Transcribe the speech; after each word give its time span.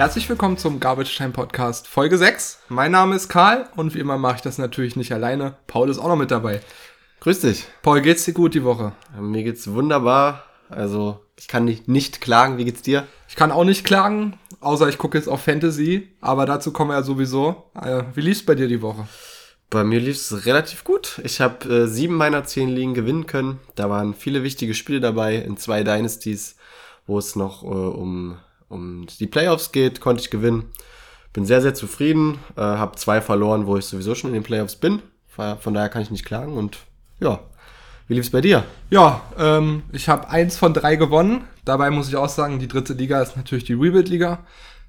Herzlich 0.00 0.30
willkommen 0.30 0.56
zum 0.56 0.80
Garbage 0.80 1.14
Time 1.14 1.28
Podcast 1.28 1.86
Folge 1.86 2.16
6. 2.16 2.60
Mein 2.70 2.90
Name 2.90 3.14
ist 3.14 3.28
Karl 3.28 3.68
und 3.76 3.94
wie 3.94 3.98
immer 3.98 4.16
mache 4.16 4.36
ich 4.36 4.40
das 4.40 4.56
natürlich 4.56 4.96
nicht 4.96 5.12
alleine. 5.12 5.56
Paul 5.66 5.90
ist 5.90 5.98
auch 5.98 6.08
noch 6.08 6.16
mit 6.16 6.30
dabei. 6.30 6.62
Grüß 7.20 7.40
dich. 7.40 7.66
Paul, 7.82 8.00
geht's 8.00 8.24
dir 8.24 8.32
gut 8.32 8.54
die 8.54 8.64
Woche? 8.64 8.92
Mir 9.20 9.42
geht's 9.42 9.70
wunderbar. 9.70 10.44
Also, 10.70 11.20
ich 11.36 11.48
kann 11.48 11.66
nicht, 11.66 11.86
nicht 11.86 12.22
klagen. 12.22 12.56
Wie 12.56 12.64
geht's 12.64 12.80
dir? 12.80 13.06
Ich 13.28 13.36
kann 13.36 13.52
auch 13.52 13.64
nicht 13.64 13.84
klagen, 13.84 14.38
außer 14.60 14.88
ich 14.88 14.96
gucke 14.96 15.18
jetzt 15.18 15.28
auf 15.28 15.42
Fantasy, 15.42 16.08
aber 16.22 16.46
dazu 16.46 16.72
kommen 16.72 16.92
wir 16.92 16.96
ja 16.96 17.02
sowieso. 17.02 17.70
Äh, 17.78 18.04
wie 18.14 18.22
lief's 18.22 18.46
bei 18.46 18.54
dir 18.54 18.68
die 18.68 18.80
Woche? 18.80 19.06
Bei 19.68 19.84
mir 19.84 20.00
lief's 20.00 20.46
relativ 20.46 20.82
gut. 20.82 21.20
Ich 21.24 21.42
habe 21.42 21.68
äh, 21.68 21.86
sieben 21.86 22.14
meiner 22.14 22.44
zehn 22.44 22.70
Ligen 22.70 22.94
gewinnen 22.94 23.26
können. 23.26 23.60
Da 23.74 23.90
waren 23.90 24.14
viele 24.14 24.44
wichtige 24.44 24.72
Spiele 24.72 25.00
dabei 25.00 25.34
in 25.36 25.58
zwei 25.58 25.84
Dynasties, 25.84 26.56
wo 27.06 27.18
es 27.18 27.36
noch 27.36 27.64
äh, 27.64 27.66
um 27.66 28.38
um 28.70 29.06
die 29.18 29.26
Playoffs 29.26 29.72
geht, 29.72 30.00
konnte 30.00 30.22
ich 30.22 30.30
gewinnen. 30.30 30.70
Bin 31.32 31.44
sehr, 31.44 31.60
sehr 31.60 31.74
zufrieden. 31.74 32.38
Äh, 32.56 32.62
habe 32.62 32.96
zwei 32.96 33.20
verloren, 33.20 33.66
wo 33.66 33.76
ich 33.76 33.84
sowieso 33.84 34.14
schon 34.14 34.30
in 34.30 34.34
den 34.34 34.42
Playoffs 34.42 34.76
bin. 34.76 35.02
Von 35.28 35.72
daher 35.72 35.88
kann 35.88 36.02
ich 36.02 36.10
nicht 36.10 36.26
klagen. 36.26 36.54
Und 36.54 36.78
ja, 37.18 37.40
wie 38.08 38.14
lief 38.14 38.24
es 38.24 38.30
bei 38.30 38.40
dir? 38.42 38.64
Ja, 38.90 39.22
ähm, 39.38 39.84
ich 39.90 40.08
habe 40.08 40.28
eins 40.28 40.58
von 40.58 40.74
drei 40.74 40.96
gewonnen. 40.96 41.44
Dabei 41.64 41.90
muss 41.90 42.08
ich 42.08 42.16
auch 42.16 42.28
sagen, 42.28 42.58
die 42.58 42.68
dritte 42.68 42.92
Liga 42.92 43.22
ist 43.22 43.36
natürlich 43.36 43.64
die 43.64 43.72
Rebuild-Liga. 43.72 44.40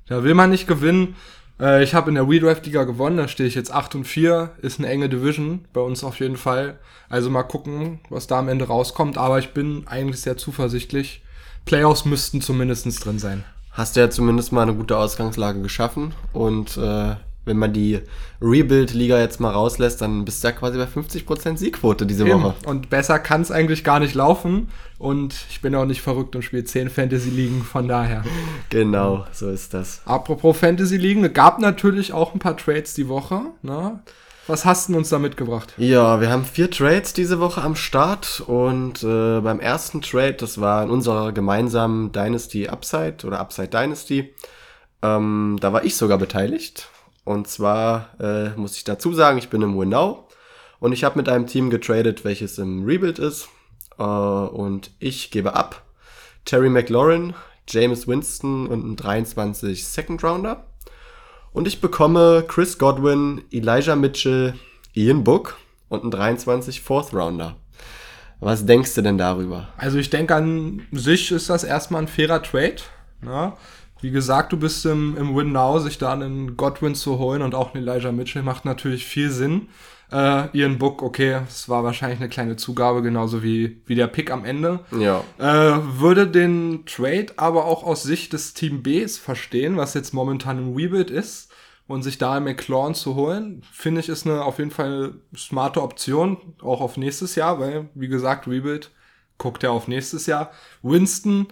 Da 0.07 0.23
will 0.23 0.33
man 0.33 0.49
nicht 0.49 0.67
gewinnen. 0.67 1.15
Äh, 1.59 1.83
ich 1.83 1.93
habe 1.93 2.09
in 2.09 2.15
der 2.15 2.27
Redraft-Liga 2.27 2.83
gewonnen. 2.83 3.17
Da 3.17 3.27
stehe 3.29 3.47
ich 3.47 3.55
jetzt 3.55 3.71
8 3.71 3.95
und 3.95 4.05
4. 4.05 4.51
Ist 4.61 4.79
eine 4.79 4.89
enge 4.89 5.07
Division 5.07 5.65
bei 5.71 5.81
uns 5.81 6.03
auf 6.03 6.19
jeden 6.19 6.37
Fall. 6.37 6.79
Also 7.07 7.29
mal 7.29 7.43
gucken, 7.43 8.01
was 8.09 8.27
da 8.27 8.39
am 8.39 8.49
Ende 8.49 8.65
rauskommt. 8.65 9.17
Aber 9.17 9.39
ich 9.39 9.53
bin 9.53 9.87
eigentlich 9.87 10.19
sehr 10.19 10.35
zuversichtlich. 10.37 11.23
Playoffs 11.65 12.03
müssten 12.03 12.41
zumindest 12.41 13.05
drin 13.05 13.19
sein 13.19 13.45
hast 13.71 13.95
du 13.95 14.01
ja 14.01 14.09
zumindest 14.09 14.51
mal 14.51 14.63
eine 14.63 14.75
gute 14.75 14.97
Ausgangslage 14.97 15.61
geschaffen. 15.61 16.13
Und 16.33 16.77
äh, 16.77 17.15
wenn 17.45 17.57
man 17.57 17.73
die 17.73 17.99
Rebuild-Liga 18.41 19.19
jetzt 19.19 19.39
mal 19.39 19.51
rauslässt, 19.51 20.01
dann 20.01 20.25
bist 20.25 20.43
du 20.43 20.49
ja 20.49 20.51
quasi 20.53 20.77
bei 20.77 20.85
50% 20.85 21.57
Siegquote 21.57 22.05
diese 22.05 22.27
Eben. 22.27 22.43
Woche. 22.43 22.55
Und 22.65 22.89
besser 22.89 23.17
kann 23.19 23.41
es 23.41 23.51
eigentlich 23.51 23.83
gar 23.83 23.99
nicht 23.99 24.13
laufen. 24.13 24.69
Und 24.99 25.35
ich 25.49 25.61
bin 25.61 25.73
auch 25.73 25.85
nicht 25.85 26.01
verrückt 26.01 26.35
und 26.35 26.43
spiele 26.43 26.63
10 26.63 26.89
Fantasy-Ligen, 26.89 27.63
von 27.63 27.87
daher. 27.87 28.23
Genau, 28.69 29.25
so 29.31 29.49
ist 29.49 29.73
das. 29.73 30.01
Apropos 30.05 30.57
Fantasy-Ligen, 30.57 31.33
gab 31.33 31.59
natürlich 31.59 32.13
auch 32.13 32.33
ein 32.33 32.39
paar 32.39 32.57
Trades 32.57 32.93
die 32.93 33.07
Woche. 33.07 33.41
Ne? 33.63 33.99
Was 34.51 34.65
hast 34.65 34.89
du 34.89 34.97
uns 34.97 35.07
da 35.07 35.17
mitgebracht? 35.17 35.73
Ja, 35.77 36.19
wir 36.19 36.29
haben 36.29 36.43
vier 36.43 36.69
Trades 36.69 37.13
diese 37.13 37.39
Woche 37.39 37.61
am 37.61 37.77
Start 37.77 38.43
und 38.45 39.01
äh, 39.01 39.39
beim 39.39 39.61
ersten 39.61 40.01
Trade, 40.01 40.33
das 40.33 40.59
war 40.59 40.83
in 40.83 40.89
unserer 40.89 41.31
gemeinsamen 41.31 42.11
Dynasty 42.11 42.67
Upside 42.67 43.25
oder 43.25 43.39
Upside 43.39 43.69
Dynasty, 43.69 44.33
ähm, 45.01 45.55
da 45.61 45.71
war 45.71 45.85
ich 45.85 45.95
sogar 45.95 46.17
beteiligt. 46.17 46.89
Und 47.23 47.47
zwar 47.47 48.09
äh, 48.19 48.49
muss 48.57 48.75
ich 48.75 48.83
dazu 48.83 49.13
sagen, 49.13 49.37
ich 49.37 49.47
bin 49.47 49.61
im 49.61 49.79
Winnow 49.79 50.27
und 50.81 50.91
ich 50.91 51.05
habe 51.05 51.17
mit 51.17 51.29
einem 51.29 51.47
Team 51.47 51.69
getradet, 51.69 52.25
welches 52.25 52.57
im 52.57 52.83
Rebuild 52.83 53.19
ist. 53.19 53.47
Äh, 53.97 54.03
und 54.03 54.91
ich 54.99 55.31
gebe 55.31 55.55
ab 55.55 55.81
Terry 56.43 56.69
McLaurin, 56.69 57.35
James 57.69 58.05
Winston 58.05 58.67
und 58.67 58.83
einen 58.83 58.95
23 58.97 59.87
Second 59.87 60.21
Rounder. 60.25 60.65
Und 61.53 61.67
ich 61.67 61.81
bekomme 61.81 62.45
Chris 62.47 62.77
Godwin, 62.77 63.41
Elijah 63.51 63.95
Mitchell, 63.95 64.53
Ian 64.93 65.23
Book 65.23 65.57
und 65.89 66.01
einen 66.03 66.11
23 66.11 66.81
Fourth 66.81 67.13
Rounder. 67.13 67.55
Was 68.39 68.65
denkst 68.65 68.95
du 68.95 69.01
denn 69.01 69.17
darüber? 69.17 69.67
Also 69.77 69.97
ich 69.97 70.09
denke 70.09 70.33
an 70.33 70.87
sich 70.91 71.31
ist 71.31 71.49
das 71.49 71.63
erstmal 71.63 72.03
ein 72.03 72.07
fairer 72.07 72.41
Trade. 72.41 72.77
Ne? 73.21 73.53
Wie 73.99 74.11
gesagt, 74.11 74.51
du 74.53 74.57
bist 74.57 74.85
im, 74.85 75.15
im 75.17 75.35
Win 75.35 75.51
Now, 75.51 75.77
sich 75.79 75.97
da 75.97 76.13
einen 76.13 76.57
Godwin 76.57 76.95
zu 76.95 77.19
holen 77.19 77.41
und 77.41 77.53
auch 77.53 77.75
einen 77.75 77.87
Elijah 77.87 78.11
Mitchell 78.11 78.41
macht 78.41 78.65
natürlich 78.65 79.05
viel 79.05 79.29
Sinn. 79.29 79.67
Äh, 80.11 80.57
Ian 80.57 80.77
Book, 80.77 81.01
okay, 81.01 81.39
es 81.47 81.69
war 81.69 81.83
wahrscheinlich 81.83 82.19
eine 82.19 82.29
kleine 82.29 82.55
Zugabe, 82.57 83.01
genauso 83.01 83.43
wie, 83.43 83.81
wie 83.85 83.95
der 83.95 84.07
Pick 84.07 84.31
am 84.31 84.45
Ende. 84.45 84.81
Ja. 84.97 85.23
Äh, 85.37 85.79
würde 85.99 86.27
den 86.27 86.85
Trade 86.85 87.27
aber 87.37 87.65
auch 87.65 87.83
aus 87.83 88.03
Sicht 88.03 88.33
des 88.33 88.53
Team 88.53 88.83
Bs 88.83 89.17
verstehen, 89.17 89.77
was 89.77 89.93
jetzt 89.93 90.13
momentan 90.13 90.57
im 90.57 90.75
Rebuild 90.75 91.09
ist, 91.09 91.51
und 91.87 92.03
sich 92.03 92.17
da 92.17 92.39
McLaurin 92.39 92.93
zu 92.93 93.15
holen, 93.15 93.63
finde 93.71 93.99
ich, 93.99 94.09
ist 94.09 94.25
eine 94.25 94.45
auf 94.45 94.59
jeden 94.59 94.71
Fall 94.71 94.87
eine 94.87 95.13
smarte 95.37 95.81
Option, 95.81 96.37
auch 96.61 96.79
auf 96.79 96.95
nächstes 96.95 97.35
Jahr, 97.35 97.59
weil, 97.59 97.89
wie 97.95 98.07
gesagt, 98.07 98.47
Rebuild 98.47 98.91
guckt 99.37 99.63
er 99.63 99.71
auf 99.71 99.87
nächstes 99.87 100.25
Jahr. 100.25 100.51
Winston, 100.83 101.47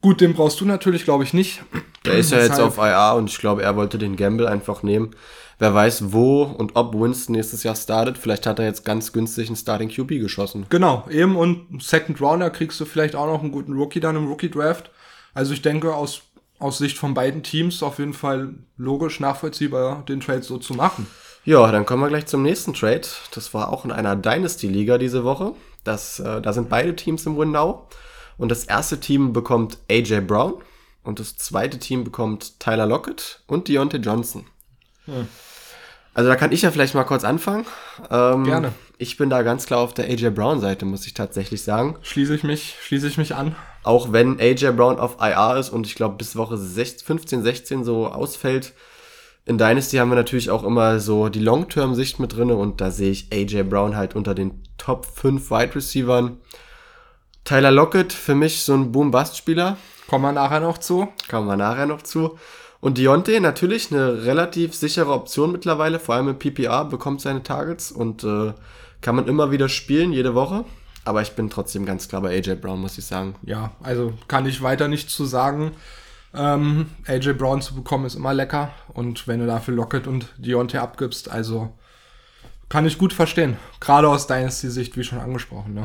gut, 0.00 0.20
den 0.20 0.34
brauchst 0.34 0.60
du 0.60 0.64
natürlich, 0.64 1.04
glaube 1.04 1.24
ich, 1.24 1.34
nicht. 1.34 1.62
Der 2.04 2.14
ist 2.14 2.32
ja 2.32 2.38
jetzt 2.38 2.60
auf 2.60 2.78
IA 2.78 3.12
und 3.12 3.28
ich 3.28 3.38
glaube, 3.38 3.62
er 3.62 3.76
wollte 3.76 3.98
den 3.98 4.16
Gamble 4.16 4.48
einfach 4.48 4.82
nehmen 4.82 5.14
wer 5.60 5.74
weiß, 5.74 6.12
wo 6.12 6.42
und 6.42 6.74
ob 6.74 6.94
Winston 6.94 7.36
nächstes 7.36 7.62
Jahr 7.62 7.76
startet. 7.76 8.18
Vielleicht 8.18 8.46
hat 8.46 8.58
er 8.58 8.64
jetzt 8.64 8.84
ganz 8.84 9.12
günstig 9.12 9.48
einen 9.48 9.56
Starting 9.56 9.90
QB 9.90 10.08
geschossen. 10.20 10.66
Genau, 10.70 11.06
eben 11.08 11.36
und 11.36 11.82
Second 11.82 12.20
Rounder 12.20 12.50
kriegst 12.50 12.80
du 12.80 12.84
vielleicht 12.84 13.14
auch 13.14 13.26
noch 13.26 13.42
einen 13.42 13.52
guten 13.52 13.74
Rookie 13.74 14.00
dann 14.00 14.16
im 14.16 14.26
Rookie 14.26 14.50
Draft. 14.50 14.90
Also 15.34 15.52
ich 15.52 15.62
denke, 15.62 15.94
aus, 15.94 16.22
aus 16.58 16.78
Sicht 16.78 16.98
von 16.98 17.14
beiden 17.14 17.44
Teams 17.44 17.82
auf 17.82 17.98
jeden 17.98 18.14
Fall 18.14 18.54
logisch 18.76 19.20
nachvollziehbar, 19.20 20.02
den 20.08 20.20
Trade 20.20 20.42
so 20.42 20.58
zu 20.58 20.74
machen. 20.74 21.06
Ja, 21.44 21.70
dann 21.70 21.86
kommen 21.86 22.02
wir 22.02 22.08
gleich 22.08 22.26
zum 22.26 22.42
nächsten 22.42 22.74
Trade. 22.74 23.06
Das 23.34 23.54
war 23.54 23.72
auch 23.72 23.84
in 23.84 23.92
einer 23.92 24.16
Dynasty-Liga 24.16 24.98
diese 24.98 25.24
Woche. 25.24 25.54
Das, 25.84 26.20
äh, 26.20 26.40
da 26.42 26.52
sind 26.52 26.68
beide 26.68 26.96
Teams 26.96 27.24
im 27.26 27.38
Window. 27.38 27.86
Und 28.40 28.48
das 28.48 28.64
erste 28.64 28.98
Team 28.98 29.34
bekommt 29.34 29.76
AJ 29.90 30.22
Brown 30.22 30.54
und 31.04 31.20
das 31.20 31.36
zweite 31.36 31.78
Team 31.78 32.04
bekommt 32.04 32.58
Tyler 32.58 32.86
Lockett 32.86 33.42
und 33.46 33.68
Deontay 33.68 33.98
Johnson. 33.98 34.46
Hm. 35.04 35.28
Also 36.14 36.30
da 36.30 36.36
kann 36.36 36.50
ich 36.50 36.62
ja 36.62 36.70
vielleicht 36.70 36.94
mal 36.94 37.04
kurz 37.04 37.22
anfangen. 37.22 37.66
Ähm, 38.10 38.44
Gerne. 38.44 38.72
Ich 38.96 39.18
bin 39.18 39.28
da 39.28 39.42
ganz 39.42 39.66
klar 39.66 39.80
auf 39.80 39.92
der 39.92 40.06
AJ 40.06 40.30
Brown 40.30 40.58
Seite, 40.58 40.86
muss 40.86 41.06
ich 41.06 41.12
tatsächlich 41.12 41.62
sagen. 41.62 41.96
Schließe 42.00 42.34
ich 42.34 42.42
mich, 42.42 42.76
schließe 42.82 43.08
ich 43.08 43.18
mich 43.18 43.34
an. 43.34 43.54
Auch 43.82 44.10
wenn 44.10 44.40
AJ 44.40 44.72
Brown 44.72 44.98
auf 44.98 45.18
IR 45.20 45.58
ist 45.58 45.68
und 45.68 45.86
ich 45.86 45.94
glaube 45.94 46.16
bis 46.16 46.34
Woche 46.34 46.56
16, 46.56 47.06
15, 47.06 47.42
16 47.42 47.84
so 47.84 48.08
ausfällt. 48.08 48.72
In 49.44 49.58
Dynasty 49.58 49.98
haben 49.98 50.10
wir 50.10 50.16
natürlich 50.16 50.48
auch 50.48 50.64
immer 50.64 50.98
so 50.98 51.28
die 51.28 51.40
Long-Term-Sicht 51.40 52.18
mit 52.18 52.34
drinne 52.34 52.56
und 52.56 52.80
da 52.80 52.90
sehe 52.90 53.10
ich 53.10 53.30
AJ 53.32 53.64
Brown 53.64 53.96
halt 53.96 54.16
unter 54.16 54.34
den 54.34 54.62
Top 54.78 55.04
5 55.04 55.50
Wide 55.50 55.74
Receivern. 55.74 56.38
Tyler 57.44 57.70
Lockett 57.70 58.12
für 58.12 58.34
mich 58.34 58.62
so 58.62 58.74
ein 58.74 58.92
Boom-Bust-Spieler. 58.92 59.76
Kommen 60.08 60.24
wir 60.24 60.32
nachher 60.32 60.60
noch 60.60 60.78
zu. 60.78 61.08
Kommen 61.28 61.46
wir 61.46 61.56
nachher 61.56 61.86
noch 61.86 62.02
zu. 62.02 62.38
Und 62.80 62.96
Deontay 62.96 63.40
natürlich 63.40 63.92
eine 63.92 64.24
relativ 64.24 64.74
sichere 64.74 65.12
Option 65.12 65.52
mittlerweile, 65.52 65.98
vor 65.98 66.14
allem 66.14 66.28
im 66.28 66.38
PPR, 66.38 66.84
bekommt 66.86 67.20
seine 67.20 67.42
Targets 67.42 67.92
und 67.92 68.24
äh, 68.24 68.54
kann 69.02 69.16
man 69.16 69.28
immer 69.28 69.50
wieder 69.50 69.68
spielen, 69.68 70.12
jede 70.12 70.34
Woche. 70.34 70.64
Aber 71.04 71.22
ich 71.22 71.32
bin 71.32 71.50
trotzdem 71.50 71.86
ganz 71.86 72.08
klar 72.08 72.22
bei 72.22 72.36
AJ 72.36 72.56
Brown, 72.56 72.80
muss 72.80 72.98
ich 72.98 73.04
sagen. 73.04 73.34
Ja, 73.42 73.72
also 73.82 74.14
kann 74.28 74.46
ich 74.46 74.62
weiter 74.62 74.88
nichts 74.88 75.14
zu 75.14 75.24
sagen. 75.24 75.72
Ähm, 76.32 76.86
AJ 77.06 77.34
Brown 77.34 77.62
zu 77.62 77.74
bekommen 77.74 78.06
ist 78.06 78.14
immer 78.14 78.34
lecker. 78.34 78.70
Und 78.88 79.26
wenn 79.26 79.40
du 79.40 79.46
dafür 79.46 79.74
Lockett 79.74 80.06
und 80.06 80.28
Deontay 80.38 80.78
abgibst, 80.78 81.30
also 81.30 81.72
kann 82.68 82.86
ich 82.86 82.98
gut 82.98 83.12
verstehen. 83.12 83.56
Gerade 83.80 84.08
aus 84.08 84.26
Dynasty-Sicht, 84.26 84.96
wie 84.96 85.04
schon 85.04 85.18
angesprochen. 85.18 85.74
Ne? 85.74 85.84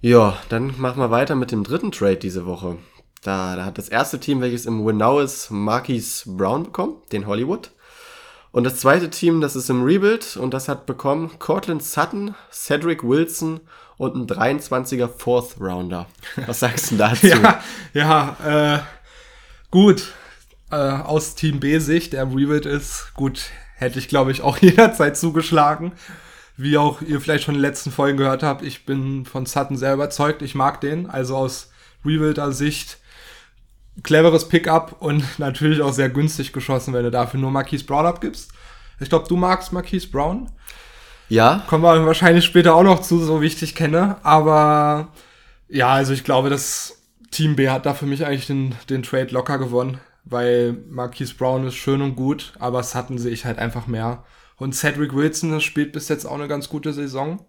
Ja, 0.00 0.38
dann 0.48 0.74
machen 0.80 1.00
wir 1.00 1.10
weiter 1.10 1.34
mit 1.34 1.50
dem 1.50 1.64
dritten 1.64 1.90
Trade 1.90 2.16
diese 2.16 2.46
Woche. 2.46 2.78
Da, 3.22 3.56
da 3.56 3.64
hat 3.64 3.78
das 3.78 3.88
erste 3.88 4.20
Team, 4.20 4.40
welches 4.40 4.64
im 4.64 4.86
Winnow 4.86 5.20
ist, 5.20 5.50
Marquis 5.50 6.22
Brown 6.24 6.62
bekommen, 6.62 6.96
den 7.10 7.26
Hollywood. 7.26 7.72
Und 8.52 8.64
das 8.64 8.76
zweite 8.76 9.10
Team, 9.10 9.40
das 9.40 9.56
ist 9.56 9.68
im 9.70 9.82
Rebuild 9.82 10.36
und 10.36 10.54
das 10.54 10.68
hat 10.68 10.86
bekommen 10.86 11.32
Cortland 11.40 11.82
Sutton, 11.82 12.34
Cedric 12.52 13.02
Wilson 13.02 13.60
und 13.96 14.14
ein 14.14 14.26
23er 14.26 15.08
Fourth 15.08 15.60
Rounder. 15.60 16.06
Was 16.46 16.60
sagst 16.60 16.92
du 16.92 16.96
dazu? 16.98 17.26
ja, 17.26 17.60
ja 17.92 18.36
äh, 18.76 18.78
gut. 19.70 20.12
Äh, 20.70 20.76
aus 20.76 21.34
Team 21.34 21.60
B-Sicht, 21.60 22.12
der 22.12 22.22
im 22.22 22.34
Rebuild 22.34 22.66
ist, 22.66 23.12
gut, 23.14 23.50
hätte 23.74 23.98
ich 23.98 24.08
glaube 24.08 24.30
ich 24.30 24.42
auch 24.42 24.56
jederzeit 24.60 25.16
zugeschlagen. 25.16 25.92
Wie 26.58 26.76
auch 26.76 27.00
ihr 27.02 27.20
vielleicht 27.20 27.44
schon 27.44 27.54
in 27.54 27.60
den 27.60 27.68
letzten 27.70 27.92
Folgen 27.92 28.18
gehört 28.18 28.42
habt, 28.42 28.62
ich 28.62 28.84
bin 28.84 29.24
von 29.24 29.46
Sutton 29.46 29.76
sehr 29.76 29.94
überzeugt. 29.94 30.42
Ich 30.42 30.56
mag 30.56 30.80
den. 30.80 31.08
Also 31.08 31.36
aus 31.36 31.70
Rebuilder 32.04 32.50
Sicht 32.50 32.98
cleveres 34.02 34.48
Pickup 34.48 34.96
und 35.00 35.24
natürlich 35.38 35.80
auch 35.80 35.92
sehr 35.92 36.08
günstig 36.08 36.52
geschossen, 36.52 36.92
wenn 36.94 37.04
du 37.04 37.12
dafür 37.12 37.38
nur 37.38 37.52
Marquise 37.52 37.84
Brown 37.84 38.06
abgibst. 38.06 38.50
Ich 38.98 39.08
glaube, 39.08 39.28
du 39.28 39.36
magst 39.36 39.72
Marquise 39.72 40.08
Brown. 40.08 40.50
Ja. 41.28 41.62
Kommen 41.68 41.84
wir 41.84 42.06
wahrscheinlich 42.06 42.44
später 42.44 42.74
auch 42.74 42.82
noch 42.82 43.02
zu, 43.02 43.20
so 43.20 43.40
wie 43.40 43.46
ich 43.46 43.58
dich 43.58 43.76
kenne. 43.76 44.16
Aber 44.24 45.12
ja, 45.68 45.90
also 45.90 46.12
ich 46.12 46.24
glaube, 46.24 46.50
das 46.50 47.02
Team 47.30 47.54
B 47.54 47.68
hat 47.68 47.86
da 47.86 47.94
für 47.94 48.06
mich 48.06 48.26
eigentlich 48.26 48.48
den, 48.48 48.74
den 48.90 49.04
Trade 49.04 49.28
locker 49.30 49.58
gewonnen, 49.58 49.98
weil 50.24 50.76
Marquise 50.88 51.34
Brown 51.36 51.68
ist 51.68 51.76
schön 51.76 52.02
und 52.02 52.16
gut, 52.16 52.54
aber 52.58 52.80
es 52.80 52.96
hatten 52.96 53.18
sehe 53.18 53.32
ich 53.32 53.44
halt 53.44 53.60
einfach 53.60 53.86
mehr. 53.86 54.24
Und 54.58 54.74
Cedric 54.74 55.14
Wilson 55.14 55.60
spielt 55.60 55.92
bis 55.92 56.08
jetzt 56.08 56.26
auch 56.26 56.34
eine 56.34 56.48
ganz 56.48 56.68
gute 56.68 56.92
Saison. 56.92 57.44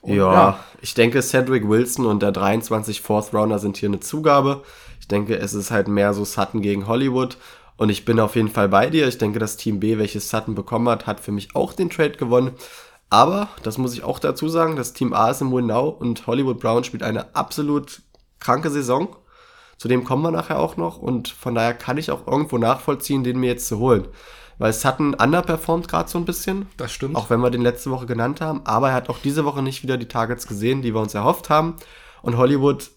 Und 0.00 0.16
ja, 0.16 0.58
ich 0.80 0.94
denke, 0.94 1.22
Cedric 1.22 1.68
Wilson 1.68 2.06
und 2.06 2.22
der 2.22 2.32
23 2.32 3.00
Fourth 3.00 3.32
Rounder 3.32 3.58
sind 3.58 3.76
hier 3.76 3.88
eine 3.88 4.00
Zugabe. 4.00 4.62
Ich 5.00 5.06
denke, 5.06 5.38
es 5.38 5.54
ist 5.54 5.70
halt 5.70 5.86
mehr 5.86 6.12
so 6.12 6.24
Sutton 6.24 6.60
gegen 6.60 6.88
Hollywood. 6.88 7.36
Und 7.76 7.88
ich 7.88 8.04
bin 8.04 8.18
auf 8.18 8.36
jeden 8.36 8.48
Fall 8.48 8.68
bei 8.68 8.90
dir. 8.90 9.06
Ich 9.06 9.18
denke, 9.18 9.38
das 9.38 9.56
Team 9.56 9.80
B, 9.80 9.98
welches 9.98 10.28
Sutton 10.28 10.54
bekommen 10.54 10.88
hat, 10.88 11.06
hat 11.06 11.20
für 11.20 11.32
mich 11.32 11.54
auch 11.54 11.72
den 11.72 11.90
Trade 11.90 12.12
gewonnen. 12.12 12.52
Aber, 13.10 13.48
das 13.62 13.78
muss 13.78 13.92
ich 13.92 14.02
auch 14.02 14.18
dazu 14.18 14.48
sagen, 14.48 14.74
das 14.74 14.94
Team 14.94 15.12
A 15.12 15.30
ist 15.30 15.42
im 15.42 15.52
Win 15.52 15.66
Now 15.66 15.88
und 15.88 16.26
Hollywood 16.26 16.60
Brown 16.60 16.82
spielt 16.82 17.02
eine 17.02 17.34
absolut 17.36 18.02
kranke 18.40 18.70
Saison. 18.70 19.14
Zu 19.76 19.88
dem 19.88 20.04
kommen 20.04 20.22
wir 20.22 20.30
nachher 20.30 20.58
auch 20.58 20.76
noch 20.76 20.98
und 20.98 21.28
von 21.28 21.54
daher 21.54 21.74
kann 21.74 21.98
ich 21.98 22.10
auch 22.10 22.26
irgendwo 22.26 22.56
nachvollziehen, 22.56 23.22
den 23.24 23.38
mir 23.38 23.48
jetzt 23.48 23.68
zu 23.68 23.78
holen. 23.78 24.08
Weil 24.62 24.72
Sutton 24.72 25.14
underperformt 25.14 25.88
gerade 25.88 26.08
so 26.08 26.18
ein 26.18 26.24
bisschen. 26.24 26.66
Das 26.76 26.92
stimmt. 26.92 27.16
Auch 27.16 27.30
wenn 27.30 27.40
wir 27.40 27.50
den 27.50 27.62
letzte 27.62 27.90
Woche 27.90 28.06
genannt 28.06 28.40
haben. 28.40 28.60
Aber 28.62 28.90
er 28.90 28.94
hat 28.94 29.08
auch 29.08 29.18
diese 29.18 29.44
Woche 29.44 29.60
nicht 29.60 29.82
wieder 29.82 29.96
die 29.96 30.06
Targets 30.06 30.46
gesehen, 30.46 30.82
die 30.82 30.94
wir 30.94 31.00
uns 31.00 31.14
erhofft 31.14 31.50
haben. 31.50 31.74
Und 32.22 32.36
Hollywood 32.36 32.92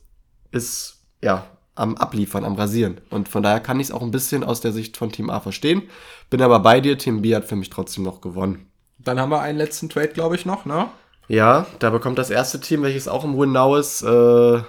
ist, 0.52 1.00
ja, 1.24 1.48
am 1.74 1.98
Abliefern, 1.98 2.46
am 2.46 2.54
Rasieren. 2.54 3.02
Und 3.10 3.30
von 3.30 3.42
daher 3.42 3.62
kann 3.62 3.80
ich 3.80 3.88
es 3.88 3.92
auch 3.92 4.04
ein 4.04 4.12
bisschen 4.12 4.44
aus 4.44 4.62
der 4.62 4.74
Sicht 4.74 4.96
von 4.96 5.12
Team 5.12 5.32
A 5.32 5.40
verstehen. 5.40 5.82
Bin 6.30 6.40
aber 6.44 6.60
bei 6.60 6.82
dir, 6.82 7.00
Team 7.00 7.24
B 7.24 7.36
hat 7.36 7.46
für 7.46 7.56
mich 7.56 7.72
trotzdem 7.72 8.04
noch 8.04 8.22
gewonnen. 8.22 8.70
Dann 9.00 9.20
haben 9.20 9.32
wir 9.32 9.42
einen 9.42 9.58
letzten 9.58 9.90
Trade, 9.90 10.10
glaube 10.10 10.36
ich, 10.36 10.46
noch, 10.46 10.66
ne? 10.66 10.92
Ja, 11.28 11.66
da 11.80 11.90
bekommt 11.90 12.20
das 12.20 12.30
erste 12.30 12.60
Team, 12.60 12.84
welches 12.84 13.08
auch 13.08 13.24
im 13.24 13.40
Win 13.40 13.54
Now 13.54 13.76
ist, 13.76 14.04
äh, 14.04 14.62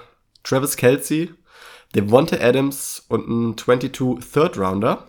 Travis 0.44 0.78
Kelsey, 0.78 1.34
Devonta 1.94 2.38
Adams 2.40 3.04
und 3.10 3.28
ein 3.28 3.58
22 3.58 4.32
Third 4.32 4.56
Rounder. 4.56 5.04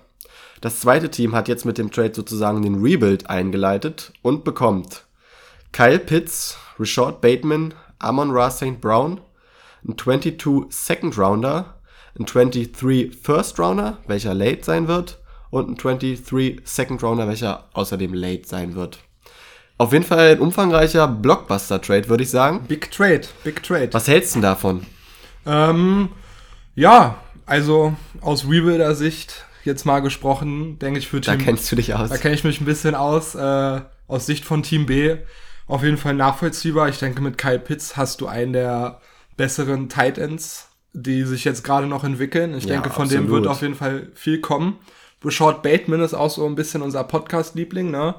Das 0.62 0.80
zweite 0.80 1.12
Team 1.12 1.36
hat 1.36 1.48
jetzt 1.48 1.65
mit 1.65 1.77
dem 1.77 1.92
Trade 1.92 2.13
sozusagen 2.15 2.62
den 2.62 2.81
Rebuild 2.81 3.30
eingeleitet 3.30 4.12
und 4.21 4.44
bekommt 4.44 5.06
Kyle 5.71 6.00
Pitts, 6.00 6.57
Rashad 6.80 7.21
Bateman, 7.21 7.74
Amon 8.00 8.31
Ra 8.31 8.50
St. 8.50 8.81
Brown, 8.81 9.21
ein 9.88 9.98
22 9.98 10.65
Second 10.69 11.18
Rounder, 11.18 11.75
ein 12.19 12.25
23 12.25 13.15
First 13.21 13.59
Rounder, 13.59 14.00
welcher 14.07 14.33
late 14.33 14.63
sein 14.63 14.88
wird, 14.88 15.19
und 15.51 15.69
ein 15.69 15.75
23 15.75 16.62
Second 16.63 17.03
Rounder, 17.03 17.27
welcher 17.27 17.65
außerdem 17.74 18.13
late 18.13 18.48
sein 18.48 18.75
wird. 18.75 19.00
Auf 19.77 19.94
jeden 19.94 20.06
Fall 20.06 20.31
ein 20.31 20.39
umfangreicher 20.39 21.07
Blockbuster-Trade, 21.07 22.10
würde 22.10 22.24
ich 22.24 22.31
sagen. 22.31 22.65
Big 22.68 22.89
Trade, 22.89 23.21
Big 23.44 23.62
Trade. 23.62 23.89
Was 23.92 24.07
hältst 24.07 24.31
du 24.33 24.38
denn 24.38 24.42
davon? 24.42 24.86
Ähm, 25.45 26.10
ja, 26.74 27.19
also 27.45 27.95
aus 28.21 28.45
Rebuilder-Sicht 28.45 29.45
jetzt 29.67 29.85
mal 29.85 29.99
gesprochen, 29.99 30.79
denke 30.79 30.97
ich 30.99 31.07
für 31.07 31.21
Da 31.21 31.35
Team 31.35 31.45
kennst 31.45 31.71
du 31.71 31.75
dich 31.75 31.93
aus. 31.93 32.09
Da 32.09 32.17
kenne 32.17 32.33
ich 32.33 32.43
mich 32.43 32.59
ein 32.59 32.65
bisschen 32.65 32.95
aus. 32.95 33.35
Äh, 33.35 33.81
aus 34.07 34.25
Sicht 34.25 34.45
von 34.45 34.63
Team 34.63 34.85
B 34.87 35.17
auf 35.67 35.83
jeden 35.83 35.97
Fall 35.97 36.13
nachvollziehbar. 36.13 36.87
Ich 36.89 36.97
denke, 36.97 37.21
mit 37.21 37.37
Kyle 37.37 37.59
Pitts 37.59 37.97
hast 37.97 38.21
du 38.21 38.27
einen 38.27 38.53
der 38.53 39.01
besseren 39.35 39.89
Tight 39.89 40.17
Ends, 40.17 40.69
die 40.93 41.23
sich 41.23 41.43
jetzt 41.43 41.63
gerade 41.63 41.87
noch 41.87 42.03
entwickeln. 42.05 42.55
Ich 42.57 42.63
Ja, 42.63 42.73
denke, 42.75 42.89
von 42.89 43.09
dem 43.09 43.23
absolut. 43.23 43.43
wird 43.43 43.47
auf 43.51 43.61
jeden 43.61 43.75
Fall 43.75 44.07
viel 44.15 44.39
kommen. 44.39 44.77
Rashad 45.23 45.61
Bateman 45.63 45.99
ist 46.01 46.13
auch 46.13 46.29
so 46.29 46.45
ein 46.45 46.55
bisschen 46.55 46.81
unser 46.81 47.03
Podcast-Liebling, 47.03 47.91
ne? 47.91 48.15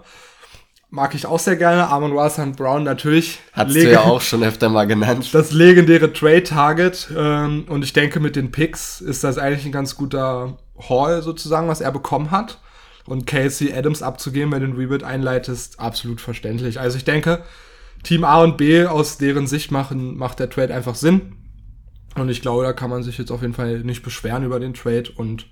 Mag 0.90 1.14
ich 1.14 1.26
auch 1.26 1.38
sehr 1.38 1.56
gerne. 1.56 1.88
Amon 1.88 2.16
Ra 2.16 2.28
St. 2.30 2.56
Brown 2.56 2.82
natürlich. 2.82 3.38
Hast 3.52 3.72
Lege- 3.72 3.86
du 3.86 3.92
ja 3.92 4.00
auch 4.02 4.20
schon 4.22 4.42
öfter 4.42 4.68
mal 4.68 4.86
genannt. 4.86 5.28
das 5.32 5.52
legendäre 5.52 6.12
Trade-Target. 6.12 7.08
Ähm, 7.16 7.64
und 7.68 7.82
ich 7.84 7.92
denke, 7.92 8.20
mit 8.20 8.36
den 8.36 8.50
Picks 8.50 9.00
ist 9.00 9.22
das 9.24 9.38
eigentlich 9.38 9.64
ein 9.66 9.72
ganz 9.72 9.96
guter 9.96 10.56
Haul 10.88 11.22
sozusagen, 11.22 11.68
was 11.68 11.80
er 11.80 11.92
bekommen 11.92 12.30
hat. 12.30 12.58
Und 13.06 13.26
Casey 13.26 13.72
Adams 13.72 14.02
abzugeben, 14.02 14.52
wenn 14.52 14.60
du 14.60 14.66
den 14.66 14.76
Rebuild 14.76 15.02
einleitest, 15.02 15.80
absolut 15.80 16.20
verständlich. 16.20 16.78
Also 16.78 16.98
ich 16.98 17.04
denke, 17.04 17.42
Team 18.02 18.22
A 18.24 18.42
und 18.42 18.58
B, 18.58 18.84
aus 18.84 19.16
deren 19.16 19.46
Sicht 19.46 19.70
machen, 19.70 20.16
macht 20.16 20.40
der 20.40 20.50
Trade 20.50 20.74
einfach 20.74 20.94
Sinn. 20.94 21.36
Und 22.14 22.28
ich 22.28 22.42
glaube, 22.42 22.64
da 22.64 22.72
kann 22.72 22.90
man 22.90 23.02
sich 23.02 23.16
jetzt 23.16 23.30
auf 23.30 23.42
jeden 23.42 23.54
Fall 23.54 23.80
nicht 23.80 24.02
beschweren 24.02 24.44
über 24.44 24.60
den 24.60 24.74
Trade. 24.74 25.10
Und 25.16 25.46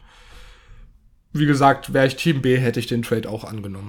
wie 1.33 1.47
gesagt, 1.47 1.93
wäre 1.93 2.07
ich 2.07 2.17
Team 2.17 2.43
B, 2.43 2.59
hätte 2.59 2.81
ich 2.81 2.87
den 2.87 3.03
Trade 3.03 3.29
auch 3.29 3.45
angenommen. 3.45 3.89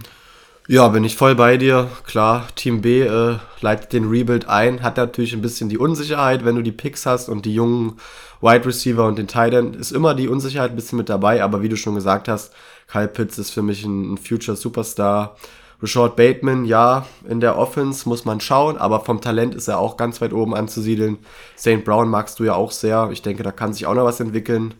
Ja, 0.69 0.89
bin 0.89 1.05
ich 1.05 1.15
voll 1.15 1.33
bei 1.33 1.55
dir. 1.55 1.89
Klar, 2.05 2.45
Team 2.55 2.81
B 2.81 3.01
äh, 3.01 3.37
leitet 3.61 3.93
den 3.93 4.09
Rebuild 4.09 4.49
ein, 4.49 4.83
hat 4.83 4.97
natürlich 4.97 5.31
ein 5.31 5.41
bisschen 5.41 5.69
die 5.69 5.77
Unsicherheit, 5.77 6.43
wenn 6.43 6.57
du 6.57 6.61
die 6.61 6.73
Picks 6.73 7.05
hast 7.05 7.29
und 7.29 7.45
die 7.45 7.53
jungen 7.53 8.01
Wide 8.41 8.65
Receiver 8.65 9.05
und 9.05 9.17
den 9.17 9.29
Tight 9.29 9.53
End, 9.53 9.77
ist 9.77 9.93
immer 9.93 10.13
die 10.13 10.27
Unsicherheit 10.27 10.71
ein 10.71 10.75
bisschen 10.75 10.97
mit 10.97 11.07
dabei, 11.07 11.41
aber 11.41 11.61
wie 11.61 11.69
du 11.69 11.77
schon 11.77 11.95
gesagt 11.95 12.27
hast, 12.27 12.53
Kyle 12.87 13.07
Pitts 13.07 13.37
ist 13.37 13.51
für 13.51 13.61
mich 13.61 13.85
ein, 13.85 14.15
ein 14.15 14.17
Future 14.17 14.57
Superstar. 14.57 15.37
Rashad 15.81 16.17
Bateman, 16.17 16.65
ja, 16.65 17.05
in 17.29 17.39
der 17.39 17.57
Offense 17.57 18.09
muss 18.09 18.25
man 18.25 18.41
schauen, 18.41 18.77
aber 18.77 18.99
vom 19.05 19.21
Talent 19.21 19.55
ist 19.55 19.69
er 19.69 19.79
auch 19.79 19.95
ganz 19.95 20.19
weit 20.19 20.33
oben 20.33 20.53
anzusiedeln. 20.53 21.19
St. 21.57 21.85
Brown 21.85 22.09
magst 22.09 22.39
du 22.39 22.43
ja 22.43 22.55
auch 22.55 22.71
sehr. 22.71 23.09
Ich 23.13 23.21
denke, 23.21 23.43
da 23.43 23.53
kann 23.53 23.71
sich 23.71 23.85
auch 23.85 23.93
noch 23.93 24.03
was 24.03 24.19
entwickeln. 24.19 24.73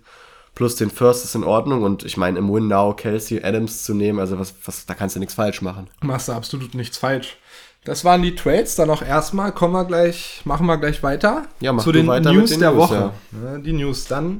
Plus 0.57 0.75
den 0.75 0.89
First 0.89 1.24
ist 1.24 1.36
in 1.36 1.44
Ordnung 1.44 1.83
und 1.83 2.04
ich 2.04 2.18
meine, 2.18 2.39
im 2.39 2.51
Win 2.51 2.68
Now 2.68 2.95
Kelsey 2.95 3.44
Adams 3.44 3.83
zu 3.83 3.94
nehmen, 3.94 4.18
also 4.18 4.39
was, 4.39 4.56
was, 4.65 4.88
da 4.88 4.95
kannst 4.95 5.15
du 5.15 5.19
nichts 5.19 5.36
falsch 5.36 5.62
machen. 5.62 5.88
Machst 6.01 6.30
du 6.30 6.31
absolut 6.31 6.74
nichts 6.74 6.98
falsch. 6.98 7.38
Das 7.83 8.04
waren 8.04 8.24
die 8.24 8.33
Trades, 8.33 8.74
dann 8.74 8.89
auch 8.89 9.04
erstmal, 9.04 9.51
kommen 9.51 9.74
wir 9.74 9.86
gleich, 9.86 10.42
machen 10.45 10.65
wir 10.65 10.80
gleich 10.80 11.04
weiter 11.04 11.44
Ja, 11.59 11.74
mach 11.74 11.83
zu 11.83 11.92
den 11.92 12.07
weiter 12.07 12.31
mit 12.31 12.39
News 12.39 12.50
den 12.50 12.62
der 12.62 12.71
News, 12.71 12.80
Woche. 12.80 13.12
Ja, 13.45 13.57
die 13.59 13.71
News. 13.71 14.06
Dann 14.07 14.39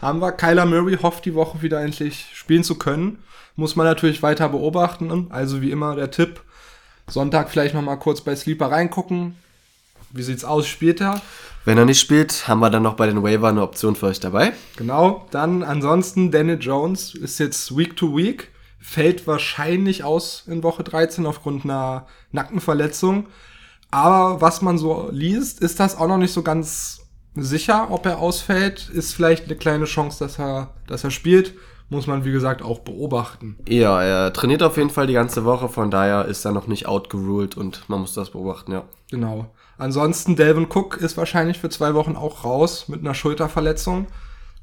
haben 0.00 0.20
wir 0.22 0.32
Kyler 0.32 0.64
Murray, 0.64 0.96
hofft 1.02 1.26
die 1.26 1.34
Woche 1.34 1.60
wieder 1.60 1.82
endlich 1.82 2.28
spielen 2.32 2.64
zu 2.64 2.76
können. 2.76 3.22
Muss 3.54 3.76
man 3.76 3.84
natürlich 3.84 4.22
weiter 4.22 4.48
beobachten. 4.48 5.26
Also 5.28 5.60
wie 5.60 5.70
immer 5.70 5.96
der 5.96 6.10
Tipp, 6.10 6.40
Sonntag 7.08 7.50
vielleicht 7.50 7.74
noch 7.74 7.82
mal 7.82 7.96
kurz 7.96 8.22
bei 8.22 8.34
Sleeper 8.34 8.70
reingucken. 8.70 9.36
Wie 10.10 10.22
sieht's 10.22 10.44
aus, 10.44 10.66
spielt 10.66 11.00
er? 11.00 11.20
Wenn 11.64 11.76
er 11.76 11.84
nicht 11.84 12.00
spielt, 12.00 12.48
haben 12.48 12.60
wir 12.60 12.70
dann 12.70 12.82
noch 12.82 12.94
bei 12.94 13.06
den 13.06 13.22
Waiver 13.22 13.48
eine 13.48 13.62
Option 13.62 13.94
für 13.94 14.06
euch 14.06 14.20
dabei. 14.20 14.52
Genau, 14.76 15.26
dann 15.30 15.62
ansonsten 15.62 16.30
Daniel 16.30 16.58
Jones 16.58 17.14
ist 17.14 17.38
jetzt 17.38 17.76
Week 17.76 17.94
to 17.94 18.16
Week, 18.16 18.50
fällt 18.80 19.26
wahrscheinlich 19.26 20.02
aus 20.02 20.44
in 20.46 20.62
Woche 20.62 20.82
13 20.82 21.26
aufgrund 21.26 21.64
einer 21.64 22.06
Nackenverletzung. 22.32 23.26
Aber 23.90 24.40
was 24.40 24.62
man 24.62 24.78
so 24.78 25.08
liest, 25.12 25.60
ist 25.60 25.80
das 25.80 25.96
auch 25.96 26.08
noch 26.08 26.18
nicht 26.18 26.32
so 26.32 26.42
ganz 26.42 27.00
sicher, 27.34 27.88
ob 27.90 28.06
er 28.06 28.18
ausfällt. 28.18 28.88
Ist 28.88 29.12
vielleicht 29.12 29.44
eine 29.44 29.56
kleine 29.56 29.84
Chance, 29.84 30.24
dass 30.24 30.38
er, 30.38 30.74
dass 30.86 31.04
er 31.04 31.10
spielt. 31.10 31.54
Muss 31.90 32.06
man, 32.06 32.24
wie 32.24 32.32
gesagt, 32.32 32.60
auch 32.60 32.80
beobachten. 32.80 33.58
Ja, 33.66 34.02
er 34.02 34.32
trainiert 34.34 34.62
auf 34.62 34.76
jeden 34.76 34.90
Fall 34.90 35.06
die 35.06 35.14
ganze 35.14 35.46
Woche, 35.46 35.70
von 35.70 35.90
daher 35.90 36.26
ist 36.26 36.44
er 36.44 36.52
noch 36.52 36.66
nicht 36.66 36.86
outgeruled 36.86 37.56
und 37.56 37.88
man 37.88 38.00
muss 38.00 38.12
das 38.12 38.30
beobachten, 38.30 38.72
ja. 38.72 38.84
Genau. 39.10 39.50
Ansonsten, 39.78 40.34
Delvin 40.34 40.66
Cook 40.66 40.96
ist 40.96 41.16
wahrscheinlich 41.16 41.58
für 41.58 41.70
zwei 41.70 41.94
Wochen 41.94 42.16
auch 42.16 42.44
raus 42.44 42.88
mit 42.88 43.00
einer 43.00 43.14
Schulterverletzung. 43.14 44.08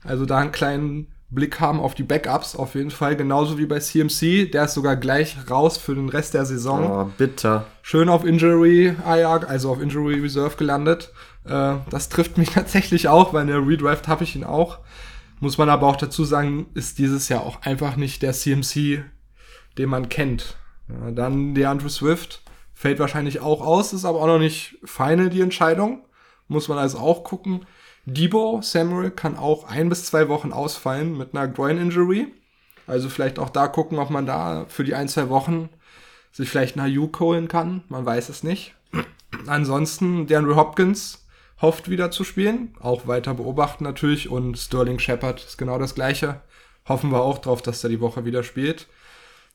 Also 0.04 0.26
da 0.26 0.38
einen 0.38 0.52
kleinen 0.52 1.08
Blick 1.30 1.60
haben 1.60 1.80
auf 1.80 1.96
die 1.96 2.04
Backups 2.04 2.56
auf 2.56 2.76
jeden 2.76 2.92
Fall. 2.92 3.16
Genauso 3.16 3.58
wie 3.58 3.66
bei 3.66 3.80
CMC. 3.80 4.52
Der 4.52 4.66
ist 4.66 4.74
sogar 4.74 4.96
gleich 4.98 5.38
raus 5.50 5.78
für 5.78 5.96
den 5.96 6.10
Rest 6.10 6.34
der 6.34 6.46
Saison. 6.46 6.90
Oh, 6.90 7.12
bitter. 7.18 7.66
Schön 7.82 8.10
auf 8.10 8.26
Injury 8.26 8.96
IR, 9.06 9.48
also 9.48 9.72
auf 9.72 9.82
Injury 9.82 10.20
Reserve 10.20 10.58
gelandet. 10.58 11.12
Äh, 11.46 11.76
das 11.90 12.10
trifft 12.10 12.38
mich 12.38 12.50
tatsächlich 12.54 13.08
auch, 13.08 13.34
weil 13.34 13.44
in 13.44 13.48
der 13.48 13.66
Redraft 13.66 14.08
habe 14.08 14.24
ich 14.24 14.36
ihn 14.36 14.44
auch. 14.44 14.80
Muss 15.40 15.58
man 15.58 15.70
aber 15.70 15.88
auch 15.88 15.98
dazu 15.98 16.24
sagen, 16.24 16.68
ist 16.74 16.98
dieses 16.98 17.30
Jahr 17.30 17.44
auch 17.44 17.62
einfach 17.62 17.96
nicht 17.96 18.22
der 18.22 18.34
CMC, 18.34 19.04
den 19.78 19.90
man 19.90 20.10
kennt. 20.10 20.58
Ja, 20.88 21.12
dann 21.12 21.56
DeAndre 21.56 21.90
Swift 21.90 22.42
fällt 22.76 23.00
wahrscheinlich 23.00 23.40
auch 23.40 23.62
aus, 23.62 23.94
ist 23.94 24.06
aber 24.06 24.22
auch 24.22 24.28
noch 24.28 24.38
nicht 24.38 24.78
feine 24.84 25.30
die 25.30 25.42
Entscheidung. 25.42 26.04
Muss 26.48 26.68
man 26.68 26.78
also 26.78 27.00
auch 27.00 27.24
gucken. 27.24 27.66
Debo 28.06 28.60
Samuel 28.62 29.10
kann 29.10 29.36
auch 29.36 29.68
ein 29.68 29.90
bis 29.90 30.06
zwei 30.06 30.30
Wochen 30.30 30.54
ausfallen 30.54 31.18
mit 31.18 31.34
einer 31.34 31.48
Groin-Injury. 31.48 32.28
Also 32.86 33.10
vielleicht 33.10 33.40
auch 33.40 33.50
da 33.50 33.68
gucken, 33.68 33.98
ob 33.98 34.12
man 34.12 34.28
da 34.28 34.66
für 34.68 34.84
die 34.84 34.94
ein, 34.94 35.08
zwei 35.08 35.30
Wochen 35.30 35.70
sich 36.32 36.50
vielleicht 36.50 36.78
einen 36.78 36.86
Ayuk 36.86 37.20
holen 37.20 37.48
kann. 37.48 37.84
Man 37.88 38.06
weiß 38.06 38.30
es 38.30 38.44
nicht. 38.44 38.76
Ansonsten, 39.48 40.28
DeAndre 40.28 40.56
Hopkins 40.56 41.26
hofft 41.62 41.90
wieder 41.90 42.12
zu 42.12 42.24
spielen. 42.24 42.76
Auch 42.80 43.08
weiter 43.08 43.34
beobachten 43.34 43.86
natürlich. 43.86 44.30
Und 44.30 44.58
Sterling 44.58 45.00
Shepard 45.00 45.44
ist 45.44 45.58
genau 45.58 45.80
das 45.80 45.96
gleiche. 45.96 46.42
Hoffen 46.88 47.12
wir 47.12 47.22
auch 47.22 47.40
drauf, 47.40 47.62
dass 47.62 47.84
er 47.84 47.90
die 47.90 48.02
Woche 48.02 48.26
wieder 48.26 48.44
spielt. 48.44 48.88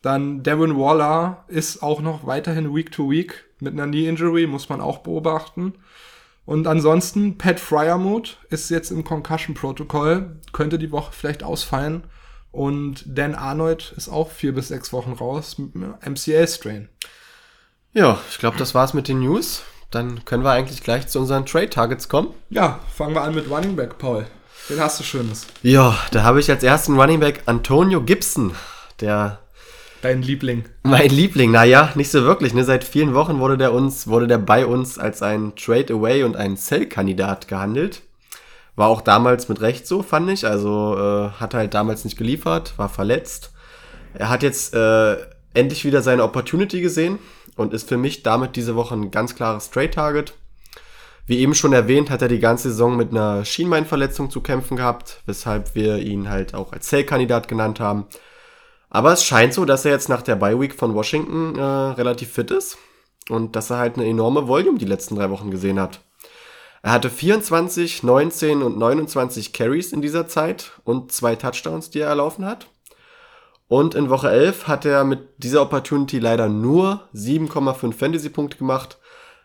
Dann 0.03 0.43
Devin 0.43 0.79
Waller 0.79 1.45
ist 1.49 1.83
auch 1.83 2.01
noch 2.01 2.27
weiterhin 2.27 2.75
Week 2.75 2.91
to 2.91 3.11
Week 3.11 3.45
mit 3.61 3.75
einer 3.75 3.87
Knee 3.87 4.09
Injury, 4.09 4.47
muss 4.47 4.69
man 4.69 4.81
auch 4.81 4.99
beobachten. 4.99 5.75
Und 6.47 6.67
ansonsten, 6.67 7.37
Pat 7.39 7.61
Fryermuth 7.61 8.39
ist 8.49 8.71
jetzt 8.71 8.91
im 8.91 9.05
Concussion-Protokoll, 9.05 10.37
könnte 10.53 10.79
die 10.79 10.91
Woche 10.91 11.13
vielleicht 11.13 11.43
ausfallen. 11.43 12.05
Und 12.51 13.05
Dan 13.07 13.35
Arnold 13.35 13.93
ist 13.97 14.09
auch 14.09 14.31
vier 14.31 14.55
bis 14.55 14.69
sechs 14.69 14.93
Wochen 14.93 15.13
raus 15.13 15.59
mit 15.59 15.77
einem 15.77 15.95
MCL-Strain. 16.05 16.89
Ja, 17.93 18.19
ich 18.31 18.39
glaube, 18.39 18.57
das 18.57 18.75
war's 18.75 18.95
mit 18.95 19.07
den 19.07 19.21
News. 19.21 19.63
Dann 19.91 20.25
können 20.25 20.45
wir 20.45 20.51
eigentlich 20.51 20.83
gleich 20.83 21.09
zu 21.09 21.19
unseren 21.21 21.47
Trade-Targets 21.47 22.09
kommen. 22.09 22.33
Ja, 22.49 22.81
fangen 22.95 23.15
wir 23.15 23.23
an 23.23 23.35
mit 23.35 23.51
Running 23.51 23.77
Back, 23.77 23.99
Paul. 23.99 24.27
Den 24.69 24.81
hast 24.81 24.99
du 25.01 25.05
Schönes. 25.05 25.47
Ja, 25.63 25.97
da 26.13 26.23
habe 26.23 26.41
ich 26.41 26.51
als 26.51 26.63
ersten 26.63 26.99
Running 26.99 27.21
Back 27.21 27.43
Antonio 27.47 28.03
Gibson, 28.03 28.55
der 29.01 29.41
Dein 30.03 30.23
Liebling. 30.23 30.65
Mein 30.83 31.11
Liebling, 31.11 31.51
naja, 31.51 31.93
nicht 31.95 32.11
so 32.11 32.25
wirklich. 32.25 32.55
Ne? 32.55 32.65
Seit 32.65 32.85
vielen 32.85 33.13
Wochen 33.13 33.39
wurde 33.39 33.59
der 33.59 33.75
uns, 33.75 34.07
wurde 34.07 34.27
der 34.27 34.39
bei 34.39 34.65
uns 34.65 34.99
als 34.99 35.21
ein 35.21 35.55
Trade 35.57 35.93
Away 35.93 36.23
und 36.23 36.37
ein 36.37 36.57
Sell-Kandidat 36.57 37.49
gehandelt. 37.49 38.03
War 38.77 38.89
auch 38.89 39.03
damals 39.03 39.51
mit 39.51 39.61
Recht 39.61 39.87
so, 39.87 40.03
fand 40.03 40.31
ich. 40.31 40.47
Also 40.47 40.97
äh, 40.97 41.31
hat 41.39 41.53
halt 41.53 41.75
damals 41.75 42.05
nicht 42.05 42.17
geliefert, 42.17 42.73
war 42.79 42.89
verletzt. 42.89 43.53
Er 44.15 44.31
hat 44.31 44.43
jetzt 44.43 44.75
äh, 44.75 45.17
endlich 45.53 45.85
wieder 45.85 46.01
seine 46.01 46.25
Opportunity 46.25 46.81
gesehen 46.81 47.19
und 47.57 47.75
ist 47.75 47.89
für 47.89 47.99
mich 47.99 48.23
damit 48.23 48.57
diese 48.57 48.77
Woche 48.77 48.95
ein 48.95 49.11
ganz 49.11 49.35
klares 49.35 49.71
Trade-Target. 49.71 50.33
Wie 51.27 51.41
eben 51.41 51.55
schon 51.55 51.75
erwähnt, 51.75 52.11
hat 52.11 52.23
er 52.23 52.29
die 52.29 52.39
ganze 52.39 52.71
Saison 52.71 52.97
mit 52.97 53.11
einer 53.11 53.45
Schienbeinverletzung 53.45 54.31
zu 54.31 54.41
kämpfen 54.41 54.79
gehabt, 54.79 55.21
weshalb 55.27 55.75
wir 55.75 55.99
ihn 55.99 56.31
halt 56.31 56.55
auch 56.55 56.73
als 56.73 56.89
Sale-Kandidat 56.89 57.49
genannt 57.49 57.81
haben. 57.81 58.07
Aber 58.91 59.13
es 59.13 59.25
scheint 59.25 59.55
so, 59.55 59.65
dass 59.65 59.85
er 59.85 59.93
jetzt 59.93 60.09
nach 60.09 60.23
der 60.23 60.37
Bye-Week 60.37 60.75
von 60.75 60.95
Washington 60.95 61.57
äh, 61.57 61.63
relativ 61.63 62.33
fit 62.33 62.51
ist 62.51 62.77
und 63.29 63.57
dass 63.57 63.71
er 63.71 63.79
halt 63.79 63.97
eine 63.97 64.07
enorme 64.07 64.49
Volume 64.49 64.79
die 64.79 64.85
letzten 64.85 65.17
drei 65.17 65.31
Wochen 65.31 65.51
gesehen 65.51 65.81
hat. 65.81 66.01
Er 66.83 66.93
hatte 66.93 67.11
24, 67.11 68.03
19 68.03 68.63
und 68.63 68.79
29 68.79 69.53
Carries 69.53 69.93
in 69.93 70.03
dieser 70.03 70.27
Zeit 70.27 70.73
und 70.85 71.13
zwei 71.13 71.37
Touchdowns, 71.37 71.91
die 71.91 72.01
er 72.01 72.09
erlaufen 72.09 72.45
hat. 72.45 72.67
Und 73.69 73.95
in 73.95 74.11
Woche 74.11 74.31
11 74.31 74.67
hat 74.67 74.85
er 74.85 75.05
mit 75.05 75.21
dieser 75.39 75.63
Opportunity 75.63 76.19
leider 76.19 76.49
nur 76.49 77.09
7,5 77.15 77.93
Fantasy-Punkte 77.93 78.59
gemacht 78.59 78.99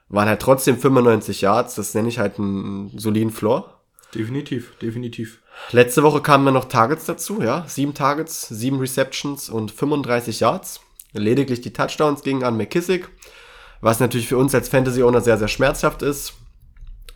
waren 0.09 0.27
halt 0.27 0.41
trotzdem 0.41 0.77
95 0.77 1.41
Yards, 1.41 1.75
das 1.75 1.93
nenne 1.93 2.09
ich 2.09 2.19
halt 2.19 2.39
einen 2.39 2.97
soliden 2.97 3.31
Floor. 3.31 3.81
Definitiv, 4.13 4.77
definitiv. 4.81 5.41
Letzte 5.71 6.03
Woche 6.03 6.21
kamen 6.21 6.45
dann 6.45 6.53
noch 6.53 6.65
Targets 6.65 7.05
dazu, 7.05 7.41
ja. 7.41 7.65
Sieben 7.67 7.93
Targets, 7.93 8.47
sieben 8.49 8.79
Receptions 8.79 9.49
und 9.49 9.71
35 9.71 10.39
Yards. 10.39 10.81
Lediglich 11.13 11.61
die 11.61 11.73
Touchdowns 11.73 12.21
gingen 12.21 12.43
an 12.43 12.57
McKissick, 12.57 13.09
was 13.81 13.99
natürlich 13.99 14.27
für 14.27 14.37
uns 14.37 14.53
als 14.53 14.69
Fantasy-Owner 14.69 15.21
sehr, 15.21 15.37
sehr 15.37 15.47
schmerzhaft 15.47 16.01
ist. 16.01 16.33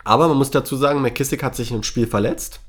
Aber 0.04 0.28
man 0.28 0.38
muss 0.38 0.50
dazu 0.50 0.76
sagen, 0.76 1.02
McKissick 1.02 1.42
hat 1.42 1.54
sich 1.54 1.70
im 1.70 1.82
Spiel 1.82 2.06
verletzt. 2.06 2.60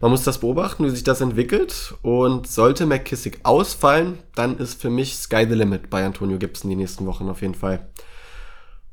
Man 0.00 0.10
muss 0.10 0.24
das 0.24 0.38
beobachten, 0.38 0.84
wie 0.84 0.90
sich 0.90 1.04
das 1.04 1.20
entwickelt. 1.20 1.94
Und 2.02 2.48
sollte 2.48 2.84
McKissick 2.84 3.40
ausfallen, 3.44 4.18
dann 4.34 4.58
ist 4.58 4.80
für 4.80 4.90
mich 4.90 5.16
Sky 5.16 5.46
the 5.48 5.54
Limit 5.54 5.88
bei 5.88 6.04
Antonio 6.04 6.38
Gibson 6.38 6.68
die 6.68 6.76
nächsten 6.76 7.06
Wochen 7.06 7.28
auf 7.28 7.40
jeden 7.40 7.54
Fall. 7.54 7.86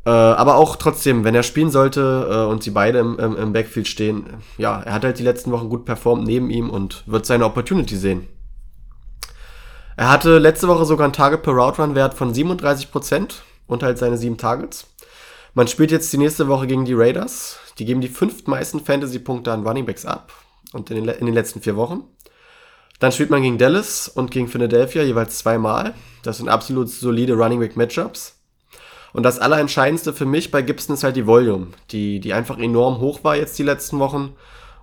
Äh, 0.06 0.10
aber 0.10 0.56
auch 0.56 0.76
trotzdem, 0.76 1.24
wenn 1.24 1.36
er 1.36 1.44
spielen 1.44 1.72
sollte 1.72 2.28
äh, 2.30 2.52
und 2.52 2.62
sie 2.62 2.72
beide 2.72 3.00
im, 3.00 3.18
im, 3.20 3.38
im 3.38 3.54
Backfield 3.54 3.88
stehen, 3.88 4.26
ja, 4.58 4.82
er 4.82 4.94
hat 4.94 5.06
halt 5.06 5.18
die 5.18 5.24
letzten 5.24 5.52
Wochen 5.52 5.70
gut 5.70 5.86
performt 5.86 6.26
neben 6.26 6.50
ihm 6.50 6.70
und 6.70 7.04
wird 7.06 7.26
seine 7.26 7.46
Opportunity 7.46 7.96
sehen. 7.96 8.28
Er 9.96 10.10
hatte 10.10 10.40
letzte 10.40 10.68
Woche 10.68 10.86
sogar 10.86 11.06
einen 11.06 11.14
Target 11.14 11.44
per 11.44 11.54
Route 11.54 11.82
Run 11.82 11.96
Wert 11.96 12.16
von 12.16 12.34
37% 12.34 13.36
und 13.68 13.84
halt 13.84 13.98
seine 13.98 14.18
sieben 14.18 14.38
Targets. 14.38 14.88
Man 15.54 15.68
spielt 15.68 15.92
jetzt 15.92 16.12
die 16.12 16.18
nächste 16.18 16.48
Woche 16.48 16.68
gegen 16.68 16.84
die 16.84 16.96
Raiders. 16.96 17.60
Die 17.78 17.86
geben 17.86 18.02
die 18.02 18.08
fünftmeisten 18.08 18.84
Fantasy-Punkte 18.84 19.52
an 19.52 19.66
Running 19.66 19.86
Backs 19.86 20.06
ab 20.06 20.34
und 20.74 20.90
in 20.90 21.06
den, 21.06 21.16
in 21.16 21.26
den 21.28 21.36
letzten 21.36 21.62
vier 21.62 21.76
Wochen. 21.76 22.04
Dann 23.00 23.12
spielt 23.12 23.30
man 23.30 23.42
gegen 23.42 23.58
Dallas 23.58 24.08
und 24.08 24.32
gegen 24.32 24.48
Philadelphia 24.48 25.04
jeweils 25.04 25.38
zweimal. 25.38 25.94
Das 26.24 26.38
sind 26.38 26.50
absolut 26.50 26.90
solide 26.90 27.34
Running 27.34 27.60
Back 27.60 27.78
Matchups. 27.78 28.33
Und 29.14 29.24
das 29.24 29.40
Allerentscheidendste 29.40 30.12
für 30.12 30.26
mich 30.26 30.52
bei 30.52 30.64
Gibson 30.64 30.96
ist 30.96 31.04
halt 31.04 31.16
die 31.16 31.28
Volume, 31.28 31.68
die, 31.92 32.20
die 32.20 32.34
einfach 32.34 32.58
enorm 32.58 33.00
hoch 33.00 33.24
war 33.24 33.36
jetzt 33.36 33.58
die 33.60 33.64
letzten 33.64 34.00
Wochen 34.00 34.34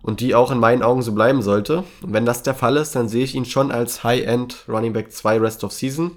und 0.03 0.21
die 0.21 0.35
auch 0.35 0.51
in 0.51 0.59
meinen 0.59 0.83
Augen 0.83 1.03
so 1.03 1.13
bleiben 1.13 1.43
sollte. 1.43 1.85
Und 2.03 2.13
wenn 2.13 2.25
das 2.25 2.43
der 2.45 2.55
Fall 2.55 2.77
ist, 2.77 2.95
dann 2.95 3.09
sehe 3.09 3.25
ich 3.25 3.35
ihn 3.35 3.45
schon 3.45 3.73
als 3.73 4.05
High-End 4.05 4.65
Running 4.69 4.93
Back 4.93 5.13
2 5.13 5.39
Rest 5.39 5.65
of 5.65 5.73
Season. 5.73 6.13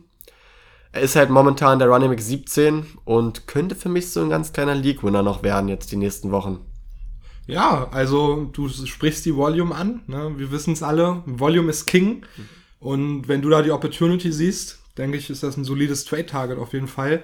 Er 0.92 1.02
ist 1.02 1.16
halt 1.16 1.32
momentan 1.32 1.80
der 1.80 1.90
Running 1.90 2.12
Back 2.12 2.22
17 2.22 2.86
und 3.04 3.48
könnte 3.48 3.76
für 3.76 3.90
mich 3.90 4.12
so 4.12 4.22
ein 4.22 4.30
ganz 4.30 4.54
kleiner 4.54 4.76
League-Winner 4.76 5.24
noch 5.24 5.42
werden 5.42 5.68
jetzt 5.68 5.92
die 5.92 5.98
nächsten 5.98 6.32
Wochen. 6.32 6.60
Ja, 7.48 7.90
also 7.92 8.50
du 8.54 8.70
sprichst 8.70 9.26
die 9.26 9.36
Volume 9.36 9.76
an. 9.76 10.02
Ne? 10.08 10.34
Wir 10.38 10.52
wissen 10.52 10.74
es 10.74 10.84
alle. 10.84 11.24
Volume 11.26 11.72
ist 11.72 11.88
King. 11.88 12.26
Und 12.80 13.28
wenn 13.28 13.42
du 13.42 13.50
da 13.50 13.64
die 13.64 13.72
Opportunity 13.72 14.32
siehst, 14.32 14.80
denke 14.98 15.18
ich, 15.18 15.30
ist 15.30 15.42
das 15.42 15.58
ein 15.58 15.64
solides 15.64 16.06
Trade-Target 16.06 16.60
auf 16.60 16.74
jeden 16.74 16.88
Fall. 16.88 17.24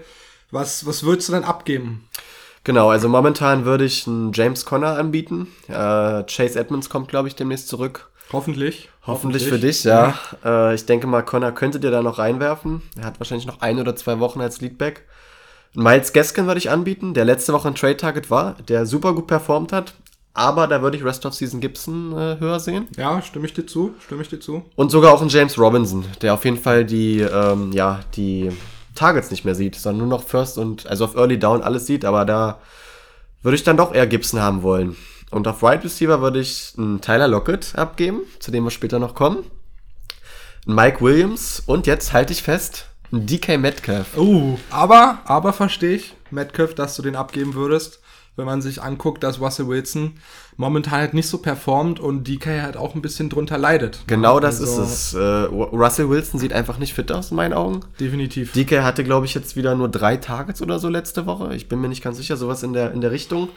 Was, 0.51 0.85
was 0.85 1.03
würdest 1.03 1.29
du 1.29 1.33
denn 1.33 1.43
abgeben? 1.43 2.07
Genau, 2.63 2.89
also 2.89 3.07
momentan 3.07 3.65
würde 3.65 3.85
ich 3.85 4.05
einen 4.07 4.33
James 4.33 4.65
Conner 4.65 4.97
anbieten. 4.97 5.47
Äh, 5.67 6.23
Chase 6.23 6.59
Edmonds 6.59 6.89
kommt, 6.89 7.07
glaube 7.07 7.27
ich, 7.27 7.35
demnächst 7.35 7.67
zurück. 7.67 8.09
Hoffentlich. 8.31 8.89
Hoffentlich, 9.05 9.43
Hoffentlich 9.43 9.47
für 9.47 9.59
dich, 9.59 9.83
ja. 9.83 10.15
ja. 10.43 10.69
Äh, 10.71 10.75
ich 10.75 10.85
denke 10.85 11.07
mal, 11.07 11.23
Connor 11.23 11.51
könnte 11.51 11.79
dir 11.79 11.89
da 11.89 12.01
noch 12.01 12.19
reinwerfen. 12.19 12.81
Er 12.97 13.05
hat 13.05 13.19
wahrscheinlich 13.19 13.47
noch 13.47 13.61
ein 13.61 13.79
oder 13.79 13.95
zwei 13.95 14.19
Wochen 14.19 14.41
als 14.41 14.61
Leadback. 14.61 15.05
Miles 15.73 16.13
Gaskin 16.13 16.47
würde 16.47 16.59
ich 16.59 16.69
anbieten, 16.69 17.13
der 17.13 17.25
letzte 17.25 17.53
Woche 17.53 17.67
ein 17.67 17.75
Trade-Target 17.75 18.29
war, 18.29 18.55
der 18.67 18.85
super 18.85 19.13
gut 19.13 19.27
performt 19.27 19.71
hat. 19.71 19.93
Aber 20.33 20.67
da 20.67 20.81
würde 20.81 20.97
ich 20.97 21.03
Rest 21.03 21.25
of 21.25 21.33
Season 21.33 21.59
Gibson 21.59 22.13
äh, 22.13 22.39
höher 22.39 22.59
sehen. 22.59 22.87
Ja, 22.97 23.21
stimme 23.21 23.45
ich 23.45 23.53
dir 23.53 23.65
zu, 23.65 23.93
stimme 23.99 24.21
ich 24.21 24.29
dir 24.29 24.39
zu. 24.39 24.63
Und 24.75 24.91
sogar 24.91 25.13
auch 25.13 25.21
ein 25.21 25.29
James 25.29 25.57
Robinson, 25.57 26.05
der 26.21 26.33
auf 26.33 26.45
jeden 26.45 26.57
Fall 26.57 26.85
die, 26.85 27.19
ähm, 27.19 27.71
ja, 27.73 27.99
die 28.15 28.51
Targets 28.99 29.31
nicht 29.31 29.45
mehr 29.45 29.55
sieht, 29.55 29.75
sondern 29.75 30.07
nur 30.07 30.17
noch 30.19 30.27
First 30.27 30.57
und, 30.57 30.87
also 30.87 31.05
auf 31.05 31.15
Early 31.15 31.39
Down 31.39 31.61
alles 31.61 31.85
sieht, 31.85 32.05
aber 32.05 32.25
da 32.25 32.59
würde 33.41 33.55
ich 33.55 33.63
dann 33.63 33.77
doch 33.77 33.93
eher 33.93 34.07
Gibson 34.07 34.41
haben 34.41 34.63
wollen. 34.63 34.95
Und 35.31 35.47
auf 35.47 35.61
Wide 35.61 35.83
Receiver 35.83 36.21
würde 36.21 36.39
ich 36.39 36.73
einen 36.77 37.01
Tyler 37.01 37.27
Lockett 37.27 37.75
abgeben, 37.75 38.21
zu 38.39 38.51
dem 38.51 38.63
wir 38.63 38.71
später 38.71 38.99
noch 38.99 39.15
kommen. 39.15 39.43
Mike 40.65 41.01
Williams 41.01 41.63
und 41.65 41.87
jetzt 41.87 42.13
halte 42.13 42.33
ich 42.33 42.43
fest, 42.43 42.87
ein 43.11 43.25
DK 43.25 43.57
Metcalf. 43.57 44.17
Oh, 44.17 44.57
aber, 44.69 45.19
aber 45.25 45.53
verstehe 45.53 45.95
ich, 45.95 46.15
Metcalf, 46.31 46.75
dass 46.75 46.95
du 46.95 47.01
den 47.01 47.15
abgeben 47.15 47.53
würdest 47.53 47.99
wenn 48.39 48.45
man 48.45 48.63
sich 48.63 48.81
anguckt, 48.81 49.21
dass 49.23 49.39
Russell 49.39 49.67
Wilson 49.67 50.13
momentan 50.59 50.99
halt 50.99 51.13
nicht 51.13 51.29
so 51.29 51.37
performt 51.37 52.01
und 52.01 52.27
DK 52.27 52.61
halt 52.61 52.75
auch 52.75 52.93
ein 52.93 53.01
bisschen 53.01 53.29
drunter 53.29 53.57
leidet. 53.57 54.01
Genau 54.07 54.41
das 54.41 54.59
also, 54.59 54.83
ist 54.83 54.89
es. 54.89 55.13
Äh, 55.13 55.19
Russell 55.19 56.09
Wilson 56.09 56.37
sieht 56.37 56.51
einfach 56.51 56.77
nicht 56.77 56.93
fit 56.93 57.09
aus 57.13 57.31
in 57.31 57.37
meinen 57.37 57.53
Augen. 57.53 57.79
Definitiv. 57.97 58.51
DK 58.51 58.83
hatte, 58.83 59.05
glaube 59.05 59.25
ich, 59.25 59.33
jetzt 59.33 59.55
wieder 59.55 59.73
nur 59.75 59.87
drei 59.87 60.17
Targets 60.17 60.61
oder 60.61 60.77
so 60.77 60.89
letzte 60.89 61.25
Woche. 61.25 61.55
Ich 61.55 61.69
bin 61.69 61.79
mir 61.79 61.87
nicht 61.87 62.03
ganz 62.03 62.17
sicher, 62.17 62.35
sowas 62.35 62.61
in 62.61 62.73
der, 62.73 62.91
in 62.91 62.99
der 62.99 63.11
Richtung. 63.11 63.47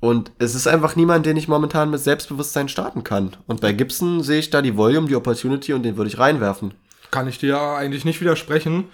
Und 0.00 0.32
es 0.38 0.54
ist 0.54 0.66
einfach 0.66 0.96
niemand, 0.96 1.26
den 1.26 1.36
ich 1.36 1.46
momentan 1.46 1.90
mit 1.90 2.00
Selbstbewusstsein 2.00 2.70
starten 2.70 3.04
kann. 3.04 3.36
Und 3.46 3.60
bei 3.60 3.74
Gibson 3.74 4.22
sehe 4.22 4.38
ich 4.38 4.48
da 4.48 4.62
die 4.62 4.78
Volume, 4.78 5.08
die 5.08 5.16
Opportunity 5.16 5.74
und 5.74 5.82
den 5.82 5.98
würde 5.98 6.08
ich 6.08 6.18
reinwerfen. 6.18 6.72
Kann 7.10 7.28
ich 7.28 7.38
dir 7.38 7.60
eigentlich 7.60 8.06
nicht 8.06 8.22
widersprechen. 8.22 8.84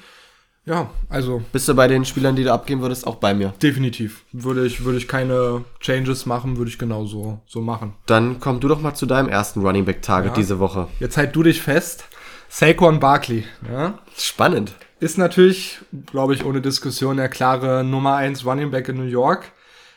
Ja, 0.67 0.91
also. 1.11 1.43
Bist 1.53 1.69
du 1.69 1.75
bei 1.75 1.89
den 1.89 2.05
Spielern, 2.05 2.37
die 2.37 2.45
du 2.45 2.53
abgeben 2.53 2.81
würdest, 2.81 3.07
auch 3.07 3.17
bei 3.17 3.35
mir? 3.35 3.53
Definitiv. 3.63 4.25
Würde 4.33 4.65
ich, 4.65 4.85
würde 4.85 4.99
ich 4.99 5.09
keine 5.09 5.65
Changes 5.81 6.25
machen, 6.25 6.57
würde 6.57 6.71
ich 6.71 6.79
genau 6.79 7.05
so, 7.05 7.41
so 7.47 7.61
machen. 7.61 7.95
Dann 8.07 8.41
komm 8.41 8.61
du 8.61 8.69
doch 8.69 8.81
mal 8.81 8.95
zu 8.95 9.05
deinem 9.05 9.29
ersten 9.29 9.61
Running 9.61 9.85
Back 9.85 10.01
Target 10.01 10.33
ja. 10.33 10.37
diese 10.37 10.59
Woche. 10.59 10.89
Jetzt 11.01 11.17
halt 11.17 11.37
du 11.37 11.43
dich 11.43 11.61
fest. 11.61 12.05
Saquon 12.49 12.99
Barkley. 12.99 13.45
Ja? 13.71 13.99
Spannend. 14.17 14.75
Ist 15.01 15.19
natürlich, 15.19 15.81
glaube 16.07 16.35
ich, 16.35 16.45
ohne 16.45 16.63
Diskussion 16.63 17.19
der 17.19 17.29
klare 17.29 17.85
Nummer 17.85 18.15
1 18.17 18.47
Running 18.47 18.71
Back 18.71 18.89
in 18.89 18.97
New 18.97 19.03
York. 19.03 19.53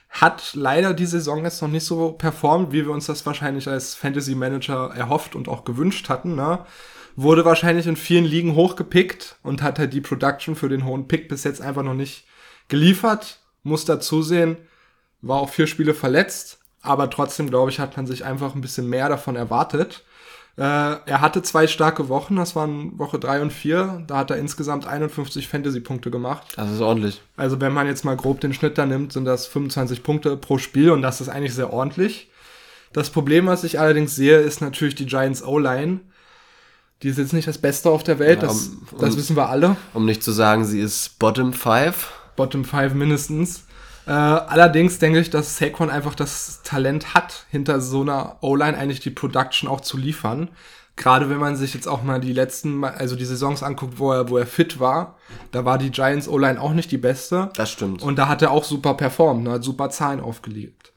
Hat 0.09 0.51
leider 0.53 0.93
die 0.93 1.05
Saison 1.05 1.43
jetzt 1.43 1.61
noch 1.61 1.69
nicht 1.69 1.85
so 1.85 2.13
performt, 2.13 2.71
wie 2.73 2.85
wir 2.85 2.91
uns 2.91 3.05
das 3.05 3.25
wahrscheinlich 3.25 3.69
als 3.69 3.93
Fantasy 3.93 4.35
Manager 4.35 4.91
erhofft 4.95 5.35
und 5.35 5.47
auch 5.47 5.63
gewünscht 5.63 6.09
hatten. 6.09 6.35
Ne? 6.35 6.59
Wurde 7.17 7.43
wahrscheinlich 7.43 7.87
in 7.87 7.97
vielen 7.97 8.25
Ligen 8.25 8.55
hochgepickt 8.55 9.37
und 9.41 9.63
hat 9.63 9.79
halt 9.79 9.91
die 9.91 10.01
Production 10.01 10.55
für 10.55 10.69
den 10.69 10.85
hohen 10.85 11.07
Pick 11.07 11.27
bis 11.27 11.43
jetzt 11.43 11.61
einfach 11.61 11.83
noch 11.83 11.95
nicht 11.95 12.25
geliefert. 12.69 13.39
Muss 13.63 13.85
dazu 13.85 14.21
sehen, 14.21 14.55
war 15.21 15.39
auch 15.39 15.49
vier 15.49 15.67
Spiele 15.67 15.95
verletzt, 15.95 16.59
aber 16.81 17.09
trotzdem, 17.09 17.49
glaube 17.49 17.71
ich, 17.71 17.79
hat 17.79 17.97
man 17.97 18.05
sich 18.05 18.23
einfach 18.23 18.53
ein 18.53 18.61
bisschen 18.61 18.87
mehr 18.87 19.09
davon 19.09 19.35
erwartet. 19.35 20.03
Äh, 20.57 20.61
er 20.61 21.21
hatte 21.21 21.41
zwei 21.41 21.65
starke 21.65 22.07
Wochen, 22.07 22.35
das 22.35 22.55
waren 22.55 22.97
Woche 22.99 23.17
drei 23.17 23.41
und 23.41 23.51
vier. 23.51 24.03
Da 24.05 24.17
hat 24.17 24.29
er 24.29 24.37
insgesamt 24.37 24.85
51 24.85 25.47
Fantasy-Punkte 25.47 26.11
gemacht. 26.11 26.53
Das 26.55 26.71
ist 26.71 26.81
ordentlich. 26.81 27.21
Also 27.35 27.59
wenn 27.59 27.73
man 27.73 27.87
jetzt 27.87 28.05
mal 28.05 28.15
grob 28.15 28.41
den 28.41 28.53
Schnitt 28.53 28.77
da 28.77 28.85
nimmt, 28.85 29.11
sind 29.11 29.25
das 29.25 29.47
25 29.47 30.03
Punkte 30.03 30.37
pro 30.37 30.59
Spiel 30.59 30.91
und 30.91 31.01
das 31.01 31.19
ist 31.19 31.29
eigentlich 31.29 31.55
sehr 31.55 31.73
ordentlich. 31.73 32.29
Das 32.93 33.09
Problem, 33.09 33.47
was 33.47 33.63
ich 33.63 33.79
allerdings 33.79 34.15
sehe, 34.15 34.37
ist 34.37 34.61
natürlich 34.61 34.95
die 34.95 35.07
Giants 35.07 35.43
O-Line 35.43 35.99
die 37.03 37.09
ist 37.09 37.17
jetzt 37.17 37.33
nicht 37.33 37.47
das 37.47 37.57
Beste 37.57 37.89
auf 37.89 38.03
der 38.03 38.19
Welt, 38.19 38.43
das, 38.43 38.67
um, 38.67 38.99
das 38.99 39.15
wissen 39.17 39.35
wir 39.35 39.49
alle. 39.49 39.75
Um 39.93 40.05
nicht 40.05 40.23
zu 40.23 40.31
sagen, 40.31 40.65
sie 40.65 40.79
ist 40.79 41.19
Bottom 41.19 41.53
5. 41.53 42.11
Bottom 42.35 42.65
5 42.65 42.93
mindestens. 42.93 43.63
Äh, 44.07 44.11
allerdings 44.11 44.99
denke 44.99 45.19
ich, 45.19 45.29
dass 45.29 45.57
Saquon 45.57 45.89
einfach 45.89 46.15
das 46.15 46.61
Talent 46.63 47.13
hat, 47.13 47.45
hinter 47.49 47.81
so 47.81 48.01
einer 48.01 48.37
O-Line 48.41 48.77
eigentlich 48.77 49.01
die 49.01 49.11
Production 49.11 49.69
auch 49.69 49.81
zu 49.81 49.97
liefern. 49.97 50.49
Gerade 50.95 51.29
wenn 51.29 51.37
man 51.37 51.55
sich 51.55 51.75
jetzt 51.75 51.87
auch 51.87 52.01
mal 52.01 52.19
die 52.19 52.33
letzten, 52.33 52.83
also 52.83 53.15
die 53.15 53.25
Saisons 53.25 53.61
anguckt, 53.61 53.99
wo 53.99 54.11
er, 54.11 54.29
wo 54.29 54.37
er 54.37 54.47
fit 54.47 54.79
war, 54.79 55.17
da 55.51 55.63
war 55.63 55.77
die 55.77 55.91
Giants 55.91 56.27
O-Line 56.27 56.59
auch 56.59 56.73
nicht 56.73 56.89
die 56.91 56.97
beste. 56.97 57.51
Das 57.55 57.69
stimmt. 57.69 58.01
Und 58.01 58.17
da 58.17 58.27
hat 58.27 58.41
er 58.41 58.49
auch 58.49 58.63
super 58.63 58.95
performt, 58.95 59.43
ne, 59.43 59.51
hat 59.51 59.63
super 59.63 59.91
Zahlen 59.91 60.19
aufgelegt. 60.19 60.93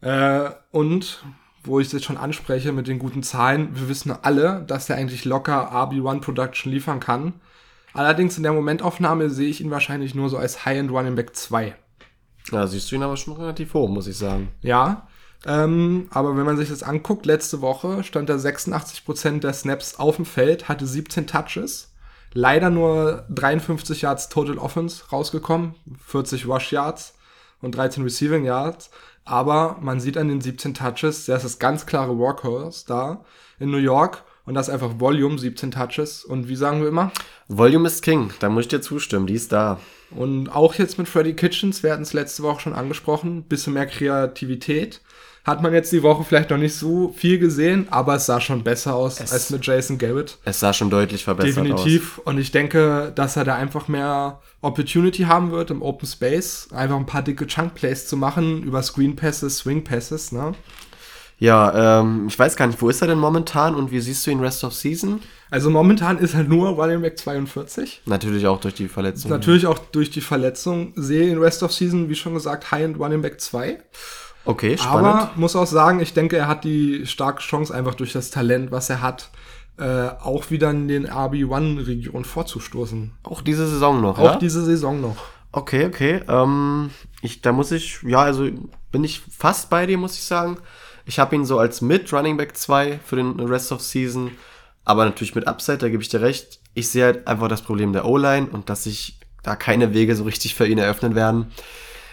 Äh, 0.00 0.50
und 0.70 1.24
wo 1.64 1.80
ich 1.80 1.86
es 1.86 1.92
jetzt 1.92 2.04
schon 2.04 2.16
anspreche 2.16 2.72
mit 2.72 2.88
den 2.88 2.98
guten 2.98 3.22
Zahlen, 3.22 3.70
wir 3.74 3.88
wissen 3.88 4.12
alle, 4.22 4.64
dass 4.66 4.90
er 4.90 4.96
eigentlich 4.96 5.24
locker 5.24 5.72
RB1 5.72 6.20
Production 6.20 6.72
liefern 6.72 7.00
kann. 7.00 7.34
Allerdings 7.94 8.36
in 8.36 8.42
der 8.42 8.52
Momentaufnahme 8.52 9.30
sehe 9.30 9.48
ich 9.48 9.60
ihn 9.60 9.70
wahrscheinlich 9.70 10.14
nur 10.14 10.28
so 10.28 10.38
als 10.38 10.64
High-End 10.64 10.90
Running 10.90 11.14
Back 11.14 11.36
2. 11.36 11.74
Ja, 12.50 12.66
siehst 12.66 12.90
du 12.90 12.96
ihn 12.96 13.02
aber 13.02 13.16
schon 13.16 13.34
relativ 13.34 13.74
hoch, 13.74 13.88
muss 13.88 14.06
ich 14.06 14.16
sagen. 14.16 14.48
Ja, 14.62 15.06
ähm, 15.44 16.08
aber 16.10 16.36
wenn 16.36 16.46
man 16.46 16.56
sich 16.56 16.68
das 16.68 16.82
anguckt, 16.82 17.26
letzte 17.26 17.60
Woche 17.60 18.04
stand 18.04 18.30
er 18.30 18.38
86% 18.38 19.40
der 19.40 19.52
Snaps 19.52 19.96
auf 19.96 20.16
dem 20.16 20.24
Feld, 20.24 20.68
hatte 20.68 20.86
17 20.86 21.26
Touches. 21.26 21.92
Leider 22.34 22.70
nur 22.70 23.26
53 23.28 24.02
Yards 24.02 24.28
Total 24.28 24.56
Offense 24.56 25.04
rausgekommen, 25.10 25.74
40 26.06 26.46
Rush 26.46 26.72
Yards 26.72 27.14
und 27.60 27.74
13 27.74 28.02
Receiving 28.02 28.44
Yards. 28.44 28.90
Aber 29.24 29.78
man 29.80 30.00
sieht 30.00 30.16
an 30.16 30.28
den 30.28 30.40
17 30.40 30.74
Touches, 30.74 31.26
der 31.26 31.36
ist 31.36 31.44
das 31.44 31.58
ganz 31.58 31.86
klare 31.86 32.18
Workhorse 32.18 32.84
da 32.86 33.24
in 33.58 33.70
New 33.70 33.78
York. 33.78 34.24
Und 34.44 34.54
das 34.54 34.66
ist 34.66 34.74
einfach 34.74 34.98
Volume, 34.98 35.38
17 35.38 35.70
Touches. 35.70 36.24
Und 36.24 36.48
wie 36.48 36.56
sagen 36.56 36.80
wir 36.80 36.88
immer? 36.88 37.12
Volume 37.46 37.86
ist 37.86 38.02
King, 38.02 38.32
da 38.40 38.48
muss 38.48 38.62
ich 38.62 38.68
dir 38.68 38.80
zustimmen, 38.80 39.26
die 39.26 39.34
ist 39.34 39.52
da. 39.52 39.78
Und 40.10 40.48
auch 40.48 40.74
jetzt 40.74 40.98
mit 40.98 41.08
Freddy 41.08 41.34
Kitchens, 41.34 41.82
wir 41.82 41.92
hatten 41.92 42.02
es 42.02 42.12
letzte 42.12 42.42
Woche 42.42 42.60
schon 42.60 42.74
angesprochen, 42.74 43.44
bisschen 43.44 43.74
mehr 43.74 43.86
Kreativität. 43.86 45.00
Hat 45.44 45.60
man 45.60 45.72
jetzt 45.72 45.90
die 45.90 46.02
Woche 46.04 46.22
vielleicht 46.22 46.50
noch 46.50 46.58
nicht 46.58 46.76
so 46.76 47.12
viel 47.16 47.38
gesehen, 47.38 47.88
aber 47.90 48.14
es 48.14 48.26
sah 48.26 48.40
schon 48.40 48.62
besser 48.62 48.94
aus 48.94 49.18
Es- 49.20 49.32
als 49.32 49.50
mit 49.50 49.66
Jason 49.66 49.98
Garrett. 49.98 50.38
Es 50.44 50.60
sah 50.60 50.72
schon 50.72 50.88
deutlich 50.88 51.24
verbessert 51.24 51.64
Definitiv. 51.64 52.18
Und 52.18 52.38
ich 52.38 52.52
denke, 52.52 53.10
dass 53.16 53.36
er 53.36 53.44
da 53.44 53.56
einfach 53.56 53.88
mehr 53.88 54.40
Opportunity 54.60 55.24
haben 55.24 55.50
wird 55.50 55.70
im 55.72 55.82
Open 55.82 56.06
Space. 56.06 56.68
Einfach 56.72 56.96
ein 56.96 57.06
paar 57.06 57.22
dicke 57.22 57.46
Chunk 57.48 57.74
Plays 57.74 58.06
zu 58.06 58.16
machen 58.16 58.62
über 58.62 58.82
Screen 58.84 59.16
Passes, 59.16 59.58
Swing 59.58 59.82
Passes, 59.82 60.30
ne? 60.30 60.42
aus. 60.42 60.54
Ja, 61.40 62.00
ähm, 62.00 62.26
ich 62.28 62.38
weiß 62.38 62.54
gar 62.54 62.68
nicht, 62.68 62.80
wo 62.80 62.88
ist 62.88 63.02
er 63.02 63.08
denn 63.08 63.18
momentan 63.18 63.74
und 63.74 63.90
wie 63.90 63.98
siehst 63.98 64.24
du 64.24 64.30
ihn 64.30 64.38
Rest 64.38 64.62
of 64.62 64.72
Season? 64.74 65.20
Also 65.50 65.70
momentan 65.70 66.18
ist 66.18 66.34
er 66.34 66.44
nur 66.44 66.68
Running 66.68 67.02
Back 67.02 67.18
42. 67.18 68.02
Natürlich 68.06 68.46
auch 68.46 68.60
durch 68.60 68.74
die 68.74 68.86
Verletzung. 68.86 69.28
Natürlich 69.28 69.66
auch 69.66 69.78
durch 69.90 70.10
die 70.12 70.20
Verletzung. 70.20 70.92
Sehe 70.94 71.28
in 71.32 71.38
Rest 71.38 71.64
of 71.64 71.72
Season, 71.72 72.08
wie 72.08 72.14
schon 72.14 72.34
gesagt, 72.34 72.70
High-End 72.70 72.96
Running 73.00 73.22
Back 73.22 73.40
2. 73.40 73.80
Okay, 74.44 74.76
spannend. 74.76 75.06
Aber 75.06 75.30
muss 75.36 75.56
auch 75.56 75.66
sagen, 75.66 76.00
ich 76.00 76.14
denke, 76.14 76.36
er 76.36 76.48
hat 76.48 76.64
die 76.64 77.06
starke 77.06 77.40
Chance, 77.40 77.74
einfach 77.74 77.94
durch 77.94 78.12
das 78.12 78.30
Talent, 78.30 78.72
was 78.72 78.90
er 78.90 79.00
hat, 79.00 79.30
äh, 79.78 80.08
auch 80.20 80.50
wieder 80.50 80.70
in 80.70 80.88
den 80.88 81.08
RB1-Region 81.08 82.24
vorzustoßen. 82.24 83.12
auch 83.22 83.40
diese 83.40 83.66
Saison 83.66 84.00
noch, 84.00 84.18
Auch 84.18 84.32
ja? 84.32 84.36
diese 84.36 84.64
Saison 84.64 85.00
noch. 85.00 85.16
Okay, 85.52 85.86
okay. 85.86 86.22
Ähm, 86.28 86.90
ich, 87.20 87.42
da 87.42 87.52
muss 87.52 87.70
ich, 87.72 88.02
ja, 88.02 88.20
also 88.22 88.48
bin 88.90 89.04
ich 89.04 89.20
fast 89.20 89.70
bei 89.70 89.86
dir, 89.86 89.98
muss 89.98 90.14
ich 90.16 90.24
sagen. 90.24 90.58
Ich 91.04 91.18
habe 91.18 91.34
ihn 91.34 91.44
so 91.44 91.58
als 91.58 91.80
Mid 91.80 92.12
Running 92.12 92.36
Back 92.36 92.56
2 92.56 93.00
für 93.04 93.16
den 93.16 93.38
Rest 93.40 93.72
of 93.72 93.82
Season, 93.82 94.30
aber 94.84 95.04
natürlich 95.04 95.34
mit 95.34 95.46
Upside, 95.46 95.78
da 95.78 95.88
gebe 95.88 96.02
ich 96.02 96.08
dir 96.08 96.20
recht. 96.20 96.60
Ich 96.74 96.88
sehe 96.88 97.04
halt 97.04 97.26
einfach 97.26 97.48
das 97.48 97.62
Problem 97.62 97.92
der 97.92 98.06
O-Line 98.06 98.48
und 98.50 98.70
dass 98.70 98.84
sich 98.84 99.18
da 99.42 99.56
keine 99.56 99.92
Wege 99.92 100.16
so 100.16 100.24
richtig 100.24 100.54
für 100.54 100.66
ihn 100.66 100.78
eröffnen 100.78 101.14
werden. 101.14 101.52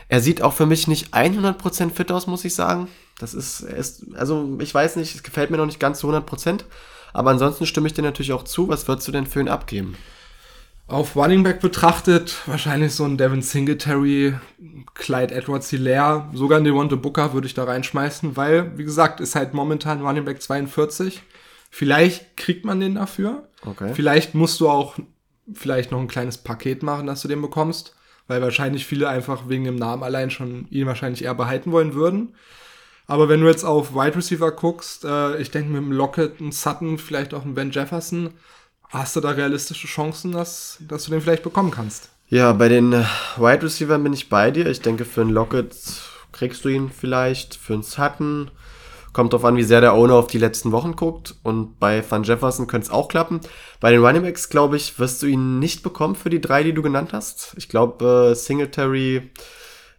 Er 0.09 0.21
sieht 0.21 0.41
auch 0.41 0.53
für 0.53 0.65
mich 0.65 0.87
nicht 0.87 1.13
100% 1.13 1.91
fit 1.91 2.11
aus, 2.11 2.27
muss 2.27 2.43
ich 2.43 2.55
sagen. 2.55 2.87
Das 3.19 3.33
ist, 3.33 3.61
er 3.61 3.77
ist, 3.77 4.05
also 4.15 4.57
ich 4.59 4.73
weiß 4.73 4.95
nicht, 4.95 5.15
es 5.15 5.23
gefällt 5.23 5.51
mir 5.51 5.57
noch 5.57 5.67
nicht 5.67 5.79
ganz 5.79 5.99
zu 5.99 6.09
100%. 6.09 6.61
Aber 7.13 7.29
ansonsten 7.31 7.65
stimme 7.65 7.87
ich 7.87 7.93
dir 7.93 8.01
natürlich 8.01 8.33
auch 8.33 8.43
zu. 8.43 8.67
Was 8.67 8.87
würdest 8.87 9.07
du 9.07 9.11
denn 9.11 9.27
für 9.27 9.39
ihn 9.39 9.47
abgeben? 9.47 9.95
Auf 10.87 11.15
Running 11.15 11.43
Back 11.43 11.59
betrachtet, 11.59 12.37
wahrscheinlich 12.47 12.95
so 12.95 13.05
ein 13.05 13.17
Devin 13.17 13.43
Singletary, 13.43 14.33
Clyde 14.95 15.35
Edwards 15.35 15.69
Hilaire, 15.69 16.27
sogar 16.33 16.57
ein 16.57 16.63
Devonta 16.63 16.95
Booker 16.95 17.33
würde 17.33 17.45
ich 17.45 17.53
da 17.53 17.65
reinschmeißen, 17.65 18.35
weil, 18.35 18.75
wie 18.79 18.85
gesagt, 18.85 19.19
ist 19.19 19.35
halt 19.35 19.53
momentan 19.53 20.03
Running 20.03 20.25
Back 20.25 20.41
42. 20.41 21.21
Vielleicht 21.69 22.35
kriegt 22.35 22.65
man 22.65 22.79
den 22.79 22.95
dafür. 22.95 23.47
Okay. 23.63 23.93
Vielleicht 23.93 24.33
musst 24.33 24.59
du 24.59 24.67
auch 24.67 24.95
vielleicht 25.53 25.91
noch 25.91 25.99
ein 25.99 26.07
kleines 26.07 26.39
Paket 26.39 26.81
machen, 26.81 27.05
dass 27.05 27.21
du 27.21 27.27
den 27.27 27.41
bekommst, 27.41 27.95
weil 28.29 28.41
wahrscheinlich 28.41 28.85
viele 28.85 29.09
einfach 29.09 29.49
wegen 29.49 29.65
dem 29.65 29.75
Namen 29.75 30.03
allein 30.03 30.29
schon 30.29 30.67
ihn 30.69 30.85
wahrscheinlich 30.85 31.23
eher 31.25 31.35
behalten 31.35 31.71
wollen 31.73 31.95
würden. 31.95 32.35
Aber 33.07 33.27
wenn 33.27 33.41
du 33.41 33.47
jetzt 33.47 33.63
auf 33.65 33.95
Wide 33.95 34.15
Receiver 34.15 34.51
guckst, 34.51 35.03
äh, 35.03 35.41
ich 35.41 35.49
denke 35.49 35.71
mit 35.71 35.81
dem 35.81 35.91
Lockett, 35.91 36.39
einem 36.39 36.51
Sutton, 36.51 36.99
vielleicht 36.99 37.33
auch 37.33 37.41
einem 37.43 37.55
Ben 37.55 37.71
Jefferson, 37.71 38.29
hast 38.89 39.15
du 39.15 39.19
da 39.19 39.31
realistische 39.31 39.87
Chancen, 39.87 40.31
dass, 40.31 40.77
dass 40.87 41.05
du 41.05 41.11
den 41.11 41.21
vielleicht 41.21 41.41
bekommen 41.41 41.71
kannst. 41.71 42.09
Ja, 42.27 42.53
bei 42.53 42.69
den 42.69 42.93
äh, 42.93 43.03
Wide 43.37 43.63
Receivers 43.63 44.03
bin 44.03 44.13
ich 44.13 44.29
bei 44.29 44.51
dir. 44.51 44.67
Ich 44.67 44.81
denke, 44.81 45.05
für 45.05 45.21
einen 45.21 45.31
Lockett 45.31 45.73
kriegst 46.31 46.63
du 46.63 46.69
ihn 46.69 46.91
vielleicht. 46.91 47.55
Für 47.55 47.73
einen 47.73 47.81
Sutton 47.81 48.51
kommt 49.11 49.33
drauf 49.33 49.43
an, 49.43 49.57
wie 49.57 49.63
sehr 49.63 49.81
der 49.81 49.95
Owner 49.95 50.13
auf 50.13 50.27
die 50.27 50.37
letzten 50.37 50.71
Wochen 50.71 50.95
guckt. 50.95 51.33
Und 51.41 51.79
bei 51.79 52.03
Van 52.07 52.23
Jefferson 52.23 52.67
könnte 52.67 52.85
es 52.85 52.91
auch 52.91 53.07
klappen. 53.07 53.39
Bei 53.79 53.91
den 53.91 54.03
Running 54.03 54.23
Backs, 54.23 54.49
glaube 54.49 54.75
ich, 54.75 54.99
wirst 54.99 55.21
du 55.21 55.27
ihn 55.27 55.59
nicht 55.59 55.83
bekommen 55.83 56.15
für 56.15 56.29
die 56.29 56.41
drei, 56.41 56.63
die 56.63 56.73
du 56.73 56.81
genannt 56.81 57.13
hast. 57.13 57.53
Ich 57.57 57.69
glaube, 57.69 58.31
äh, 58.31 58.35
Singletary, 58.35 59.31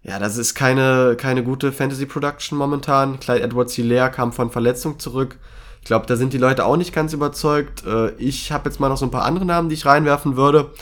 ja, 0.03 0.19
das 0.19 0.37
ist 0.37 0.55
keine, 0.55 1.17
keine 1.17 1.43
gute 1.43 1.73
Fantasy 1.73 2.07
Production 2.07 2.59
momentan. 2.59 3.21
Clyde 3.21 3.43
Edwards 3.43 3.75
Hilaire 3.75 4.11
kam 4.11 4.33
von 4.33 4.51
Verletzung 4.51 4.99
zurück. 4.99 5.39
Ich 5.81 5.87
glaube, 5.87 6.07
da 6.07 6.17
sind 6.17 6.35
die 6.35 6.39
Leute 6.39 6.67
auch 6.67 6.77
nicht 6.77 6.93
ganz 6.93 7.15
überzeugt. 7.15 7.85
Äh, 7.87 8.11
ich 8.17 8.53
habe 8.53 8.69
jetzt 8.69 8.81
mal 8.81 8.91
noch 8.91 8.99
so 8.99 9.07
ein 9.07 9.11
paar 9.11 9.25
andere 9.25 9.47
Namen, 9.47 9.71
die 9.71 9.75
ich 9.75 9.87
reinwerfen 9.87 10.37
würde. 10.37 10.73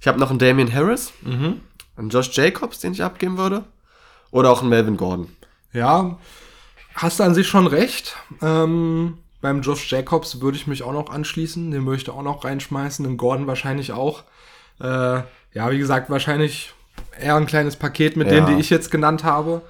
Ich 0.00 0.06
habe 0.06 0.20
noch 0.20 0.30
einen 0.30 0.38
Damian 0.38 0.72
Harris, 0.72 1.12
einen 1.96 2.10
Josh 2.10 2.30
Jacobs, 2.36 2.78
den 2.78 2.92
ich 2.92 3.02
abgeben 3.02 3.38
würde. 3.38 3.64
Oder 4.30 4.50
auch 4.50 4.60
einen 4.60 4.70
Melvin 4.70 4.96
Gordon. 4.96 5.28
Ja, 5.72 6.18
hast 6.94 7.18
du 7.18 7.24
an 7.24 7.34
sich 7.34 7.48
schon 7.48 7.66
recht. 7.66 8.16
Ähm, 8.42 9.18
beim 9.44 9.60
Josh 9.60 9.92
Jacobs 9.92 10.40
würde 10.40 10.56
ich 10.56 10.66
mich 10.66 10.82
auch 10.82 10.94
noch 10.94 11.10
anschließen. 11.10 11.70
Den 11.70 11.84
würde 11.84 12.00
ich 12.00 12.08
auch 12.08 12.22
noch 12.22 12.44
reinschmeißen. 12.44 13.04
Den 13.04 13.18
Gordon 13.18 13.46
wahrscheinlich 13.46 13.92
auch. 13.92 14.22
Äh, 14.80 14.84
ja, 15.52 15.70
wie 15.70 15.76
gesagt, 15.78 16.08
wahrscheinlich 16.08 16.72
eher 17.20 17.36
ein 17.36 17.44
kleines 17.44 17.76
Paket 17.76 18.16
mit 18.16 18.28
Ja. 18.28 18.32
denen, 18.34 18.46
die 18.46 18.60
ich 18.60 18.70
jetzt 18.70 18.90
genannt 18.90 19.22
habe. 19.22 19.60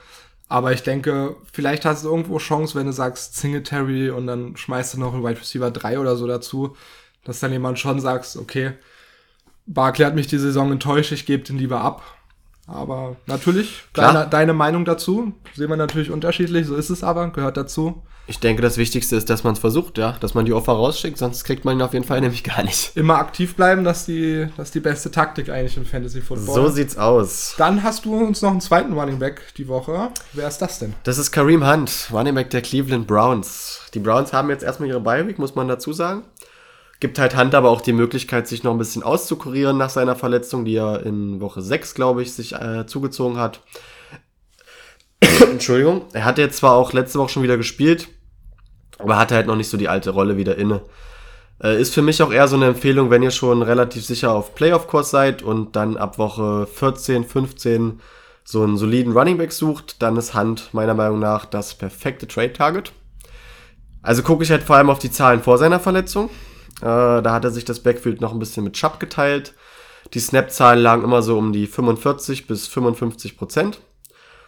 Aber 0.49 0.73
ich 0.73 0.85
denke, 0.85 1.35
vielleicht 1.53 1.85
hast 1.85 2.05
du 2.05 2.09
irgendwo 2.09 2.39
Chance, 2.39 2.77
wenn 2.77 2.87
du 2.87 2.93
sagst 2.93 3.37
Singletary 3.37 4.11
und 4.11 4.29
dann 4.29 4.57
schmeißt 4.57 4.95
du 4.95 5.01
noch 5.01 5.13
einen 5.13 5.25
Wide 5.25 5.41
Receiver 5.41 5.73
3 5.73 5.99
oder 5.99 6.15
so 6.15 6.29
dazu, 6.29 6.77
dass 7.25 7.41
dann 7.41 7.51
jemand 7.51 7.81
schon 7.81 7.99
sagst, 7.99 8.37
okay, 8.37 8.75
Barkley 9.67 10.05
hat 10.07 10.15
mich 10.15 10.29
die 10.29 10.39
Saison 10.39 10.71
enttäuscht, 10.71 11.11
ich 11.11 11.27
gebe 11.27 11.43
den 11.43 11.59
lieber 11.59 11.81
ab. 11.81 12.03
Aber 12.69 13.17
natürlich, 13.27 13.83
deine, 13.93 14.29
deine 14.29 14.53
Meinung 14.55 14.85
dazu 14.85 15.33
sehen 15.55 15.69
wir 15.71 15.77
natürlich 15.77 16.13
unterschiedlich, 16.13 16.67
so 16.69 16.77
ist 16.77 16.91
es 16.91 17.03
aber, 17.03 17.29
gehört 17.31 17.57
dazu. 17.57 18.03
Ich 18.27 18.41
denke, 18.41 18.63
das 18.63 18.79
Wichtigste 18.79 19.17
ist, 19.17 19.29
dass 19.29 19.45
man 19.45 19.53
es 19.53 19.59
versucht, 19.59 19.99
ja. 19.99 20.17
Dass 20.21 20.33
man 20.33 20.47
die 20.47 20.55
Offer 20.55 20.73
rausschickt, 20.73 21.19
sonst 21.19 21.45
kriegt 21.45 21.67
man 21.67 21.77
ihn 21.77 21.83
auf 21.83 21.93
jeden 21.93 22.07
Fall 22.07 22.21
nämlich 22.23 22.43
gar 22.43 22.63
nicht. 22.63 22.97
Immer 22.97 23.19
aktiv 23.19 23.55
bleiben, 23.55 23.85
das 23.85 24.01
ist 24.01 24.09
die, 24.09 24.49
das 24.57 24.69
ist 24.69 24.75
die 24.75 24.81
beste 24.81 25.11
Taktik 25.11 25.51
eigentlich 25.51 25.77
im 25.77 25.85
Fantasy 25.85 26.23
Football. 26.23 26.55
So 26.55 26.69
sieht's 26.69 26.97
aus. 26.97 27.55
Dann 27.59 27.83
hast 27.83 28.07
du 28.07 28.17
uns 28.17 28.41
noch 28.41 28.51
einen 28.51 28.63
zweiten 28.63 28.95
Running 28.95 29.19
Back 29.19 29.43
die 29.59 29.69
Woche. 29.69 30.09
Wer 30.33 30.49
ist 30.49 30.59
das 30.59 30.79
denn? 30.79 30.95
Das 31.05 31.19
ist 31.19 31.33
Kareem 31.33 31.71
Hunt, 31.71 32.09
Running 32.13 32.35
Back 32.35 32.49
der 32.51 32.63
Cleveland 32.63 33.07
Browns. 33.07 33.81
Die 33.93 33.99
Browns 33.99 34.33
haben 34.33 34.49
jetzt 34.49 34.65
erstmal 34.65 34.89
ihre 34.89 35.01
Bye-Week, 35.01 35.39
muss 35.39 35.55
man 35.55 35.69
dazu 35.69 35.93
sagen. 35.93 36.23
Gibt 37.01 37.19
halt 37.19 37.37
Hunt 37.37 37.55
aber 37.55 37.69
auch 37.69 37.83
die 37.83 37.93
Möglichkeit, 37.93 38.49
sich 38.49 38.63
noch 38.63 38.73
ein 38.73 38.79
bisschen 38.79 39.03
auszukurieren 39.03 39.77
nach 39.77 39.91
seiner 39.91 40.17
Verletzung, 40.17 40.65
die 40.65 40.77
er 40.77 41.05
in 41.05 41.43
Woche 41.43 41.61
6, 41.61 41.95
glaube 41.95 42.23
ich, 42.23 42.33
sich 42.33 42.55
äh, 42.55 42.87
zugezogen 42.87 43.37
hat. 43.37 43.61
Entschuldigung. 45.51 46.03
Er 46.13 46.25
hatte 46.25 46.43
jetzt 46.43 46.59
zwar 46.59 46.73
auch 46.73 46.93
letzte 46.93 47.19
Woche 47.19 47.31
schon 47.31 47.43
wieder 47.43 47.57
gespielt, 47.57 48.09
aber 48.99 49.19
hatte 49.19 49.35
halt 49.35 49.47
noch 49.47 49.57
nicht 49.57 49.69
so 49.69 49.77
die 49.77 49.89
alte 49.89 50.11
Rolle 50.11 50.37
wieder 50.37 50.57
inne. 50.57 50.83
Äh, 51.63 51.81
ist 51.81 51.95
für 51.95 52.03
mich 52.03 52.23
auch 52.23 52.33
eher 52.33 52.49
so 52.49 52.57
eine 52.57 52.67
Empfehlung, 52.67 53.11
wenn 53.11 53.23
ihr 53.23 53.31
schon 53.31 53.63
relativ 53.63 54.05
sicher 54.05 54.33
auf 54.33 54.55
Playoff-Kurs 54.55 55.11
seid 55.11 55.43
und 55.43 55.77
dann 55.77 55.97
ab 55.97 56.19
Woche 56.19 56.67
14, 56.67 57.25
15 57.25 58.01
so 58.45 58.63
einen 58.63 58.77
soliden 58.77 59.13
Running 59.15 59.39
Back 59.39 59.53
sucht, 59.53 60.03
dann 60.03 60.17
ist 60.17 60.35
Hunt 60.35 60.69
meiner 60.73 60.95
Meinung 60.95 61.19
nach 61.19 61.47
das 61.47 61.75
perfekte 61.75 62.29
Trade-Target. 62.29 62.93
Also 64.03 64.23
gucke 64.23 64.45
ich 64.45 64.51
halt 64.51 64.63
vor 64.63 64.77
allem 64.77 64.91
auf 64.91 64.99
die 64.99 65.11
Zahlen 65.11 65.43
vor 65.43 65.57
seiner 65.57 65.81
Verletzung. 65.81 66.29
Äh, 66.83 67.23
da 67.23 67.33
hat 67.33 67.45
er 67.45 67.51
sich 67.51 67.65
das 67.65 67.81
Backfield 67.81 68.21
noch 68.21 68.33
ein 68.33 68.39
bisschen 68.39 68.65
mit 68.65 68.75
Chubb 68.75 69.01
geteilt. 69.01 69.55
Die 70.13 70.21
Snap-Zahlen 70.21 70.81
lagen 70.81 71.05
immer 71.05 71.23
so 71.23 71.39
um 71.39 71.53
die 71.53 71.67
45 71.67 72.47
bis 72.47 72.67
55 72.69 73.39
Prozent. 73.39 73.81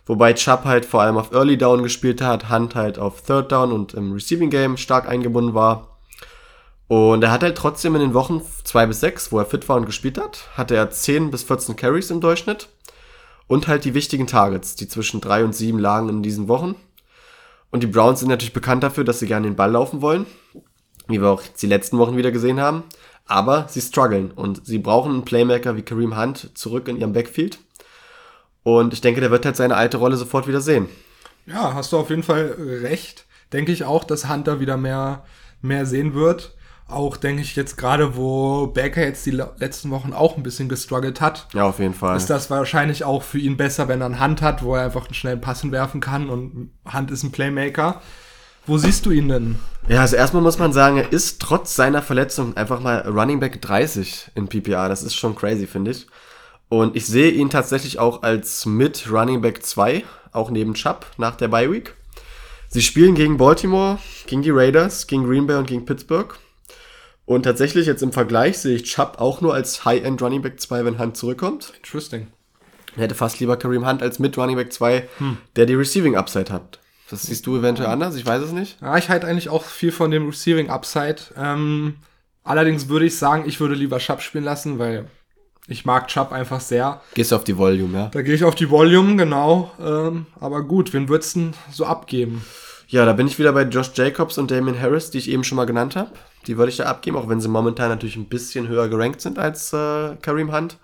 Wobei 0.06 0.34
Chubb 0.34 0.64
halt 0.64 0.86
vor 0.86 1.02
allem 1.02 1.16
auf 1.16 1.32
Early 1.32 1.58
Down 1.58 1.82
gespielt 1.82 2.22
hat, 2.22 2.48
Hunt 2.48 2.76
halt 2.76 2.98
auf 2.98 3.22
Third 3.22 3.50
Down 3.50 3.72
und 3.72 3.92
im 3.94 4.12
Receiving 4.12 4.50
Game 4.50 4.76
stark 4.76 5.08
eingebunden 5.08 5.54
war. 5.54 5.98
Und 6.88 7.24
er 7.24 7.32
hat 7.32 7.42
halt 7.42 7.58
trotzdem 7.58 7.96
in 7.96 8.00
den 8.00 8.14
Wochen 8.14 8.40
2 8.62 8.86
bis 8.86 9.00
6, 9.00 9.32
wo 9.32 9.40
er 9.40 9.46
fit 9.46 9.68
war 9.68 9.76
und 9.76 9.86
gespielt 9.86 10.18
hat, 10.18 10.48
hatte 10.56 10.76
er 10.76 10.90
10 10.90 11.32
bis 11.32 11.42
14 11.42 11.74
Carries 11.74 12.10
im 12.10 12.20
Durchschnitt. 12.20 12.68
Und 13.48 13.68
halt 13.68 13.84
die 13.84 13.94
wichtigen 13.94 14.26
Targets, 14.26 14.76
die 14.76 14.88
zwischen 14.88 15.20
3 15.20 15.44
und 15.44 15.54
7 15.54 15.78
lagen 15.78 16.08
in 16.08 16.22
diesen 16.22 16.48
Wochen. 16.48 16.76
Und 17.70 17.82
die 17.82 17.88
Browns 17.88 18.20
sind 18.20 18.28
natürlich 18.28 18.52
bekannt 18.52 18.84
dafür, 18.84 19.04
dass 19.04 19.18
sie 19.18 19.26
gerne 19.26 19.48
den 19.48 19.56
Ball 19.56 19.70
laufen 19.70 20.02
wollen. 20.02 20.26
Wie 21.08 21.20
wir 21.20 21.28
auch 21.28 21.42
die 21.42 21.66
letzten 21.66 21.98
Wochen 21.98 22.16
wieder 22.16 22.30
gesehen 22.30 22.60
haben. 22.60 22.84
Aber 23.26 23.66
sie 23.68 23.80
strugglen 23.80 24.30
und 24.30 24.64
sie 24.64 24.78
brauchen 24.78 25.12
einen 25.12 25.24
Playmaker 25.24 25.76
wie 25.76 25.82
Kareem 25.82 26.16
Hunt 26.16 26.56
zurück 26.56 26.86
in 26.86 26.96
ihrem 26.96 27.12
Backfield. 27.12 27.58
Und 28.66 28.92
ich 28.92 29.00
denke, 29.00 29.20
der 29.20 29.30
wird 29.30 29.46
halt 29.46 29.54
seine 29.54 29.76
alte 29.76 29.96
Rolle 29.96 30.16
sofort 30.16 30.48
wieder 30.48 30.60
sehen. 30.60 30.88
Ja, 31.46 31.74
hast 31.74 31.92
du 31.92 31.98
auf 31.98 32.10
jeden 32.10 32.24
Fall 32.24 32.56
recht. 32.82 33.24
Denke 33.52 33.70
ich 33.70 33.84
auch, 33.84 34.02
dass 34.02 34.28
Hunter 34.28 34.58
wieder 34.58 34.76
mehr, 34.76 35.22
mehr 35.62 35.86
sehen 35.86 36.14
wird. 36.14 36.56
Auch 36.88 37.16
denke 37.16 37.42
ich 37.42 37.54
jetzt 37.54 37.76
gerade, 37.76 38.16
wo 38.16 38.66
Baker 38.66 39.04
jetzt 39.04 39.24
die 39.24 39.30
letzten 39.30 39.90
Wochen 39.92 40.12
auch 40.12 40.36
ein 40.36 40.42
bisschen 40.42 40.68
gestruggelt 40.68 41.20
hat, 41.20 41.46
Ja, 41.54 41.62
auf 41.62 41.78
jeden 41.78 41.94
Fall. 41.94 42.16
ist 42.16 42.28
das 42.28 42.50
wahrscheinlich 42.50 43.04
auch 43.04 43.22
für 43.22 43.38
ihn 43.38 43.56
besser, 43.56 43.86
wenn 43.86 44.00
er 44.00 44.06
eine 44.06 44.18
Hand 44.18 44.42
hat, 44.42 44.64
wo 44.64 44.74
er 44.74 44.82
einfach 44.86 45.04
einen 45.04 45.14
schnellen 45.14 45.40
Passen 45.40 45.70
werfen 45.70 46.00
kann 46.00 46.28
und 46.28 46.70
Hand 46.84 47.12
ist 47.12 47.22
ein 47.22 47.30
Playmaker. 47.30 48.02
Wo 48.66 48.78
siehst 48.78 49.06
du 49.06 49.12
ihn 49.12 49.28
denn? 49.28 49.60
Ja, 49.86 50.00
also 50.00 50.16
erstmal 50.16 50.42
muss 50.42 50.58
man 50.58 50.72
sagen, 50.72 50.96
er 50.96 51.12
ist 51.12 51.40
trotz 51.40 51.76
seiner 51.76 52.02
Verletzung 52.02 52.56
einfach 52.56 52.80
mal 52.80 53.02
Running 53.08 53.38
Back 53.38 53.62
30 53.62 54.32
in 54.34 54.48
PPR. 54.48 54.88
Das 54.88 55.04
ist 55.04 55.14
schon 55.14 55.36
crazy, 55.36 55.68
finde 55.68 55.92
ich. 55.92 56.08
Und 56.68 56.96
ich 56.96 57.06
sehe 57.06 57.30
ihn 57.30 57.50
tatsächlich 57.50 57.98
auch 57.98 58.22
als 58.22 58.66
mit 58.66 59.10
Running 59.10 59.40
Back 59.40 59.62
2, 59.64 60.04
auch 60.32 60.50
neben 60.50 60.74
Chubb 60.74 61.06
nach 61.16 61.36
der 61.36 61.48
Bye 61.48 61.70
Week. 61.70 61.94
Sie 62.68 62.82
spielen 62.82 63.14
gegen 63.14 63.36
Baltimore, 63.36 63.98
gegen 64.26 64.42
die 64.42 64.50
Raiders, 64.50 65.06
gegen 65.06 65.26
Green 65.26 65.46
Bay 65.46 65.56
und 65.56 65.66
gegen 65.66 65.84
Pittsburgh. 65.84 66.36
Und 67.24 67.44
tatsächlich 67.44 67.86
jetzt 67.86 68.02
im 68.02 68.12
Vergleich 68.12 68.58
sehe 68.58 68.76
ich 68.76 68.84
Chubb 68.84 69.16
auch 69.18 69.40
nur 69.40 69.54
als 69.54 69.84
High-End 69.84 70.20
Running 70.22 70.42
Back 70.42 70.60
2, 70.60 70.84
wenn 70.84 70.98
Hunt 70.98 71.16
zurückkommt. 71.16 71.72
Interesting. 71.76 72.28
Ich 72.94 73.02
hätte 73.02 73.14
fast 73.14 73.40
lieber 73.40 73.56
Kareem 73.56 73.86
Hunt 73.86 74.02
als 74.02 74.18
mit 74.18 74.36
Running 74.36 74.56
Back 74.56 74.72
2, 74.72 75.08
der 75.54 75.66
die 75.66 75.74
Receiving 75.74 76.16
Upside 76.16 76.52
hat. 76.52 76.80
Das 77.10 77.22
siehst 77.22 77.46
du 77.46 77.56
eventuell 77.56 77.88
anders, 77.88 78.16
ich 78.16 78.26
weiß 78.26 78.42
es 78.42 78.52
nicht. 78.52 78.80
Ja, 78.80 78.96
ich 78.96 79.08
halte 79.08 79.26
eigentlich 79.26 79.48
auch 79.48 79.62
viel 79.62 79.92
von 79.92 80.10
dem 80.10 80.26
Receiving 80.26 80.70
Upside. 80.70 81.16
Ähm, 81.36 81.96
allerdings 82.42 82.88
würde 82.88 83.06
ich 83.06 83.16
sagen, 83.16 83.44
ich 83.46 83.60
würde 83.60 83.74
lieber 83.74 83.98
Chubb 83.98 84.22
spielen 84.22 84.44
lassen, 84.44 84.78
weil 84.78 85.06
ich 85.68 85.84
mag 85.84 86.08
Chubb 86.08 86.32
einfach 86.32 86.60
sehr. 86.60 87.00
Gehst 87.14 87.32
du 87.32 87.36
auf 87.36 87.44
die 87.44 87.56
Volume, 87.56 87.98
ja? 87.98 88.08
Da 88.12 88.22
gehe 88.22 88.34
ich 88.34 88.44
auf 88.44 88.54
die 88.54 88.70
Volume, 88.70 89.16
genau. 89.16 89.72
Ähm, 89.80 90.26
aber 90.38 90.62
gut, 90.62 90.92
wen 90.92 91.08
würdest 91.08 91.36
du 91.36 91.40
denn 91.40 91.54
so 91.72 91.86
abgeben? 91.86 92.44
Ja, 92.88 93.04
da 93.04 93.12
bin 93.12 93.26
ich 93.26 93.38
wieder 93.38 93.52
bei 93.52 93.62
Josh 93.62 93.90
Jacobs 93.94 94.38
und 94.38 94.50
Damien 94.50 94.80
Harris, 94.80 95.10
die 95.10 95.18
ich 95.18 95.28
eben 95.28 95.42
schon 95.42 95.56
mal 95.56 95.64
genannt 95.64 95.96
habe. 95.96 96.10
Die 96.46 96.56
würde 96.56 96.70
ich 96.70 96.76
da 96.76 96.84
abgeben, 96.84 97.16
auch 97.16 97.28
wenn 97.28 97.40
sie 97.40 97.48
momentan 97.48 97.88
natürlich 97.88 98.14
ein 98.16 98.28
bisschen 98.28 98.68
höher 98.68 98.88
gerankt 98.88 99.20
sind 99.20 99.40
als 99.40 99.72
äh, 99.72 100.14
Kareem 100.22 100.54
Hunt. 100.54 100.78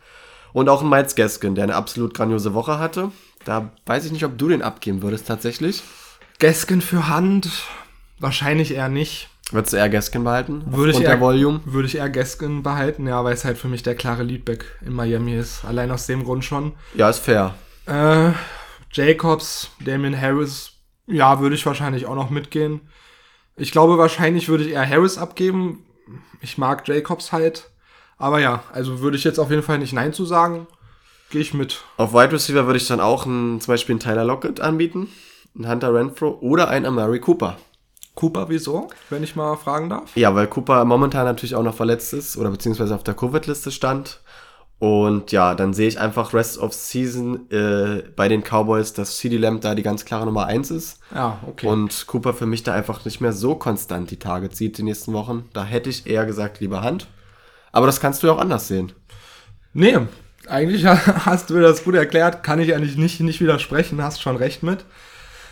Und 0.52 0.68
auch 0.68 0.82
ein 0.82 0.88
Miles 0.88 1.14
Gaskin, 1.14 1.54
der 1.54 1.64
eine 1.64 1.76
absolut 1.76 2.12
grandiose 2.12 2.52
Woche 2.54 2.78
hatte. 2.78 3.12
Da 3.44 3.70
weiß 3.86 4.04
ich 4.04 4.12
nicht, 4.12 4.24
ob 4.24 4.36
du 4.36 4.48
den 4.48 4.62
abgeben 4.62 5.02
würdest 5.02 5.28
tatsächlich. 5.28 5.82
Gaskin 6.40 6.80
für 6.80 7.08
Hand? 7.08 7.48
Wahrscheinlich 8.18 8.74
eher 8.74 8.88
nicht. 8.88 9.28
Würdest 9.52 9.74
du 9.74 9.76
eher 9.76 9.90
Gaskin 9.90 10.24
behalten? 10.24 10.64
Würde 10.66 10.92
ich, 10.92 11.00
eher, 11.00 11.10
der 11.10 11.20
Volume? 11.20 11.60
würde 11.64 11.86
ich 11.86 11.96
eher 11.96 12.08
Gaskin 12.08 12.62
behalten, 12.62 13.06
ja, 13.06 13.22
weil 13.22 13.34
es 13.34 13.44
halt 13.44 13.58
für 13.58 13.68
mich 13.68 13.82
der 13.82 13.94
klare 13.94 14.22
Leadback 14.22 14.64
in 14.84 14.94
Miami 14.94 15.36
ist. 15.36 15.64
Allein 15.64 15.90
aus 15.90 16.06
dem 16.06 16.24
Grund 16.24 16.44
schon. 16.44 16.72
Ja, 16.94 17.10
ist 17.10 17.18
fair. 17.18 17.54
Äh, 17.86 18.30
Jacobs, 18.92 19.70
Damien 19.80 20.18
Harris, 20.18 20.72
ja, 21.06 21.40
würde 21.40 21.54
ich 21.54 21.66
wahrscheinlich 21.66 22.06
auch 22.06 22.14
noch 22.14 22.30
mitgehen. 22.30 22.80
Ich 23.56 23.72
glaube, 23.72 23.98
wahrscheinlich 23.98 24.48
würde 24.48 24.64
ich 24.64 24.70
eher 24.70 24.88
Harris 24.88 25.18
abgeben. 25.18 25.84
Ich 26.40 26.56
mag 26.56 26.88
Jacobs 26.88 27.32
halt. 27.32 27.70
Aber 28.16 28.40
ja, 28.40 28.62
also 28.72 29.00
würde 29.00 29.16
ich 29.16 29.24
jetzt 29.24 29.38
auf 29.38 29.50
jeden 29.50 29.62
Fall 29.62 29.78
nicht 29.78 29.92
Nein 29.92 30.12
zu 30.12 30.24
sagen. 30.24 30.66
Gehe 31.30 31.40
ich 31.40 31.54
mit. 31.54 31.82
Auf 31.96 32.14
Wide 32.14 32.32
Receiver 32.32 32.66
würde 32.66 32.78
ich 32.78 32.86
dann 32.86 33.00
auch 33.00 33.26
einen, 33.26 33.60
zum 33.60 33.72
Beispiel 33.72 33.94
einen 33.94 34.00
Tyler 34.00 34.24
Lockett 34.24 34.60
anbieten, 34.60 35.08
einen 35.54 35.68
Hunter 35.68 35.92
Renfro 35.94 36.38
oder 36.40 36.68
einen 36.68 36.86
Amari 36.86 37.20
Cooper. 37.20 37.58
Cooper, 38.14 38.48
wieso? 38.48 38.88
Wenn 39.10 39.22
ich 39.22 39.36
mal 39.36 39.56
fragen 39.56 39.88
darf. 39.88 40.14
Ja, 40.16 40.34
weil 40.34 40.46
Cooper 40.46 40.84
momentan 40.84 41.24
natürlich 41.24 41.54
auch 41.54 41.62
noch 41.62 41.74
verletzt 41.74 42.12
ist 42.12 42.36
oder 42.36 42.50
beziehungsweise 42.50 42.94
auf 42.94 43.04
der 43.04 43.14
Covid-Liste 43.14 43.70
stand. 43.70 44.20
Und 44.78 45.30
ja, 45.30 45.54
dann 45.54 45.74
sehe 45.74 45.86
ich 45.86 46.00
einfach 46.00 46.34
Rest 46.34 46.58
of 46.58 46.72
Season 46.72 47.48
äh, 47.52 48.02
bei 48.16 48.26
den 48.26 48.42
Cowboys, 48.42 48.92
dass 48.92 49.16
CD 49.16 49.36
Lamb 49.36 49.60
da 49.60 49.76
die 49.76 49.84
ganz 49.84 50.04
klare 50.04 50.26
Nummer 50.26 50.46
1 50.46 50.72
ist. 50.72 50.98
Ja, 51.14 51.38
okay. 51.46 51.68
Und 51.68 52.08
Cooper 52.08 52.34
für 52.34 52.46
mich 52.46 52.64
da 52.64 52.74
einfach 52.74 53.04
nicht 53.04 53.20
mehr 53.20 53.32
so 53.32 53.54
konstant 53.54 54.10
die 54.10 54.18
Targets 54.18 54.58
sieht 54.58 54.78
die 54.78 54.82
nächsten 54.82 55.12
Wochen. 55.12 55.48
Da 55.52 55.62
hätte 55.62 55.88
ich 55.88 56.08
eher 56.08 56.26
gesagt, 56.26 56.58
lieber 56.58 56.82
Hand. 56.82 57.06
Aber 57.70 57.86
das 57.86 58.00
kannst 58.00 58.22
du 58.22 58.26
ja 58.26 58.32
auch 58.32 58.40
anders 58.40 58.66
sehen. 58.66 58.92
Nee, 59.72 59.98
eigentlich 60.48 60.84
hast 60.86 61.50
du 61.50 61.54
mir 61.54 61.62
das 61.62 61.84
gut 61.84 61.94
erklärt, 61.94 62.42
kann 62.42 62.58
ich 62.58 62.74
eigentlich 62.74 62.96
nicht, 62.96 63.20
nicht 63.20 63.40
widersprechen, 63.40 64.02
hast 64.02 64.20
schon 64.20 64.36
recht 64.36 64.64
mit. 64.64 64.84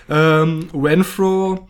Ähm, 0.09 0.69
Renfro 0.75 1.69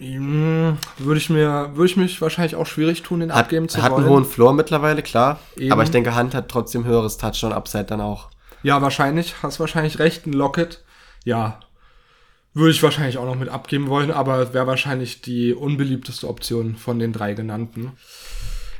würde 0.00 1.18
ich 1.18 1.30
mir, 1.30 1.70
würde 1.74 1.90
ich 1.90 1.96
mich 1.96 2.20
wahrscheinlich 2.20 2.56
auch 2.56 2.66
schwierig 2.66 3.02
tun, 3.02 3.20
den 3.20 3.32
Hat, 3.32 3.44
abgeben 3.44 3.68
zu 3.68 3.82
hat 3.82 3.92
wollen. 3.92 4.04
einen 4.04 4.12
hohen 4.12 4.24
Floor 4.24 4.52
mittlerweile, 4.52 5.02
klar. 5.02 5.40
Eben. 5.56 5.72
Aber 5.72 5.82
ich 5.82 5.90
denke, 5.90 6.14
Hand 6.14 6.34
hat 6.34 6.48
trotzdem 6.48 6.84
höheres 6.84 7.18
Touchdown-Upside 7.18 7.84
dann 7.84 8.00
auch. 8.00 8.30
Ja, 8.62 8.80
wahrscheinlich, 8.82 9.34
hast 9.42 9.60
wahrscheinlich 9.60 9.98
recht, 9.98 10.26
ein 10.26 10.32
Locket. 10.32 10.82
Ja, 11.24 11.60
würde 12.52 12.70
ich 12.70 12.82
wahrscheinlich 12.82 13.18
auch 13.18 13.26
noch 13.26 13.36
mit 13.36 13.48
abgeben 13.48 13.88
wollen, 13.88 14.10
aber 14.10 14.52
wäre 14.52 14.66
wahrscheinlich 14.66 15.20
die 15.20 15.54
unbeliebteste 15.54 16.26
Option 16.28 16.76
von 16.76 16.98
den 16.98 17.12
drei 17.12 17.34
genannten. 17.34 17.92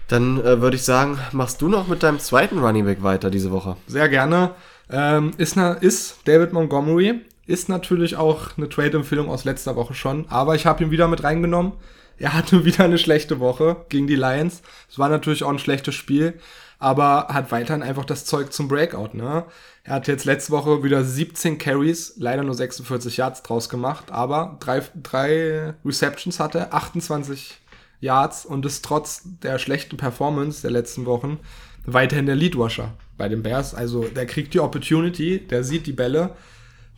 Dann 0.09 0.41
äh, 0.41 0.61
würde 0.61 0.77
ich 0.77 0.83
sagen, 0.83 1.19
machst 1.33 1.63
du 1.63 1.69
noch 1.69 1.87
mit 1.87 2.03
deinem 2.03 2.19
zweiten 2.19 2.59
Running 2.59 2.85
Back 2.85 3.03
weiter 3.03 3.31
diese 3.31 3.53
Woche. 3.53 3.77
Sehr 3.87 4.09
gerne. 4.09 4.55
Ähm, 4.91 5.31
ist, 5.37 5.55
na, 5.55 5.75
ist 5.75 6.19
David 6.25 6.53
Montgomery. 6.53 7.21
Ist 7.51 7.69
natürlich 7.69 8.15
auch 8.15 8.57
eine 8.57 8.69
Trade-Empfehlung 8.69 9.29
aus 9.29 9.45
letzter 9.45 9.75
Woche 9.75 9.93
schon, 9.93 10.25
aber 10.29 10.55
ich 10.55 10.67
habe 10.67 10.85
ihn 10.85 10.93
wieder 10.93 11.09
mit 11.09 11.25
reingenommen. 11.25 11.73
Er 12.17 12.33
hatte 12.33 12.65
wieder 12.65 12.85
eine 12.85 12.97
schlechte 12.97 13.41
Woche 13.41 13.85
gegen 13.89 14.07
die 14.07 14.15
Lions. 14.15 14.63
Es 14.89 15.01
war 15.01 15.09
natürlich 15.09 15.43
auch 15.43 15.51
ein 15.51 15.59
schlechtes 15.59 15.97
Spiel, 15.97 16.39
aber 16.79 17.27
hat 17.27 17.51
weiterhin 17.51 17.83
einfach 17.83 18.05
das 18.05 18.25
Zeug 18.25 18.53
zum 18.53 18.69
Breakout. 18.69 19.15
Ne? 19.15 19.47
Er 19.83 19.95
hat 19.95 20.07
jetzt 20.07 20.27
letzte 20.27 20.53
Woche 20.53 20.85
wieder 20.85 21.03
17 21.03 21.59
Carries, 21.59 22.15
leider 22.19 22.45
nur 22.45 22.55
46 22.55 23.17
Yards 23.17 23.43
draus 23.43 23.69
gemacht, 23.69 24.13
aber 24.13 24.57
drei, 24.61 24.83
drei 25.03 25.75
Receptions 25.85 26.39
hatte, 26.39 26.73
28 26.73 27.59
Yards 27.99 28.47
und 28.47 28.65
ist 28.65 28.85
trotz 28.85 29.23
der 29.25 29.59
schlechten 29.59 29.97
Performance 29.97 30.63
der 30.63 30.71
letzten 30.71 31.05
Wochen 31.05 31.41
weiterhin 31.85 32.27
der 32.27 32.37
Leadwasher 32.37 32.93
bei 33.19 33.29
den 33.29 33.43
Bears. 33.43 33.75
Also 33.75 34.05
der 34.05 34.27
kriegt 34.27 34.55
die 34.55 34.61
Opportunity, 34.61 35.45
der 35.45 35.65
sieht 35.65 35.89
die 35.89 35.93
Bälle. 35.93 36.37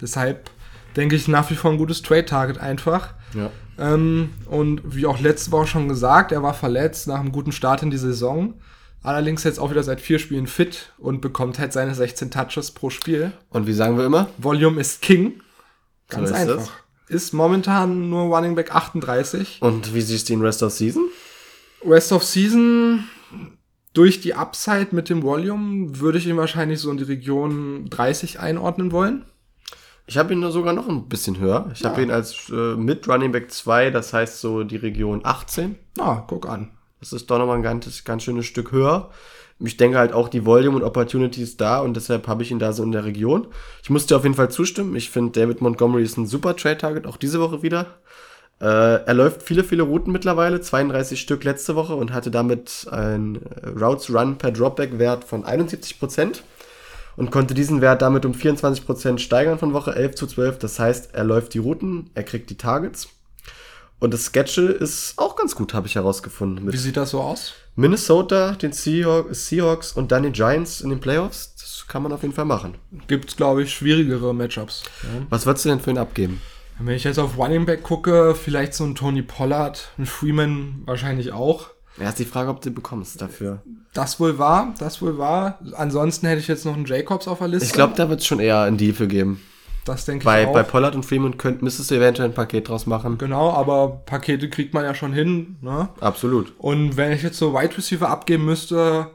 Deshalb 0.00 0.50
denke 0.96 1.16
ich 1.16 1.28
nach 1.28 1.50
wie 1.50 1.54
vor 1.54 1.70
ein 1.70 1.78
gutes 1.78 2.02
Trade-Target 2.02 2.58
einfach. 2.58 3.14
Ja. 3.34 3.50
Ähm, 3.78 4.30
und 4.46 4.82
wie 4.84 5.06
auch 5.06 5.20
letzte 5.20 5.52
Woche 5.52 5.66
schon 5.66 5.88
gesagt, 5.88 6.32
er 6.32 6.42
war 6.42 6.54
verletzt 6.54 7.08
nach 7.08 7.20
einem 7.20 7.32
guten 7.32 7.52
Start 7.52 7.82
in 7.82 7.90
die 7.90 7.98
Saison. 7.98 8.54
Allerdings 9.02 9.42
jetzt 9.42 9.58
auch 9.58 9.70
wieder 9.70 9.82
seit 9.82 10.00
vier 10.00 10.18
Spielen 10.18 10.46
fit 10.46 10.92
und 10.98 11.20
bekommt 11.20 11.58
halt 11.58 11.72
seine 11.72 11.94
16 11.94 12.30
Touches 12.30 12.70
pro 12.70 12.90
Spiel. 12.90 13.32
Und 13.50 13.66
wie 13.66 13.72
sagen 13.72 13.98
wir 13.98 14.06
immer? 14.06 14.28
Volume 14.38 14.80
ist 14.80 15.02
King. 15.02 15.40
Ganz 16.08 16.28
So 16.28 16.34
ist 16.34 16.40
einfach. 16.40 16.72
Ist 17.08 17.34
momentan 17.34 18.10
nur 18.10 18.34
Running 18.34 18.54
Back 18.54 18.74
38. 18.74 19.58
Und 19.60 19.92
wie 19.92 20.00
siehst 20.00 20.28
du 20.28 20.34
den 20.34 20.42
Rest 20.42 20.62
of 20.62 20.72
Season? 20.72 21.08
Rest 21.84 22.12
of 22.12 22.22
Season 22.22 23.04
durch 23.92 24.20
die 24.20 24.34
Upside 24.34 24.88
mit 24.92 25.08
dem 25.10 25.22
Volume 25.22 25.98
würde 25.98 26.18
ich 26.18 26.26
ihn 26.26 26.36
wahrscheinlich 26.36 26.78
so 26.78 26.90
in 26.90 26.96
die 26.96 27.04
Region 27.04 27.90
30 27.90 28.40
einordnen 28.40 28.92
wollen. 28.92 29.24
Ich 30.06 30.18
habe 30.18 30.32
ihn 30.32 30.40
nur 30.40 30.50
sogar 30.50 30.72
noch 30.72 30.88
ein 30.88 31.08
bisschen 31.08 31.38
höher. 31.38 31.70
Ich 31.74 31.84
habe 31.84 31.98
Ja. 32.00 32.06
ihn 32.06 32.10
als 32.10 32.50
äh, 32.50 32.74
mit 32.76 33.08
Running 33.08 33.32
Back 33.32 33.50
2, 33.50 33.90
das 33.90 34.12
heißt 34.12 34.40
so 34.40 34.64
die 34.64 34.76
Region 34.76 35.20
18. 35.24 35.76
Na, 35.96 36.24
guck 36.26 36.48
an. 36.48 36.70
Das 37.00 37.12
ist 37.12 37.30
doch 37.30 37.38
nochmal 37.38 37.56
ein 37.56 37.62
ganz, 37.62 38.04
ganz 38.04 38.22
schönes 38.22 38.46
Stück 38.46 38.72
höher. 38.72 39.10
Ich 39.58 39.76
denke 39.76 39.98
halt 39.98 40.12
auch 40.12 40.28
die 40.28 40.44
Volume 40.44 40.76
und 40.76 40.82
Opportunity 40.82 41.40
ist 41.42 41.60
da 41.60 41.80
und 41.80 41.94
deshalb 41.94 42.26
habe 42.26 42.42
ich 42.42 42.50
ihn 42.50 42.58
da 42.58 42.72
so 42.72 42.82
in 42.82 42.90
der 42.90 43.04
Region. 43.04 43.46
Ich 43.82 43.90
muss 43.90 44.06
dir 44.06 44.16
auf 44.16 44.24
jeden 44.24 44.34
Fall 44.34 44.50
zustimmen. 44.50 44.96
Ich 44.96 45.10
finde, 45.10 45.38
David 45.40 45.60
Montgomery 45.60 46.02
ist 46.02 46.16
ein 46.16 46.26
super 46.26 46.56
Trade-Target, 46.56 47.06
auch 47.06 47.16
diese 47.16 47.40
Woche 47.40 47.62
wieder. 47.62 47.86
Äh, 48.60 48.64
er 49.04 49.14
läuft 49.14 49.42
viele, 49.42 49.62
viele 49.64 49.84
Routen 49.84 50.12
mittlerweile, 50.12 50.60
32 50.60 51.20
Stück 51.20 51.44
letzte 51.44 51.74
Woche 51.76 51.94
und 51.94 52.12
hatte 52.12 52.30
damit 52.32 52.86
einen 52.90 53.36
äh, 53.36 53.68
Routes 53.68 54.12
Run 54.12 54.36
per 54.38 54.50
Dropback-Wert 54.52 55.24
von 55.24 55.44
71% 55.44 56.40
und 57.16 57.30
konnte 57.30 57.54
diesen 57.54 57.80
Wert 57.80 58.02
damit 58.02 58.24
um 58.24 58.32
24% 58.32 59.18
steigern 59.18 59.58
von 59.58 59.72
Woche 59.72 59.94
11 59.94 60.14
zu 60.14 60.26
12. 60.26 60.58
Das 60.58 60.78
heißt, 60.78 61.14
er 61.14 61.24
läuft 61.24 61.54
die 61.54 61.58
Routen, 61.58 62.10
er 62.14 62.22
kriegt 62.22 62.50
die 62.50 62.56
Targets. 62.56 63.08
Und 63.98 64.12
das 64.12 64.32
Schedule 64.34 64.72
ist 64.72 65.14
auch 65.16 65.36
ganz 65.36 65.54
gut, 65.54 65.74
habe 65.74 65.86
ich 65.86 65.94
herausgefunden. 65.94 66.72
Wie 66.72 66.76
sieht 66.76 66.96
das 66.96 67.10
so 67.10 67.20
aus? 67.20 67.54
Minnesota, 67.76 68.52
den 68.52 68.72
Seahawks, 68.72 69.48
Seahawks 69.48 69.92
und 69.92 70.12
dann 70.12 70.24
die 70.24 70.32
Giants 70.32 70.80
in 70.80 70.90
den 70.90 71.00
Playoffs. 71.00 71.54
Das 71.54 71.84
kann 71.86 72.02
man 72.02 72.12
auf 72.12 72.22
jeden 72.22 72.34
Fall 72.34 72.44
machen. 72.44 72.74
Gibt 73.06 73.36
glaube 73.36 73.62
ich, 73.62 73.72
schwierigere 73.72 74.34
Matchups. 74.34 74.82
Ja. 75.04 75.26
Was 75.30 75.46
würdest 75.46 75.64
du 75.64 75.68
denn 75.68 75.80
für 75.80 75.90
ihn 75.90 75.98
abgeben? 75.98 76.40
Wenn 76.78 76.96
ich 76.96 77.04
jetzt 77.04 77.18
auf 77.18 77.38
Running 77.38 77.64
Back 77.64 77.82
gucke, 77.84 78.34
vielleicht 78.34 78.74
so 78.74 78.82
ein 78.84 78.94
Tony 78.94 79.22
Pollard, 79.22 79.90
ein 79.98 80.06
Freeman 80.06 80.82
wahrscheinlich 80.84 81.32
auch. 81.32 81.70
Ja, 82.00 82.08
ist 82.08 82.18
die 82.18 82.24
Frage, 82.24 82.50
ob 82.50 82.60
du 82.60 82.70
bekommst 82.70 83.20
dafür. 83.20 83.62
Das 83.92 84.18
wohl 84.18 84.38
war, 84.38 84.74
das 84.78 85.02
wohl 85.02 85.18
war. 85.18 85.58
Ansonsten 85.76 86.26
hätte 86.26 86.40
ich 86.40 86.48
jetzt 86.48 86.64
noch 86.64 86.74
einen 86.74 86.86
Jacobs 86.86 87.28
auf 87.28 87.38
der 87.38 87.48
Liste. 87.48 87.66
Ich 87.66 87.72
glaube, 87.72 87.94
da 87.96 88.08
wird 88.08 88.20
es 88.20 88.26
schon 88.26 88.40
eher 88.40 88.60
einen 88.62 88.78
Deal 88.78 88.94
für 88.94 89.06
geben. 89.06 89.42
das 89.84 90.06
denke 90.06 90.24
Bei, 90.24 90.42
ich 90.42 90.48
auch. 90.48 90.52
bei 90.54 90.62
Pollard 90.62 90.94
und 90.94 91.04
Freeman 91.04 91.36
könnt, 91.36 91.60
müsstest 91.60 91.90
du 91.90 91.96
eventuell 91.96 92.28
ein 92.30 92.34
Paket 92.34 92.68
draus 92.68 92.86
machen. 92.86 93.18
genau, 93.18 93.50
aber 93.52 94.02
Pakete 94.06 94.48
kriegt 94.48 94.72
man 94.72 94.84
ja 94.84 94.94
schon 94.94 95.12
hin. 95.12 95.56
Ne? 95.60 95.90
Absolut. 96.00 96.54
Und 96.58 96.96
wenn 96.96 97.12
ich 97.12 97.22
jetzt 97.22 97.36
so 97.38 97.52
Wide 97.52 97.76
Receiver 97.76 98.08
abgeben 98.08 98.46
müsste, 98.46 99.10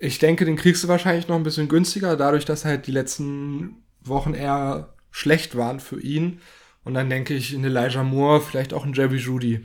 ich 0.00 0.18
denke, 0.18 0.44
den 0.44 0.56
kriegst 0.56 0.82
du 0.82 0.88
wahrscheinlich 0.88 1.28
noch 1.28 1.36
ein 1.36 1.42
bisschen 1.44 1.68
günstiger, 1.68 2.16
dadurch, 2.16 2.44
dass 2.44 2.64
halt 2.64 2.86
die 2.88 2.92
letzten 2.92 3.82
Wochen 4.02 4.34
eher 4.34 4.88
schlecht 5.12 5.56
waren 5.56 5.78
für 5.80 6.00
ihn. 6.00 6.40
Und 6.84 6.94
dann 6.94 7.08
denke 7.10 7.34
ich 7.34 7.54
in 7.54 7.64
Elijah 7.64 8.02
Moore, 8.04 8.40
vielleicht 8.40 8.72
auch 8.74 8.84
in 8.84 8.92
Jerry 8.92 9.16
Judy. 9.16 9.62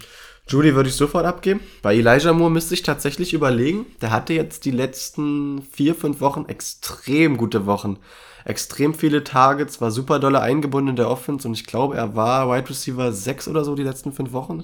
Judy 0.48 0.76
würde 0.76 0.90
ich 0.90 0.96
sofort 0.96 1.26
abgeben. 1.26 1.62
Bei 1.82 1.96
Elijah 1.96 2.34
Moore 2.34 2.52
müsste 2.52 2.74
ich 2.74 2.84
tatsächlich 2.84 3.34
überlegen. 3.34 3.86
Der 4.02 4.12
hatte 4.12 4.34
jetzt 4.34 4.66
die 4.66 4.72
letzten 4.72 5.62
vier, 5.72 5.96
fünf 5.96 6.20
Wochen 6.20 6.46
extrem 6.48 7.38
gute 7.38 7.66
Wochen. 7.66 7.98
Extrem 8.44 8.94
viele 8.94 9.24
Targets, 9.24 9.82
war 9.82 9.92
super 9.92 10.20
dolle 10.20 10.42
eingebunden 10.42 10.90
in 10.90 10.96
der 10.96 11.10
Offense 11.10 11.48
und 11.48 11.54
ich 11.54 11.68
glaube, 11.68 11.96
er 11.96 12.16
war 12.16 12.50
Wide 12.50 12.70
Receiver 12.70 13.12
6 13.12 13.48
oder 13.48 13.64
so 13.64 13.76
die 13.76 13.84
letzten 13.84 14.12
fünf 14.12 14.34
Wochen. 14.34 14.64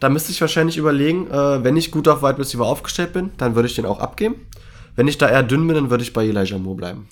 Da 0.00 0.08
müsste 0.08 0.32
ich 0.32 0.40
wahrscheinlich 0.40 0.76
überlegen, 0.76 1.30
äh, 1.30 1.62
wenn 1.64 1.76
ich 1.76 1.92
gut 1.92 2.08
auf 2.08 2.22
Wide 2.22 2.38
Receiver 2.38 2.66
aufgestellt 2.66 3.12
bin, 3.12 3.30
dann 3.38 3.54
würde 3.54 3.68
ich 3.68 3.76
den 3.76 3.86
auch 3.86 4.00
abgeben. 4.00 4.46
Wenn 4.96 5.08
ich 5.08 5.18
da 5.18 5.28
eher 5.28 5.42
dünn 5.42 5.66
bin, 5.66 5.76
dann 5.76 5.90
würde 5.90 6.02
ich 6.02 6.12
bei 6.12 6.26
Elijah 6.26 6.58
Moore 6.58 6.76
bleiben. 6.76 7.08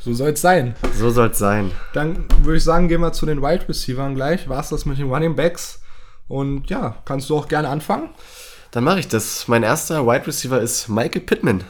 So 0.00 0.12
soll 0.12 0.30
es 0.30 0.42
sein. 0.42 0.74
So 0.98 1.08
soll 1.08 1.28
es 1.28 1.38
sein. 1.38 1.70
Dann 1.94 2.26
würde 2.42 2.58
ich 2.58 2.64
sagen, 2.64 2.88
gehen 2.88 3.00
wir 3.00 3.12
zu 3.12 3.24
den 3.24 3.40
Wide 3.40 3.66
Receivers 3.68 4.14
gleich. 4.14 4.48
War 4.50 4.60
es 4.60 4.68
das 4.68 4.84
mit 4.84 4.98
den 4.98 5.10
Running 5.10 5.34
Backs? 5.34 5.80
Und 6.28 6.70
ja, 6.70 6.96
kannst 7.04 7.30
du 7.30 7.36
auch 7.36 7.48
gerne 7.48 7.68
anfangen. 7.68 8.08
Dann 8.70 8.84
mache 8.84 9.00
ich 9.00 9.08
das. 9.08 9.46
Mein 9.46 9.62
erster 9.62 10.06
Wide 10.06 10.26
Receiver 10.26 10.60
ist 10.60 10.88
Michael 10.88 11.20
Pittman. 11.20 11.64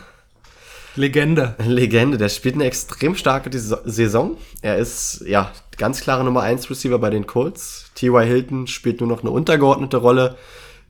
Legende. 0.97 1.57
Legende, 1.59 2.19
der 2.19 2.29
spielt 2.29 2.55
eine 2.55 2.65
extrem 2.65 3.17
starke 3.17 3.51
Saison. 3.59 4.37
Er 4.63 4.79
ist 4.79 5.25
ja 5.27 5.51
ganz 5.77 6.01
klare 6.01 6.25
Nummer 6.25 6.43
1 6.43 6.71
Receiver 6.71 6.99
bei 6.99 7.11
den 7.11 7.27
Colts. 7.27 7.91
T.Y. 7.97 8.25
Hilton 8.25 8.67
spielt 8.69 9.01
nur 9.01 9.09
noch 9.09 9.23
eine 9.23 9.31
untergeordnete 9.31 9.97
Rolle, 9.97 10.37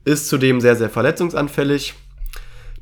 ist 0.03 0.29
zudem 0.29 0.61
sehr, 0.61 0.75
sehr 0.75 0.91
verletzungsanfällig. 0.91 1.95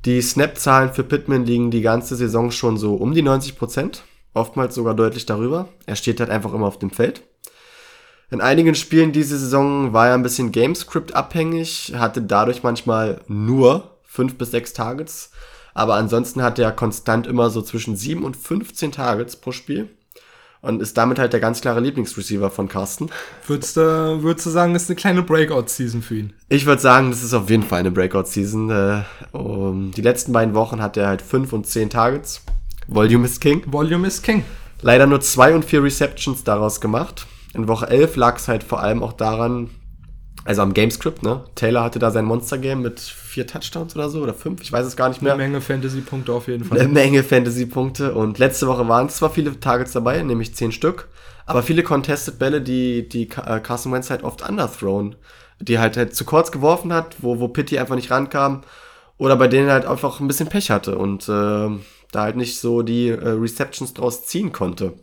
Die 0.03 0.21
Snap-Zahlen 0.21 0.93
für 0.93 1.03
Pittman 1.03 1.45
liegen 1.45 1.71
die 1.71 1.81
ganze 1.81 2.17
Saison 2.17 2.51
schon 2.51 2.77
so 2.77 2.95
um 2.95 3.13
die 3.13 3.21
90 3.21 3.57
Prozent, 3.57 4.03
oftmals 4.33 4.75
sogar 4.75 4.93
deutlich 4.93 5.25
darüber. 5.25 5.69
Er 5.85 5.95
steht 5.95 6.19
halt 6.19 6.29
einfach 6.29 6.53
immer 6.53 6.67
auf 6.67 6.79
dem 6.79 6.91
Feld. 6.91 7.23
In 8.33 8.41
einigen 8.41 8.73
Spielen 8.73 9.11
diese 9.11 9.37
Saison 9.37 9.93
war 9.93 10.07
er 10.07 10.15
ein 10.15 10.23
bisschen 10.23 10.51
Gamescript 10.51 11.13
abhängig, 11.13 11.93
hatte 11.95 12.19
dadurch 12.19 12.63
manchmal 12.63 13.21
nur 13.27 13.91
5 14.05 14.39
bis 14.39 14.49
6 14.49 14.73
Targets, 14.73 15.29
aber 15.75 15.93
ansonsten 15.93 16.41
hatte 16.41 16.63
er 16.63 16.71
konstant 16.71 17.27
immer 17.27 17.51
so 17.51 17.61
zwischen 17.61 17.95
7 17.95 18.23
und 18.23 18.35
15 18.35 18.91
Targets 18.91 19.35
pro 19.35 19.51
Spiel 19.51 19.87
und 20.61 20.81
ist 20.81 20.97
damit 20.97 21.19
halt 21.19 21.31
der 21.33 21.41
ganz 21.41 21.61
klare 21.61 21.79
Lieblingsreceiver 21.79 22.49
von 22.49 22.67
Carsten. 22.67 23.11
Würdest 23.45 23.77
du, 23.77 24.23
würdest 24.23 24.47
du 24.47 24.49
sagen, 24.49 24.73
das 24.73 24.83
ist 24.83 24.89
eine 24.89 24.95
kleine 24.95 25.21
Breakout-Season 25.21 26.01
für 26.01 26.15
ihn? 26.15 26.33
Ich 26.49 26.65
würde 26.65 26.81
sagen, 26.81 27.11
das 27.11 27.21
ist 27.21 27.35
auf 27.35 27.51
jeden 27.51 27.61
Fall 27.61 27.81
eine 27.81 27.91
Breakout-Season. 27.91 28.71
Äh, 28.71 29.03
um, 29.31 29.91
die 29.91 30.01
letzten 30.01 30.33
beiden 30.33 30.55
Wochen 30.55 30.81
hat 30.81 30.97
er 30.97 31.05
halt 31.05 31.21
5 31.21 31.53
und 31.53 31.67
10 31.67 31.91
Targets. 31.91 32.41
Volume 32.87 33.25
ist 33.25 33.41
King. 33.41 33.61
Volume 33.67 34.07
ist 34.07 34.23
King. 34.23 34.43
Leider 34.81 35.05
nur 35.05 35.21
2 35.21 35.53
und 35.53 35.65
4 35.65 35.83
Receptions 35.83 36.43
daraus 36.43 36.81
gemacht. 36.81 37.27
In 37.53 37.67
Woche 37.67 37.87
11 37.87 38.15
lag 38.15 38.37
es 38.37 38.47
halt 38.47 38.63
vor 38.63 38.81
allem 38.81 39.03
auch 39.03 39.13
daran, 39.13 39.69
also 40.45 40.61
am 40.61 40.73
Gamescript, 40.73 41.23
ne? 41.23 41.43
Taylor 41.55 41.83
hatte 41.83 41.99
da 41.99 42.11
sein 42.11 42.25
Monster-Game 42.25 42.81
mit 42.81 42.99
vier 42.99 43.47
Touchdowns 43.47 43.95
oder 43.95 44.09
so 44.09 44.21
oder 44.21 44.33
fünf, 44.33 44.61
ich 44.61 44.71
weiß 44.71 44.85
es 44.85 44.95
gar 44.95 45.09
nicht 45.09 45.21
mehr. 45.21 45.33
Eine 45.33 45.43
Menge 45.43 45.61
Fantasy-Punkte 45.61 46.33
auf 46.33 46.47
jeden 46.47 46.65
Fall. 46.65 46.79
Eine 46.79 46.89
Menge 46.89 47.23
Fantasy-Punkte 47.23 48.13
und 48.13 48.39
letzte 48.39 48.67
Woche 48.67 48.87
waren 48.87 49.09
zwar 49.09 49.29
viele 49.29 49.59
Targets 49.59 49.93
dabei, 49.93 50.21
nämlich 50.21 50.55
zehn 50.55 50.71
Stück, 50.71 51.07
aber 51.45 51.63
viele 51.63 51.83
Contested-Bälle, 51.83 52.61
die, 52.61 53.07
die 53.07 53.29
äh, 53.29 53.59
Carson 53.59 53.91
Wentz 53.91 54.09
halt 54.09 54.23
oft 54.23 54.47
underthrown, 54.47 55.15
die 55.59 55.79
halt, 55.79 55.95
halt 55.95 56.15
zu 56.15 56.25
kurz 56.25 56.51
geworfen 56.51 56.91
hat, 56.91 57.17
wo, 57.19 57.39
wo 57.39 57.47
Pitti 57.47 57.77
einfach 57.77 57.95
nicht 57.95 58.11
rankam 58.11 58.61
oder 59.17 59.35
bei 59.35 59.47
denen 59.47 59.69
halt 59.69 59.85
einfach 59.85 60.19
ein 60.19 60.27
bisschen 60.27 60.49
Pech 60.49 60.71
hatte 60.71 60.97
und 60.97 61.29
äh, 61.29 61.69
da 62.11 62.21
halt 62.21 62.35
nicht 62.35 62.59
so 62.59 62.81
die 62.81 63.09
äh, 63.09 63.29
Receptions 63.29 63.93
draus 63.93 64.25
ziehen 64.25 64.51
konnte. 64.51 64.93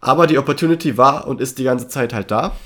Aber 0.00 0.26
die 0.26 0.38
Opportunity 0.38 0.96
war 0.96 1.26
und 1.26 1.40
ist 1.40 1.58
die 1.58 1.64
ganze 1.64 1.88
Zeit 1.88 2.12
halt 2.12 2.30
da. 2.30 2.56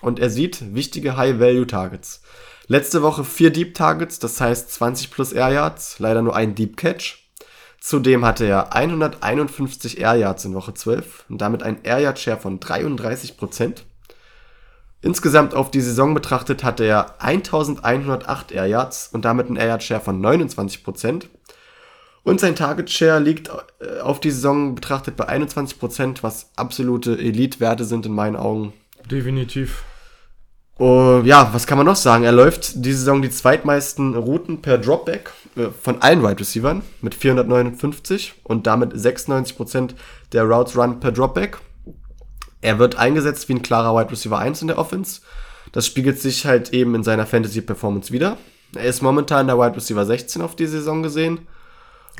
Und 0.00 0.18
er 0.18 0.30
sieht 0.30 0.74
wichtige 0.74 1.16
High-Value-Targets. 1.16 2.22
Letzte 2.66 3.02
Woche 3.02 3.24
vier 3.24 3.50
Deep 3.50 3.74
Targets, 3.74 4.18
das 4.18 4.40
heißt 4.40 4.72
20 4.72 5.10
plus 5.10 5.32
Air 5.32 5.50
Yards, 5.50 5.98
leider 5.98 6.22
nur 6.22 6.34
ein 6.34 6.54
Deep 6.54 6.76
Catch. 6.76 7.22
Zudem 7.80 8.24
hatte 8.24 8.44
er 8.44 8.74
151 8.74 9.98
Air 10.00 10.14
Yards 10.14 10.44
in 10.44 10.54
Woche 10.54 10.72
12 10.72 11.24
und 11.28 11.38
damit 11.38 11.62
ein 11.62 11.82
Air 11.82 11.98
Yard 11.98 12.18
Share 12.18 12.38
von 12.38 12.60
33%. 12.60 13.82
Insgesamt 15.00 15.54
auf 15.54 15.72
die 15.72 15.80
Saison 15.80 16.14
betrachtet 16.14 16.62
hatte 16.62 16.84
er 16.84 17.20
1108 17.20 18.52
Air 18.52 18.66
Yards 18.66 19.08
und 19.12 19.24
damit 19.24 19.50
ein 19.50 19.56
Air 19.56 19.66
Yard 19.66 19.82
Share 19.82 20.00
von 20.00 20.24
29%. 20.24 21.24
Und 22.24 22.40
sein 22.40 22.54
Target 22.54 22.88
Share 22.90 23.18
liegt 23.18 23.50
äh, 23.80 24.00
auf 24.00 24.20
die 24.20 24.30
Saison 24.30 24.74
betrachtet 24.74 25.16
bei 25.16 25.28
21%, 25.28 26.18
was 26.22 26.50
absolute 26.56 27.18
Elite-Werte 27.18 27.84
sind 27.84 28.06
in 28.06 28.12
meinen 28.12 28.36
Augen. 28.36 28.72
Definitiv. 29.10 29.84
Uh, 30.78 31.20
ja, 31.24 31.50
was 31.52 31.66
kann 31.66 31.78
man 31.78 31.86
noch 31.86 31.96
sagen? 31.96 32.24
Er 32.24 32.32
läuft 32.32 32.84
diese 32.84 32.98
Saison 32.98 33.22
die 33.22 33.30
zweitmeisten 33.30 34.14
Routen 34.14 34.62
per 34.62 34.78
Dropback 34.78 35.30
äh, 35.56 35.66
von 35.68 36.00
allen 36.00 36.22
Wide 36.22 36.40
Receivers 36.40 36.82
mit 37.02 37.14
459 37.14 38.34
und 38.44 38.66
damit 38.66 38.94
96% 38.94 39.90
der 40.32 40.44
Routes 40.44 40.76
Run 40.76 41.00
per 41.00 41.12
Dropback. 41.12 41.58
Er 42.62 42.78
wird 42.78 42.96
eingesetzt 42.96 43.48
wie 43.48 43.54
ein 43.54 43.62
klarer 43.62 43.98
Wide 43.98 44.12
Receiver 44.12 44.38
1 44.38 44.62
in 44.62 44.68
der 44.68 44.78
Offense. 44.78 45.20
Das 45.72 45.86
spiegelt 45.86 46.20
sich 46.20 46.46
halt 46.46 46.72
eben 46.72 46.94
in 46.94 47.02
seiner 47.02 47.26
Fantasy 47.26 47.60
Performance 47.60 48.12
wieder. 48.12 48.38
Er 48.74 48.84
ist 48.84 49.02
momentan 49.02 49.48
der 49.48 49.58
Wide 49.58 49.76
Receiver 49.76 50.06
16 50.06 50.40
auf 50.40 50.56
die 50.56 50.66
Saison 50.66 51.02
gesehen 51.02 51.46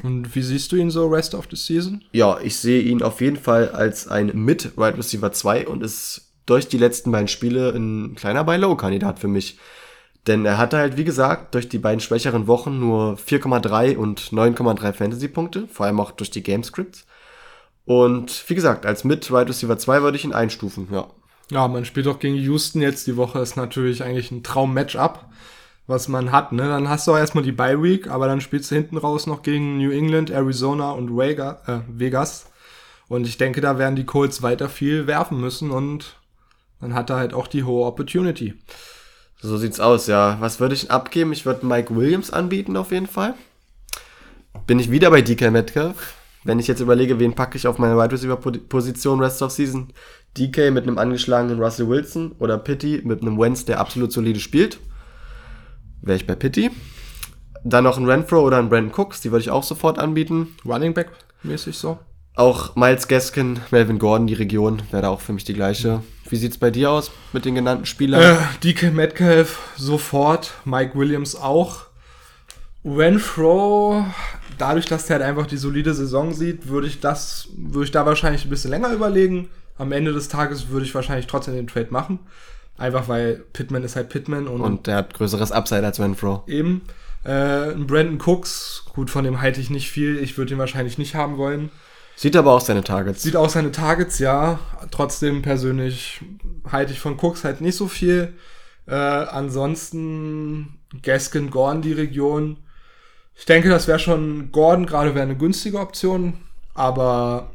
und 0.02 0.34
wie 0.34 0.42
siehst 0.42 0.72
du 0.72 0.76
ihn 0.76 0.90
so 0.90 1.06
rest 1.06 1.34
of 1.34 1.46
the 1.50 1.56
season? 1.56 2.02
Ja, 2.12 2.38
ich 2.40 2.56
sehe 2.56 2.82
ihn 2.82 3.02
auf 3.02 3.20
jeden 3.20 3.36
Fall 3.36 3.70
als 3.70 4.08
ein 4.08 4.30
Mid-Wide 4.34 4.98
Receiver 4.98 5.32
2 5.32 5.68
und 5.68 5.82
ist 5.82 6.32
durch 6.46 6.68
die 6.68 6.78
letzten 6.78 7.12
beiden 7.12 7.28
Spiele 7.28 7.70
ein 7.70 8.14
kleiner 8.14 8.44
Buy-Low-Kandidat 8.44 9.18
für 9.18 9.28
mich. 9.28 9.58
Denn 10.26 10.44
er 10.46 10.56
hatte 10.56 10.78
halt, 10.78 10.96
wie 10.96 11.04
gesagt, 11.04 11.54
durch 11.54 11.68
die 11.68 11.78
beiden 11.78 12.00
schwächeren 12.00 12.46
Wochen 12.46 12.78
nur 12.78 13.16
4,3 13.16 13.96
und 13.96 14.20
9,3 14.20 14.92
Fantasy-Punkte, 14.92 15.68
vor 15.68 15.86
allem 15.86 16.00
auch 16.00 16.12
durch 16.12 16.30
die 16.30 16.42
Gamescripts. 16.42 17.06
Und 17.84 18.48
wie 18.48 18.54
gesagt, 18.54 18.86
als 18.86 19.04
Mid-Wide 19.04 19.48
Receiver 19.48 19.76
2 19.76 20.02
würde 20.02 20.16
ich 20.16 20.24
ihn 20.24 20.32
einstufen, 20.32 20.88
ja. 20.92 21.08
Ja, 21.50 21.68
man 21.68 21.84
spielt 21.84 22.06
auch 22.06 22.20
gegen 22.20 22.36
Houston 22.36 22.80
jetzt 22.80 23.06
die 23.06 23.16
Woche, 23.16 23.40
ist 23.40 23.56
natürlich 23.56 24.02
eigentlich 24.02 24.30
ein 24.30 24.42
Traum-Matchup 24.42 25.26
was 25.86 26.08
man 26.08 26.32
hat. 26.32 26.52
Ne? 26.52 26.62
Dann 26.62 26.88
hast 26.88 27.06
du 27.06 27.12
auch 27.12 27.18
erstmal 27.18 27.44
die 27.44 27.52
Bye 27.52 27.82
Week, 27.82 28.08
aber 28.08 28.26
dann 28.26 28.40
spielst 28.40 28.70
du 28.70 28.74
hinten 28.74 28.96
raus 28.96 29.26
noch 29.26 29.42
gegen 29.42 29.78
New 29.78 29.90
England, 29.90 30.30
Arizona 30.30 30.92
und 30.92 31.16
Vega, 31.16 31.60
äh, 31.66 31.80
Vegas. 31.88 32.46
Und 33.08 33.26
ich 33.26 33.36
denke, 33.36 33.60
da 33.60 33.78
werden 33.78 33.96
die 33.96 34.06
Colts 34.06 34.42
weiter 34.42 34.68
viel 34.68 35.06
werfen 35.06 35.40
müssen 35.40 35.70
und 35.70 36.16
dann 36.80 36.94
hat 36.94 37.10
er 37.10 37.16
halt 37.16 37.34
auch 37.34 37.46
die 37.46 37.64
hohe 37.64 37.86
Opportunity. 37.86 38.54
So 39.40 39.56
sieht's 39.58 39.80
aus, 39.80 40.06
ja. 40.06 40.36
Was 40.40 40.60
würde 40.60 40.74
ich 40.74 40.90
abgeben? 40.90 41.32
Ich 41.32 41.44
würde 41.44 41.66
Mike 41.66 41.94
Williams 41.94 42.30
anbieten 42.30 42.76
auf 42.76 42.92
jeden 42.92 43.08
Fall. 43.08 43.34
Bin 44.66 44.78
ich 44.78 44.90
wieder 44.90 45.10
bei 45.10 45.20
DK 45.20 45.50
Metcalf. 45.50 46.14
Wenn 46.44 46.58
ich 46.58 46.68
jetzt 46.68 46.80
überlege, 46.80 47.18
wen 47.18 47.34
packe 47.34 47.56
ich 47.56 47.66
auf 47.66 47.78
meine 47.78 47.96
Wide 47.96 48.12
Receiver 48.12 48.36
Position 48.36 49.20
Rest 49.20 49.42
of 49.42 49.52
Season? 49.52 49.92
DK 50.38 50.70
mit 50.70 50.84
einem 50.84 50.98
angeschlagenen 50.98 51.60
Russell 51.60 51.88
Wilson 51.88 52.32
oder 52.38 52.56
Pitti 52.56 53.02
mit 53.04 53.22
einem 53.22 53.38
Wentz, 53.38 53.64
der 53.64 53.80
absolut 53.80 54.12
solide 54.12 54.40
spielt 54.40 54.80
wäre 56.02 56.16
ich 56.16 56.26
bei 56.26 56.34
Pitti. 56.34 56.70
Dann 57.64 57.84
noch 57.84 57.96
ein 57.96 58.06
Renfro 58.06 58.40
oder 58.40 58.58
ein 58.58 58.68
Brandon 58.68 58.92
Cooks, 58.94 59.20
die 59.20 59.30
würde 59.30 59.42
ich 59.42 59.50
auch 59.50 59.62
sofort 59.62 59.98
anbieten. 59.98 60.48
Running 60.64 60.94
Back 60.94 61.10
mäßig 61.42 61.76
so. 61.76 61.98
Auch 62.34 62.76
Miles 62.76 63.08
Gaskin, 63.08 63.60
Melvin 63.70 63.98
Gordon, 63.98 64.26
die 64.26 64.34
Region, 64.34 64.82
wäre 64.90 65.02
da 65.02 65.08
auch 65.10 65.20
für 65.20 65.32
mich 65.32 65.44
die 65.44 65.52
gleiche. 65.52 66.02
Wie 66.30 66.36
sieht's 66.36 66.56
bei 66.56 66.70
dir 66.70 66.90
aus 66.90 67.10
mit 67.32 67.44
den 67.44 67.54
genannten 67.54 67.84
Spielern? 67.84 68.22
Äh, 68.22 68.36
DK 68.64 68.92
Metcalf 68.92 69.58
sofort, 69.76 70.54
Mike 70.64 70.98
Williams 70.98 71.36
auch. 71.36 71.86
Renfro, 72.84 74.04
dadurch, 74.58 74.86
dass 74.86 75.06
der 75.06 75.18
halt 75.18 75.26
einfach 75.26 75.46
die 75.46 75.58
solide 75.58 75.92
Saison 75.94 76.32
sieht, 76.32 76.68
würde 76.68 76.86
ich 76.86 77.00
das, 77.00 77.48
würde 77.56 77.84
ich 77.84 77.92
da 77.92 78.06
wahrscheinlich 78.06 78.44
ein 78.46 78.50
bisschen 78.50 78.70
länger 78.70 78.92
überlegen. 78.92 79.50
Am 79.76 79.92
Ende 79.92 80.12
des 80.12 80.28
Tages 80.28 80.68
würde 80.68 80.86
ich 80.86 80.94
wahrscheinlich 80.94 81.26
trotzdem 81.26 81.54
den 81.54 81.66
Trade 81.66 81.88
machen. 81.90 82.18
Einfach 82.76 83.08
weil 83.08 83.44
Pittman 83.52 83.84
ist 83.84 83.96
halt 83.96 84.08
Pittman. 84.08 84.48
Und, 84.48 84.60
und 84.60 84.86
der 84.86 84.96
hat 84.96 85.14
größeres 85.14 85.52
Upside 85.52 85.84
als 85.84 86.00
Renfro. 86.00 86.42
Eben. 86.46 86.82
Äh, 87.24 87.74
Brandon 87.76 88.20
Cooks, 88.24 88.84
gut, 88.94 89.10
von 89.10 89.24
dem 89.24 89.40
halte 89.40 89.60
ich 89.60 89.70
nicht 89.70 89.90
viel. 89.90 90.18
Ich 90.18 90.36
würde 90.36 90.54
ihn 90.54 90.58
wahrscheinlich 90.58 90.98
nicht 90.98 91.14
haben 91.14 91.36
wollen. 91.36 91.70
Sieht 92.16 92.36
aber 92.36 92.52
auch 92.52 92.60
seine 92.60 92.84
Targets. 92.84 93.22
Sieht 93.22 93.36
auch 93.36 93.48
seine 93.48 93.72
Targets, 93.72 94.18
ja. 94.18 94.58
Trotzdem 94.90 95.42
persönlich 95.42 96.20
halte 96.70 96.92
ich 96.92 97.00
von 97.00 97.18
Cooks 97.18 97.44
halt 97.44 97.60
nicht 97.60 97.76
so 97.76 97.88
viel. 97.88 98.34
Äh, 98.86 98.94
ansonsten 98.94 100.80
Gaskin, 101.02 101.50
Gordon, 101.50 101.82
die 101.82 101.92
Region. 101.92 102.58
Ich 103.34 103.46
denke, 103.46 103.68
das 103.70 103.88
wäre 103.88 103.98
schon 103.98 104.52
Gordon 104.52 104.86
gerade 104.86 105.14
wäre 105.14 105.24
eine 105.24 105.36
günstige 105.36 105.78
Option, 105.78 106.34
aber 106.74 107.51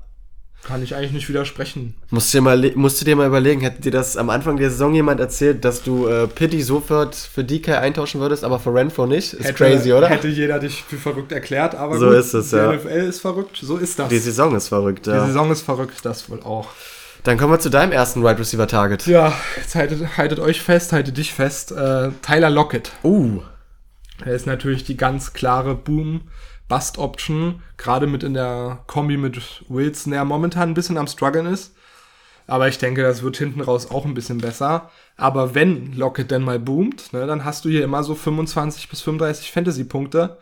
kann 0.64 0.84
ich 0.84 0.96
eigentlich 0.96 1.14
nicht 1.14 1.30
widersprechen. 1.30 1.94
Musst 2.10 2.34
du 2.34 2.38
dir 2.38 2.42
mal, 2.42 2.72
musst 2.76 3.00
du 3.00 3.06
dir 3.06 3.16
mal 3.16 3.28
überlegen, 3.28 3.62
hätte 3.62 3.82
dir 3.82 3.92
das 3.92 4.18
am 4.18 4.30
Anfang 4.30 4.58
der 4.58 4.70
Saison 4.70 4.94
jemand 4.94 5.20
erzählt, 5.20 5.64
dass 5.64 5.82
du 5.82 6.08
äh, 6.08 6.28
Pity 6.28 6.62
sofort 6.62 7.16
für 7.16 7.44
DK 7.44 7.78
eintauschen 7.78 8.20
würdest, 8.20 8.44
aber 8.44 8.60
für 8.60 8.74
Renfro 8.74 9.06
nicht? 9.06 9.34
Ist 9.34 9.46
hätte, 9.46 9.54
crazy, 9.54 9.94
oder? 9.94 10.10
Hätte 10.10 10.28
jeder 10.28 10.60
dich 10.60 10.84
für 10.84 10.98
verrückt 10.98 11.32
erklärt, 11.32 11.74
aber 11.76 11.98
so 11.98 12.08
gut, 12.08 12.16
ist 12.16 12.34
es, 12.34 12.50
die 12.50 12.58
ja. 12.58 12.74
NFL 12.74 12.88
ist 12.88 13.22
verrückt, 13.22 13.58
so 13.62 13.78
ist 13.78 13.98
das. 13.98 14.10
Die 14.10 14.18
Saison 14.18 14.56
ist 14.56 14.68
verrückt, 14.68 15.08
ja. 15.08 15.22
Die 15.22 15.28
Saison 15.28 15.52
ist 15.52 15.62
verrückt, 15.62 16.00
das 16.04 16.30
wohl 16.30 16.42
auch. 16.42 16.70
Dann 17.24 17.38
kommen 17.38 17.52
wir 17.52 17.60
zu 17.60 17.70
deinem 17.70 17.92
ersten 17.92 18.24
Wide 18.24 18.40
Receiver 18.40 18.68
Target. 18.68 19.06
Ja, 19.08 19.34
jetzt 19.58 19.76
haltet, 19.76 20.18
haltet 20.18 20.40
euch 20.40 20.62
fest, 20.62 20.94
haltet 20.94 21.18
dich 21.18 21.34
fest. 21.34 21.72
Äh, 21.72 22.12
Tyler 22.22 22.50
Lockett. 22.50 22.92
Uh. 23.04 23.42
Er 24.26 24.34
ist 24.34 24.48
natürlich 24.48 24.84
die 24.84 24.98
ganz 24.98 25.34
klare 25.34 25.76
Boom-Bust-Option, 26.68 27.62
gerade 27.78 28.08
mit 28.08 28.24
in 28.24 28.34
der 28.34 28.80
Kombi 28.88 29.18
mit 29.18 29.64
Wilson, 29.68 30.12
der 30.12 30.26
momentan 30.26 30.70
ein 30.70 30.74
bisschen 30.74 30.98
am 30.98 31.08
struggeln 31.08 31.46
ist. 31.46 31.74
Aber 32.46 32.68
ich 32.70 32.78
denke, 32.78 33.04
das 33.04 33.24
wird 33.24 33.38
hinten 33.38 33.62
raus 33.62 33.92
auch 33.92 34.06
ein 34.06 34.14
bisschen 34.14 34.38
besser. 34.38 34.90
Aber 35.18 35.54
wenn 35.54 35.94
Lockett 35.94 36.32
denn 36.32 36.44
mal 36.44 36.60
boomt, 36.60 37.12
ne, 37.12 37.28
dann 37.28 37.44
hast 37.44 37.66
du 37.66 37.70
hier 37.70 37.84
immer 37.84 38.04
so 38.04 38.16
25 38.16 38.88
bis 38.90 39.02
35 39.02 39.52
Fantasy-Punkte. 39.52 40.38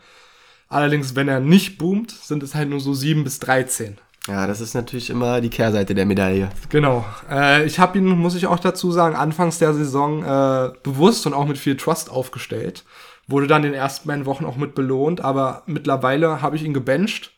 Allerdings, 0.68 1.16
wenn 1.16 1.28
er 1.28 1.40
nicht 1.40 1.78
boomt, 1.78 2.10
sind 2.10 2.42
es 2.42 2.54
halt 2.54 2.68
nur 2.68 2.80
so 2.80 2.94
7 2.94 3.24
bis 3.24 3.40
13. 3.40 3.98
Ja, 4.28 4.46
das 4.48 4.60
ist 4.60 4.74
natürlich 4.74 5.10
immer 5.10 5.40
die 5.40 5.50
Kehrseite 5.50 5.94
der 5.94 6.06
Medaille. 6.06 6.50
Genau. 6.68 7.04
Äh, 7.30 7.64
ich 7.64 7.78
habe 7.78 7.98
ihn, 7.98 8.06
muss 8.06 8.34
ich 8.34 8.46
auch 8.46 8.58
dazu 8.58 8.90
sagen, 8.90 9.14
anfangs 9.14 9.58
der 9.58 9.72
Saison 9.72 10.24
äh, 10.24 10.70
bewusst 10.82 11.26
und 11.26 11.34
auch 11.34 11.46
mit 11.46 11.58
viel 11.58 11.76
Trust 11.76 12.10
aufgestellt. 12.10 12.84
Wurde 13.28 13.46
dann 13.46 13.64
in 13.64 13.72
den 13.72 13.80
ersten 13.80 14.08
beiden 14.08 14.26
Wochen 14.26 14.44
auch 14.44 14.56
mit 14.56 14.74
belohnt, 14.74 15.20
aber 15.20 15.62
mittlerweile 15.66 16.42
habe 16.42 16.56
ich 16.56 16.62
ihn 16.62 16.74
gebencht. 16.74 17.32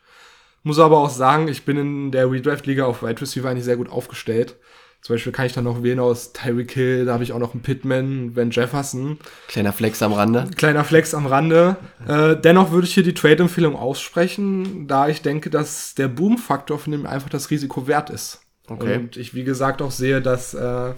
Muss 0.62 0.78
aber 0.78 0.98
auch 0.98 1.10
sagen, 1.10 1.48
ich 1.48 1.64
bin 1.64 1.76
in 1.76 2.10
der 2.10 2.30
Redraft-Liga 2.30 2.84
auf 2.84 3.02
Wide 3.02 3.20
Receiver 3.20 3.48
eigentlich 3.48 3.64
sehr 3.64 3.76
gut 3.76 3.90
aufgestellt. 3.90 4.56
Zum 5.00 5.14
Beispiel 5.14 5.32
kann 5.32 5.46
ich 5.46 5.52
dann 5.52 5.64
noch 5.64 5.82
wählen 5.82 6.00
aus 6.00 6.32
Tyreek 6.32 6.72
Hill, 6.72 7.04
da 7.04 7.12
habe 7.12 7.22
ich 7.22 7.32
auch 7.32 7.38
noch 7.38 7.54
einen 7.54 7.62
Pittman, 7.62 8.34
Van 8.34 8.50
Jefferson. 8.50 9.18
Kleiner 9.46 9.72
Flex 9.72 10.02
am 10.02 10.12
Rande. 10.12 10.50
Kleiner 10.56 10.82
Flex 10.82 11.14
am 11.14 11.26
Rande. 11.26 11.76
Äh, 12.06 12.36
dennoch 12.36 12.72
würde 12.72 12.86
ich 12.86 12.94
hier 12.94 13.04
die 13.04 13.14
Trade-Empfehlung 13.14 13.76
aussprechen, 13.76 14.88
da 14.88 15.08
ich 15.08 15.22
denke, 15.22 15.50
dass 15.50 15.94
der 15.94 16.08
Boom-Faktor 16.08 16.80
von 16.80 16.90
dem 16.90 17.06
einfach 17.06 17.30
das 17.30 17.50
Risiko 17.50 17.86
wert 17.86 18.10
ist. 18.10 18.40
Okay. 18.66 18.96
Und 18.96 19.16
ich, 19.16 19.34
wie 19.34 19.44
gesagt, 19.44 19.82
auch 19.82 19.92
sehe, 19.92 20.20
dass 20.20 20.52
äh, 20.52 20.92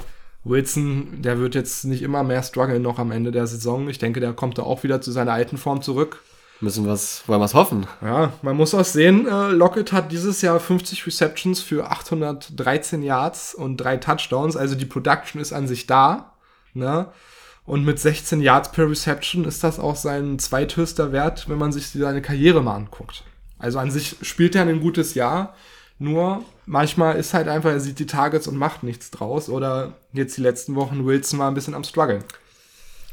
Wilson, 0.45 1.21
der 1.23 1.39
wird 1.39 1.55
jetzt 1.55 1.85
nicht 1.85 2.03
immer 2.03 2.23
mehr 2.23 2.43
strugglen 2.43 2.83
noch 2.83 2.99
am 2.99 3.11
Ende 3.11 3.31
der 3.31 3.47
Saison. 3.47 3.89
Ich 3.89 3.99
denke, 3.99 4.21
der 4.21 4.33
kommt 4.33 4.59
da 4.59 4.63
auch 4.63 4.83
wieder 4.83 5.01
zu 5.01 5.13
seiner 5.13 5.33
alten 5.33 5.59
Form 5.59 5.83
zurück. 5.83 6.23
Müssen 6.63 6.85
wir's, 6.87 7.23
wollen 7.27 7.41
wir 7.41 7.47
es 7.47 7.55
hoffen. 7.55 7.87
Ja, 8.03 8.35
man 8.43 8.57
muss 8.57 8.75
auch 8.75 8.85
sehen, 8.85 9.27
äh, 9.27 9.51
Lockett 9.51 9.93
hat 9.93 10.13
dieses 10.13 10.43
Jahr 10.43 10.61
50 10.61 11.07
Receptions 11.07 11.63
für 11.63 11.91
813 11.91 13.03
Yards 13.03 13.55
und 13.55 13.79
drei 13.79 13.97
Touchdowns. 13.97 14.57
Also 14.57 14.75
die 14.75 14.85
Production 14.85 15.41
ist 15.41 15.53
an 15.53 15.67
sich 15.67 15.87
da. 15.87 16.35
Ne? 16.75 17.07
Und 17.65 17.85
mit 17.85 17.99
16 17.99 18.43
Yards 18.43 18.73
per 18.73 18.91
Reception 18.91 19.45
ist 19.45 19.65
das 19.65 19.79
auch 19.79 19.97
sein 19.97 20.39
zweithöchster 20.39 21.13
Wert, 21.13 21.49
wenn 21.49 21.59
man 21.59 21.73
sich 21.73 21.89
seine 21.89 22.21
Karriere 22.21 22.63
mal 22.63 22.77
anguckt. 22.77 23.25
Also 23.59 23.79
an 23.79 23.91
sich 23.91 24.17
spielt 24.23 24.55
er 24.55 24.63
ein 24.63 24.81
gutes 24.81 25.15
Jahr. 25.15 25.55
Nur 26.01 26.45
manchmal 26.67 27.17
ist 27.17 27.35
halt 27.35 27.47
einfach, 27.47 27.71
er 27.71 27.79
sieht 27.79 28.01
die 28.01 28.07
Targets 28.07 28.49
und 28.49 28.57
macht 28.57 28.83
nichts 28.83 29.13
draus. 29.13 29.49
Oder 29.49 29.93
jetzt 30.13 30.37
die 30.37 30.43
letzten 30.43 30.75
Wochen 30.75 31.07
Wilson 31.07 31.39
mal 31.39 31.49
ein 31.49 31.55
bisschen 31.55 31.75
am 31.75 31.85
Struggle. 31.85 32.25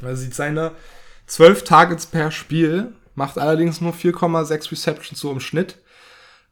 Er 0.01 0.15
sieht 0.15 0.33
seine 0.33 0.71
12 1.27 1.63
Targets 1.65 2.07
per 2.07 2.31
Spiel 2.31 2.93
macht 3.17 3.39
allerdings 3.39 3.81
nur 3.81 3.93
4,6 3.93 4.71
Receptions 4.71 5.19
so 5.19 5.31
im 5.31 5.39
Schnitt. 5.39 5.79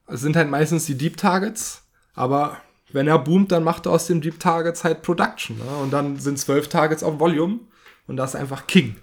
Es 0.08 0.22
sind 0.22 0.36
halt 0.36 0.50
meistens 0.50 0.88
die 0.88 0.98
Deep 0.98 1.16
Targets, 1.16 1.84
aber 2.16 2.58
wenn 2.92 3.08
er 3.08 3.20
boomt, 3.20 3.52
dann 3.52 3.64
macht 3.64 3.86
er 3.86 3.92
aus 3.92 4.08
den 4.08 4.20
Deep 4.20 4.40
Targets 4.40 4.84
halt 4.84 5.04
Production. 5.04 5.58
Ne? 5.58 5.78
Und 5.84 5.92
dann 5.92 6.20
sind 6.20 6.40
12 6.40 6.68
Targets 6.68 7.04
auf 7.04 7.20
Volume 7.20 7.60
und 8.08 8.18
das 8.18 8.34
ist 8.34 8.40
einfach 8.40 8.66
King. 8.66 8.96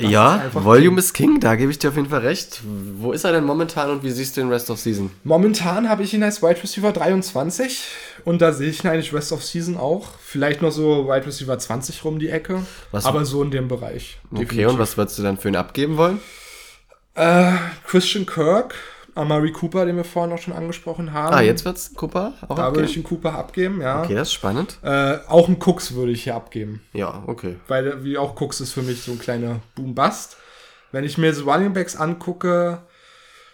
Das 0.00 0.10
ja, 0.10 0.36
ist 0.36 0.54
Volume 0.54 0.88
King. 0.88 0.98
ist 0.98 1.12
King, 1.14 1.40
da 1.40 1.56
gebe 1.56 1.70
ich 1.70 1.78
dir 1.78 1.88
auf 1.88 1.96
jeden 1.96 2.08
Fall 2.08 2.20
recht. 2.20 2.60
Wo 2.98 3.12
ist 3.12 3.24
er 3.24 3.32
denn 3.32 3.44
momentan 3.44 3.90
und 3.90 4.02
wie 4.04 4.10
siehst 4.10 4.36
du 4.36 4.40
den 4.42 4.50
Rest 4.50 4.70
of 4.70 4.78
Season? 4.78 5.10
Momentan 5.24 5.88
habe 5.88 6.02
ich 6.02 6.14
ihn 6.14 6.22
als 6.22 6.42
Wide 6.42 6.62
Receiver 6.62 6.92
23 6.92 7.82
und 8.24 8.40
da 8.40 8.52
sehe 8.52 8.70
ich 8.70 8.84
ihn 8.84 8.88
eigentlich 8.90 9.12
Rest 9.12 9.32
of 9.32 9.44
Season 9.44 9.76
auch. 9.76 10.08
Vielleicht 10.22 10.62
noch 10.62 10.70
so 10.72 11.06
Wide 11.08 11.26
Receiver 11.26 11.58
20 11.58 12.04
rum 12.04 12.18
die 12.18 12.28
Ecke, 12.28 12.64
Was- 12.92 13.06
aber 13.06 13.24
so 13.24 13.42
in 13.42 13.50
dem 13.50 13.66
Bereich. 13.68 14.18
Okay, 14.32 14.66
und 14.66 14.78
was 14.78 14.96
würdest 14.96 15.18
du 15.18 15.22
dann 15.22 15.36
für 15.38 15.48
ihn 15.48 15.56
abgeben 15.56 15.96
wollen? 15.96 16.20
Äh, 17.14 17.52
Christian 17.86 18.26
Kirk, 18.26 18.74
Amari 19.18 19.52
Cooper, 19.52 19.84
den 19.86 19.96
wir 19.96 20.04
vorhin 20.04 20.32
auch 20.32 20.38
schon 20.40 20.54
angesprochen 20.54 21.12
haben. 21.12 21.34
Ah, 21.34 21.40
jetzt 21.42 21.64
wird's 21.64 21.92
Cooper 21.94 22.34
auch 22.42 22.48
Da 22.48 22.56
würde 22.56 22.62
abgeben? 22.68 22.84
ich 22.86 22.96
einen 22.96 23.04
Cooper 23.04 23.34
abgeben, 23.34 23.80
ja. 23.80 24.02
Okay, 24.02 24.14
das 24.14 24.28
ist 24.28 24.34
spannend. 24.34 24.78
Äh, 24.82 25.18
auch 25.28 25.48
einen 25.48 25.58
Cooks 25.60 25.94
würde 25.94 26.12
ich 26.12 26.24
hier 26.24 26.34
abgeben. 26.34 26.82
Ja, 26.92 27.22
okay. 27.26 27.56
Weil, 27.68 28.04
wie 28.04 28.16
auch 28.18 28.40
Cooks 28.40 28.60
ist 28.60 28.72
für 28.72 28.82
mich 28.82 29.02
so 29.02 29.12
ein 29.12 29.18
kleiner 29.18 29.60
Boom-Bust. 29.74 30.36
Wenn 30.92 31.04
ich 31.04 31.18
mir 31.18 31.26
jetzt 31.26 31.44
Running 31.44 31.72
Backs 31.74 31.96
angucke, 31.96 32.82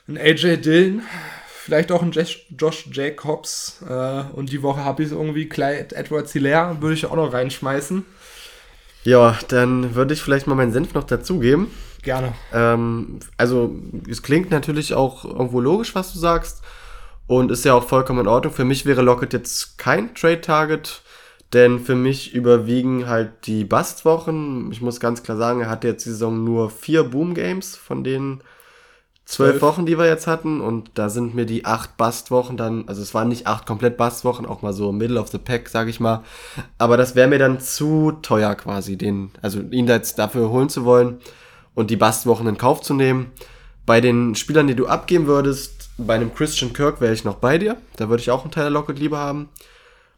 ein 0.06 0.18
AJ 0.18 0.58
Dillon, 0.58 1.02
vielleicht 1.48 1.90
auch 1.90 2.02
ein 2.02 2.12
Josh, 2.12 2.46
Josh 2.56 2.86
Jacobs 2.92 3.82
äh, 3.88 4.22
und 4.34 4.52
die 4.52 4.62
Woche 4.62 4.84
habe 4.84 5.02
ich 5.02 5.10
irgendwie 5.10 5.48
Clyde 5.48 5.96
Edwards 5.96 6.32
Hilaire, 6.32 6.76
würde 6.80 6.94
ich 6.94 7.06
auch 7.06 7.16
noch 7.16 7.32
reinschmeißen. 7.32 8.04
Ja, 9.04 9.38
dann 9.48 9.94
würde 9.94 10.14
ich 10.14 10.22
vielleicht 10.22 10.46
mal 10.46 10.54
meinen 10.54 10.72
Senf 10.72 10.94
noch 10.94 11.04
dazugeben. 11.04 11.70
Gerne. 12.04 12.34
Ähm, 12.52 13.18
also, 13.38 13.74
es 14.08 14.22
klingt 14.22 14.50
natürlich 14.50 14.94
auch 14.94 15.24
irgendwo 15.24 15.60
logisch, 15.60 15.94
was 15.94 16.12
du 16.12 16.18
sagst. 16.18 16.62
Und 17.26 17.50
ist 17.50 17.64
ja 17.64 17.72
auch 17.72 17.84
vollkommen 17.84 18.20
in 18.20 18.28
Ordnung. 18.28 18.52
Für 18.52 18.66
mich 18.66 18.84
wäre 18.84 19.00
Lockett 19.00 19.32
jetzt 19.32 19.78
kein 19.78 20.14
Trade-Target, 20.14 21.02
denn 21.54 21.80
für 21.80 21.94
mich 21.94 22.34
überwiegen 22.34 23.08
halt 23.08 23.46
die 23.46 23.64
Bust-Wochen. 23.64 24.70
Ich 24.70 24.82
muss 24.82 25.00
ganz 25.00 25.22
klar 25.22 25.38
sagen, 25.38 25.62
er 25.62 25.70
hatte 25.70 25.88
jetzt 25.88 26.04
die 26.04 26.10
Saison 26.10 26.44
nur 26.44 26.68
vier 26.68 27.04
Boom-Games 27.04 27.76
von 27.76 28.04
den 28.04 28.42
zwölf. 29.24 29.62
Wochen, 29.62 29.86
die 29.86 29.96
wir 29.96 30.06
jetzt 30.06 30.26
hatten. 30.26 30.60
Und 30.60 30.90
da 30.96 31.08
sind 31.08 31.34
mir 31.34 31.46
die 31.46 31.64
acht 31.64 31.96
Bust-Wochen 31.96 32.58
dann, 32.58 32.86
also 32.88 33.00
es 33.00 33.14
waren 33.14 33.28
nicht 33.28 33.46
acht 33.46 33.64
komplett 33.64 33.96
Bust-Wochen, 33.96 34.44
auch 34.44 34.60
mal 34.60 34.74
so 34.74 34.92
Middle 34.92 35.18
of 35.18 35.28
the 35.28 35.38
Pack, 35.38 35.70
sag 35.70 35.88
ich 35.88 36.00
mal. 36.00 36.22
Aber 36.76 36.98
das 36.98 37.14
wäre 37.14 37.28
mir 37.28 37.38
dann 37.38 37.58
zu 37.58 38.12
teuer 38.20 38.54
quasi, 38.54 38.98
den, 38.98 39.30
also 39.40 39.60
ihn 39.60 39.86
da 39.86 39.94
jetzt 39.94 40.18
dafür 40.18 40.50
holen 40.50 40.68
zu 40.68 40.84
wollen 40.84 41.20
und 41.74 41.90
die 41.90 41.96
Bastwochen 41.96 42.46
in 42.46 42.58
Kauf 42.58 42.80
zu 42.82 42.94
nehmen. 42.94 43.32
Bei 43.86 44.00
den 44.00 44.34
Spielern, 44.34 44.66
die 44.66 44.74
du 44.74 44.86
abgeben 44.86 45.26
würdest, 45.26 45.90
bei 45.98 46.14
einem 46.14 46.34
Christian 46.34 46.72
Kirk 46.72 47.00
wäre 47.00 47.12
ich 47.12 47.24
noch 47.24 47.36
bei 47.36 47.58
dir. 47.58 47.76
Da 47.96 48.08
würde 48.08 48.22
ich 48.22 48.30
auch 48.30 48.42
einen 48.42 48.50
Tyler 48.50 48.70
Lockett 48.70 48.98
lieber 48.98 49.18
haben. 49.18 49.48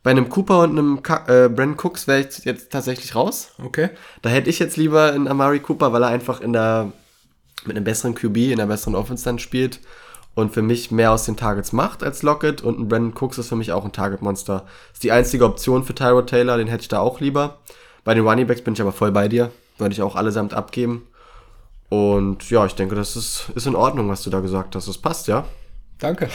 Bei 0.02 0.12
einem 0.12 0.28
Cooper 0.28 0.60
und 0.60 0.70
einem 0.70 0.98
äh, 0.98 1.48
Brandon 1.48 1.76
Cooks 1.76 2.06
wäre 2.06 2.20
ich 2.20 2.44
jetzt 2.44 2.70
tatsächlich 2.70 3.14
raus. 3.14 3.50
Okay. 3.62 3.90
Da 4.22 4.30
hätte 4.30 4.48
ich 4.48 4.58
jetzt 4.58 4.76
lieber 4.76 5.12
einen 5.12 5.26
Amari 5.26 5.58
Cooper, 5.58 5.92
weil 5.92 6.02
er 6.02 6.08
einfach 6.08 6.40
in 6.40 6.52
der, 6.52 6.92
mit 7.64 7.76
einem 7.76 7.84
besseren 7.84 8.14
QB, 8.14 8.36
in 8.36 8.52
einer 8.52 8.68
besseren 8.68 8.94
Offense 8.94 9.24
dann 9.24 9.40
spielt 9.40 9.80
und 10.36 10.52
für 10.52 10.62
mich 10.62 10.90
mehr 10.90 11.12
aus 11.12 11.24
den 11.24 11.36
Targets 11.36 11.72
macht 11.72 12.04
als 12.04 12.22
Lockett. 12.22 12.62
Und 12.62 12.78
ein 12.78 12.88
Brandon 12.88 13.14
Cooks 13.14 13.38
ist 13.38 13.48
für 13.48 13.56
mich 13.56 13.72
auch 13.72 13.84
ein 13.84 13.92
Target-Monster. 13.92 14.64
Ist 14.92 15.02
die 15.02 15.10
einzige 15.10 15.44
Option 15.44 15.82
für 15.82 15.94
Tyrod 15.94 16.28
Taylor, 16.28 16.56
den 16.56 16.68
hätte 16.68 16.82
ich 16.82 16.88
da 16.88 17.00
auch 17.00 17.20
lieber. 17.20 17.58
Bei 18.04 18.14
den 18.14 18.24
Running 18.26 18.46
Backs 18.46 18.62
bin 18.62 18.74
ich 18.74 18.80
aber 18.80 18.92
voll 18.92 19.10
bei 19.10 19.26
dir. 19.26 19.50
Würde 19.78 19.92
ich 19.92 20.02
auch 20.02 20.14
allesamt 20.14 20.54
abgeben. 20.54 21.08
Und 21.88 22.50
ja, 22.50 22.66
ich 22.66 22.74
denke, 22.74 22.94
das 22.94 23.16
ist, 23.16 23.50
ist 23.54 23.66
in 23.66 23.76
Ordnung, 23.76 24.08
was 24.08 24.22
du 24.22 24.30
da 24.30 24.40
gesagt 24.40 24.74
hast. 24.74 24.88
Das 24.88 24.98
passt, 24.98 25.28
ja. 25.28 25.44
Danke. 25.98 26.28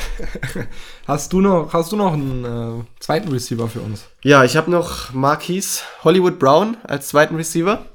hast 1.07 1.33
du 1.33 1.41
noch, 1.41 1.73
hast 1.73 1.91
du 1.91 1.95
noch 1.95 2.13
einen 2.13 2.45
äh, 2.45 2.83
zweiten 2.99 3.27
Receiver 3.29 3.67
für 3.67 3.81
uns? 3.81 4.05
Ja, 4.23 4.43
ich 4.43 4.57
habe 4.57 4.71
noch 4.71 5.13
Marquise 5.13 5.81
Hollywood 6.03 6.39
Brown 6.39 6.77
als 6.83 7.09
zweiten 7.09 7.35
Receiver. 7.35 7.85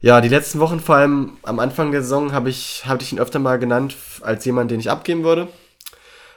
Ja, 0.00 0.20
die 0.20 0.28
letzten 0.28 0.58
Wochen, 0.58 0.80
vor 0.80 0.96
allem 0.96 1.38
am 1.44 1.60
Anfang 1.60 1.92
der 1.92 2.02
Saison, 2.02 2.32
habe 2.32 2.50
ich, 2.50 2.84
hab 2.86 3.00
ich 3.00 3.12
ihn 3.12 3.18
öfter 3.18 3.38
mal 3.38 3.58
genannt 3.58 3.96
als 4.22 4.44
jemand, 4.44 4.70
den 4.70 4.80
ich 4.80 4.90
abgeben 4.90 5.24
würde. 5.24 5.48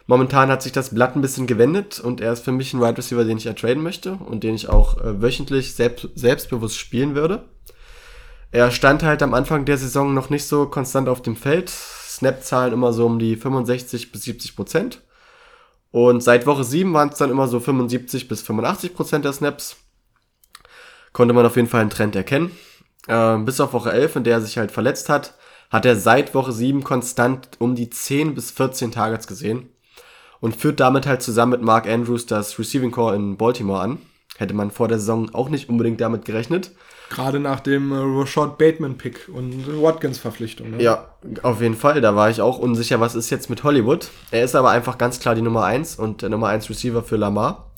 Momentan 0.06 0.50
hat 0.50 0.62
sich 0.62 0.72
das 0.72 0.94
Blatt 0.94 1.16
ein 1.16 1.22
bisschen 1.22 1.48
gewendet 1.48 2.00
und 2.00 2.22
er 2.22 2.32
ist 2.32 2.46
für 2.46 2.54
mich 2.54 2.74
ein 2.74 2.80
Wide 2.80 2.98
Receiver, 2.98 3.26
den 3.26 3.38
ich 3.38 3.46
ertraden 3.46 3.84
möchte 3.84 4.14
und 4.14 4.44
den 4.44 4.56
ich 4.56 4.70
auch 4.70 5.00
äh, 5.00 5.22
wöchentlich 5.22 5.76
selbst, 5.76 6.08
selbstbewusst 6.16 6.78
spielen 6.78 7.14
würde. 7.14 7.44
Er 8.52 8.72
stand 8.72 9.04
halt 9.04 9.22
am 9.22 9.34
Anfang 9.34 9.66
der 9.66 9.78
Saison 9.78 10.14
noch 10.14 10.30
nicht 10.30 10.46
so 10.46 10.68
konstant 10.68 11.10
auf 11.10 11.22
dem 11.22 11.36
Feld. 11.36 11.70
Snap-Zahlen 11.70 12.74
immer 12.74 12.94
so 12.94 13.06
um 13.06 13.20
die 13.20 13.36
65 13.36 14.12
bis 14.12 14.24
70 14.24 14.56
Prozent. 14.56 15.02
Und 15.92 16.22
seit 16.22 16.46
Woche 16.46 16.64
7 16.64 16.94
waren 16.94 17.10
es 17.10 17.18
dann 17.18 17.30
immer 17.32 17.48
so 17.48 17.60
75 17.60 18.28
bis 18.28 18.42
85 18.42 18.96
Prozent 18.96 19.26
der 19.26 19.34
Snaps. 19.34 19.78
Konnte 21.14 21.34
man 21.34 21.46
auf 21.46 21.56
jeden 21.56 21.68
Fall 21.68 21.82
einen 21.82 21.90
Trend 21.90 22.16
erkennen. 22.16 22.52
Ähm, 23.08 23.46
bis 23.46 23.60
auf 23.60 23.74
Woche 23.74 23.92
11, 23.92 24.18
in 24.18 24.24
der 24.24 24.36
er 24.36 24.42
sich 24.42 24.58
halt 24.58 24.72
verletzt 24.72 25.10
hat, 25.10 25.36
hat 25.70 25.86
er 25.86 25.96
seit 25.96 26.34
Woche 26.34 26.52
7 26.52 26.84
konstant 26.84 27.50
um 27.60 27.76
die 27.76 27.90
10 27.90 28.36
bis 28.36 28.52
14 28.52 28.92
Targets 28.92 29.28
gesehen. 29.28 29.70
Und 30.40 30.56
führt 30.56 30.80
damit 30.80 31.08
halt 31.08 31.22
zusammen 31.22 31.54
mit 31.54 31.62
Mark 31.64 31.88
Andrews 31.88 32.28
das 32.28 32.60
Receiving 32.60 32.92
Core 32.92 33.16
in 33.16 33.38
Baltimore 33.38 33.82
an. 33.82 33.98
Hätte 34.38 34.54
man 34.54 34.72
vor 34.72 34.88
der 34.88 35.00
Saison 35.00 35.34
auch 35.34 35.50
nicht 35.50 35.68
unbedingt 35.68 36.00
damit 36.00 36.26
gerechnet. 36.26 36.72
Gerade 37.10 37.40
nach 37.40 37.60
dem 37.62 37.92
äh, 37.92 37.96
Rashad 37.98 38.58
Bateman-Pick 38.58 39.30
und 39.34 39.82
Watkins-Verpflichtung. 39.82 40.72
Ne? 40.72 40.84
Ja, 40.84 41.16
auf 41.42 41.62
jeden 41.62 41.76
Fall. 41.76 42.02
Da 42.02 42.16
war 42.16 42.30
ich 42.30 42.42
auch 42.42 42.60
unsicher, 42.60 43.00
was 43.00 43.16
ist 43.16 43.30
jetzt 43.30 43.50
mit 43.50 43.64
Hollywood. 43.64 44.10
Er 44.32 44.44
ist 44.44 44.56
aber 44.56 44.72
einfach 44.72 44.98
ganz 44.98 45.20
klar 45.20 45.36
die 45.36 45.42
Nummer 45.42 45.64
1 45.64 45.98
und 45.98 46.22
der 46.22 46.30
Nummer 46.30 46.48
1 46.48 46.70
Receiver 46.70 47.04
für 47.04 47.16
Lamar. 47.16 47.72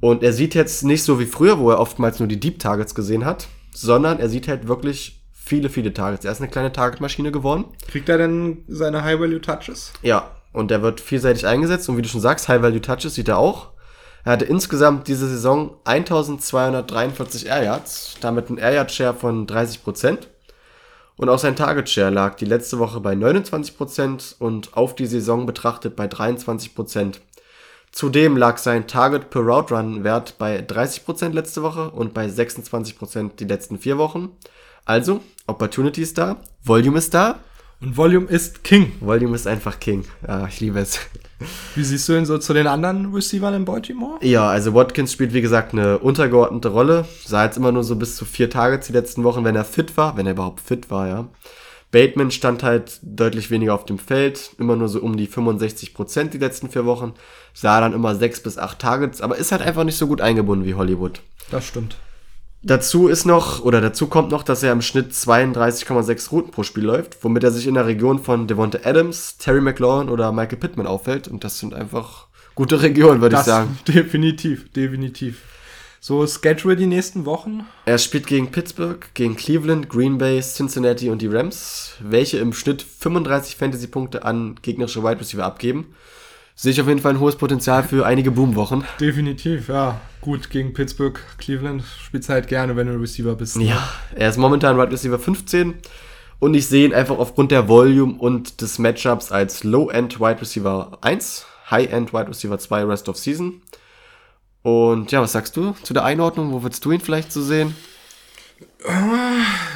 Und 0.00 0.24
er 0.24 0.32
sieht 0.32 0.54
jetzt 0.54 0.82
nicht 0.82 1.04
so 1.04 1.20
wie 1.20 1.26
früher, 1.26 1.60
wo 1.60 1.70
er 1.70 1.78
oftmals 1.78 2.18
nur 2.18 2.26
die 2.26 2.40
Deep 2.40 2.58
Targets 2.58 2.94
gesehen 2.94 3.24
hat, 3.24 3.46
sondern 3.72 4.18
er 4.18 4.28
sieht 4.28 4.48
halt 4.48 4.66
wirklich 4.66 5.22
viele, 5.32 5.68
viele 5.68 5.92
Targets. 5.92 6.24
Er 6.24 6.32
ist 6.32 6.40
eine 6.40 6.50
kleine 6.50 6.72
Targetmaschine 6.72 7.30
geworden. 7.30 7.66
Kriegt 7.88 8.08
er 8.08 8.18
denn 8.18 8.64
seine 8.66 9.04
High-Value-Touches? 9.04 9.92
Ja, 10.02 10.30
und 10.52 10.70
der 10.70 10.82
wird 10.82 11.00
vielseitig 11.00 11.46
eingesetzt 11.46 11.88
und 11.88 11.96
wie 11.96 12.02
du 12.02 12.08
schon 12.08 12.20
sagst, 12.20 12.48
High-Value-Touches 12.48 13.14
sieht 13.14 13.28
er 13.28 13.38
auch. 13.38 13.71
Er 14.24 14.32
hatte 14.32 14.44
insgesamt 14.44 15.08
diese 15.08 15.28
Saison 15.28 15.76
1243 15.84 17.46
Air 17.46 17.64
Yards, 17.64 18.16
damit 18.20 18.50
ein 18.50 18.58
Air 18.58 18.74
Yard 18.74 18.92
Share 18.92 19.14
von 19.14 19.46
30%. 19.46 20.28
Und 21.16 21.28
auch 21.28 21.38
sein 21.38 21.56
Target 21.56 21.88
Share 21.88 22.10
lag 22.10 22.36
die 22.36 22.44
letzte 22.44 22.78
Woche 22.78 23.00
bei 23.00 23.14
29% 23.14 24.36
und 24.38 24.76
auf 24.76 24.94
die 24.94 25.06
Saison 25.06 25.46
betrachtet 25.46 25.96
bei 25.96 26.06
23%. 26.06 27.16
Zudem 27.90 28.36
lag 28.36 28.56
sein 28.56 28.86
Target 28.86 29.28
per 29.28 29.42
Route 29.42 29.74
Run 29.74 30.02
Wert 30.02 30.38
bei 30.38 30.60
30% 30.60 31.30
letzte 31.30 31.62
Woche 31.62 31.90
und 31.90 32.14
bei 32.14 32.26
26% 32.26 33.36
die 33.36 33.44
letzten 33.44 33.78
vier 33.78 33.98
Wochen. 33.98 34.30
Also, 34.84 35.20
Opportunity 35.46 36.00
ist 36.00 36.16
da, 36.16 36.40
Volume 36.64 36.98
ist 36.98 37.12
da. 37.12 37.40
Und 37.80 37.96
Volume 37.96 38.28
ist 38.28 38.62
King. 38.62 38.92
Volume 39.00 39.34
ist 39.34 39.46
einfach 39.46 39.80
King. 39.80 40.04
Ja, 40.26 40.46
ich 40.46 40.60
liebe 40.60 40.78
es. 40.78 41.00
Wie 41.74 41.84
siehst 41.84 42.08
du 42.08 42.16
ihn 42.16 42.26
so 42.26 42.38
zu 42.38 42.54
den 42.54 42.66
anderen 42.66 43.12
Receivern 43.14 43.54
in 43.54 43.64
Baltimore? 43.64 44.18
Ja, 44.22 44.48
also 44.48 44.74
Watkins 44.74 45.12
spielt 45.12 45.32
wie 45.32 45.42
gesagt 45.42 45.72
eine 45.72 45.98
untergeordnete 45.98 46.68
Rolle. 46.68 47.04
Sah 47.24 47.44
jetzt 47.44 47.56
immer 47.56 47.72
nur 47.72 47.84
so 47.84 47.96
bis 47.96 48.16
zu 48.16 48.24
vier 48.24 48.50
Targets 48.50 48.86
die 48.86 48.92
letzten 48.92 49.24
Wochen, 49.24 49.44
wenn 49.44 49.56
er 49.56 49.64
fit 49.64 49.96
war, 49.96 50.16
wenn 50.16 50.26
er 50.26 50.32
überhaupt 50.32 50.60
fit 50.60 50.90
war, 50.90 51.08
ja. 51.08 51.28
Bateman 51.92 52.30
stand 52.30 52.62
halt 52.62 53.00
deutlich 53.02 53.50
weniger 53.50 53.74
auf 53.74 53.84
dem 53.84 53.98
Feld, 53.98 54.52
immer 54.58 54.76
nur 54.76 54.88
so 54.88 55.00
um 55.00 55.16
die 55.16 55.26
65 55.26 55.92
Prozent 55.92 56.32
die 56.32 56.38
letzten 56.38 56.70
vier 56.70 56.86
Wochen. 56.86 57.12
Sah 57.52 57.80
dann 57.80 57.92
immer 57.92 58.14
sechs 58.14 58.42
bis 58.42 58.56
acht 58.56 58.78
Targets, 58.78 59.20
aber 59.20 59.36
ist 59.36 59.52
halt 59.52 59.60
einfach 59.60 59.84
nicht 59.84 59.98
so 59.98 60.06
gut 60.06 60.22
eingebunden 60.22 60.64
wie 60.64 60.74
Hollywood. 60.74 61.20
Das 61.50 61.66
stimmt. 61.66 61.96
Dazu 62.64 63.08
ist 63.08 63.24
noch, 63.24 63.64
oder 63.64 63.80
dazu 63.80 64.06
kommt 64.06 64.30
noch, 64.30 64.44
dass 64.44 64.62
er 64.62 64.70
im 64.70 64.82
Schnitt 64.82 65.12
32,6 65.12 66.30
Routen 66.30 66.52
pro 66.52 66.62
Spiel 66.62 66.84
läuft, 66.84 67.22
womit 67.24 67.42
er 67.42 67.50
sich 67.50 67.66
in 67.66 67.74
der 67.74 67.86
Region 67.86 68.20
von 68.20 68.46
Devonta 68.46 68.78
Adams, 68.84 69.36
Terry 69.36 69.60
McLaurin 69.60 70.08
oder 70.08 70.30
Michael 70.30 70.58
Pittman 70.58 70.86
auffällt. 70.86 71.26
Und 71.26 71.42
das 71.42 71.58
sind 71.58 71.74
einfach 71.74 72.28
gute 72.54 72.80
Regionen, 72.80 73.20
würde 73.20 73.36
ich 73.36 73.42
sagen. 73.42 73.78
Definitiv, 73.88 74.70
definitiv. 74.72 75.42
So, 75.98 76.26
Schedule 76.26 76.76
die 76.76 76.86
nächsten 76.86 77.26
Wochen? 77.26 77.64
Er 77.84 77.98
spielt 77.98 78.26
gegen 78.26 78.50
Pittsburgh, 78.50 79.06
gegen 79.14 79.36
Cleveland, 79.36 79.88
Green 79.88 80.18
Bay, 80.18 80.40
Cincinnati 80.40 81.10
und 81.10 81.22
die 81.22 81.28
Rams, 81.28 81.94
welche 82.00 82.38
im 82.38 82.52
Schnitt 82.52 82.82
35 82.82 83.56
Fantasy-Punkte 83.56 84.24
an 84.24 84.56
gegnerische 84.62 85.02
Wide 85.02 85.20
Receiver 85.20 85.44
abgeben. 85.44 85.94
Sehe 86.54 86.72
ich 86.72 86.80
auf 86.80 86.88
jeden 86.88 87.00
Fall 87.00 87.14
ein 87.14 87.20
hohes 87.20 87.36
Potenzial 87.36 87.82
für 87.82 88.06
einige 88.06 88.30
Boomwochen. 88.30 88.84
Definitiv, 89.00 89.68
ja. 89.68 90.00
Gut, 90.20 90.50
gegen 90.50 90.72
Pittsburgh, 90.72 91.18
Cleveland 91.38 91.82
spielst 92.04 92.28
halt 92.28 92.46
gerne, 92.46 92.76
wenn 92.76 92.86
du 92.86 92.94
Receiver 92.94 93.34
bist. 93.34 93.56
Ne? 93.56 93.64
Ja, 93.64 93.88
er 94.14 94.28
ist 94.28 94.36
momentan 94.36 94.78
Wide 94.78 94.92
Receiver 94.92 95.18
15 95.18 95.74
und 96.38 96.54
ich 96.54 96.68
sehe 96.68 96.86
ihn 96.86 96.94
einfach 96.94 97.18
aufgrund 97.18 97.50
der 97.50 97.68
Volume 97.68 98.14
und 98.18 98.60
des 98.60 98.78
Matchups 98.78 99.32
als 99.32 99.64
Low-End 99.64 100.20
Wide 100.20 100.40
Receiver 100.40 100.98
1, 101.00 101.46
High-End 101.70 102.12
Wide 102.12 102.28
Receiver 102.28 102.58
2 102.58 102.84
Rest 102.84 103.08
of 103.08 103.16
Season. 103.16 103.62
Und 104.62 105.10
ja, 105.10 105.20
was 105.20 105.32
sagst 105.32 105.56
du 105.56 105.74
zu 105.82 105.92
der 105.92 106.04
Einordnung? 106.04 106.52
Wo 106.52 106.62
würdest 106.62 106.84
du 106.84 106.92
ihn 106.92 107.00
vielleicht 107.00 107.32
so 107.32 107.42
sehen? 107.42 107.74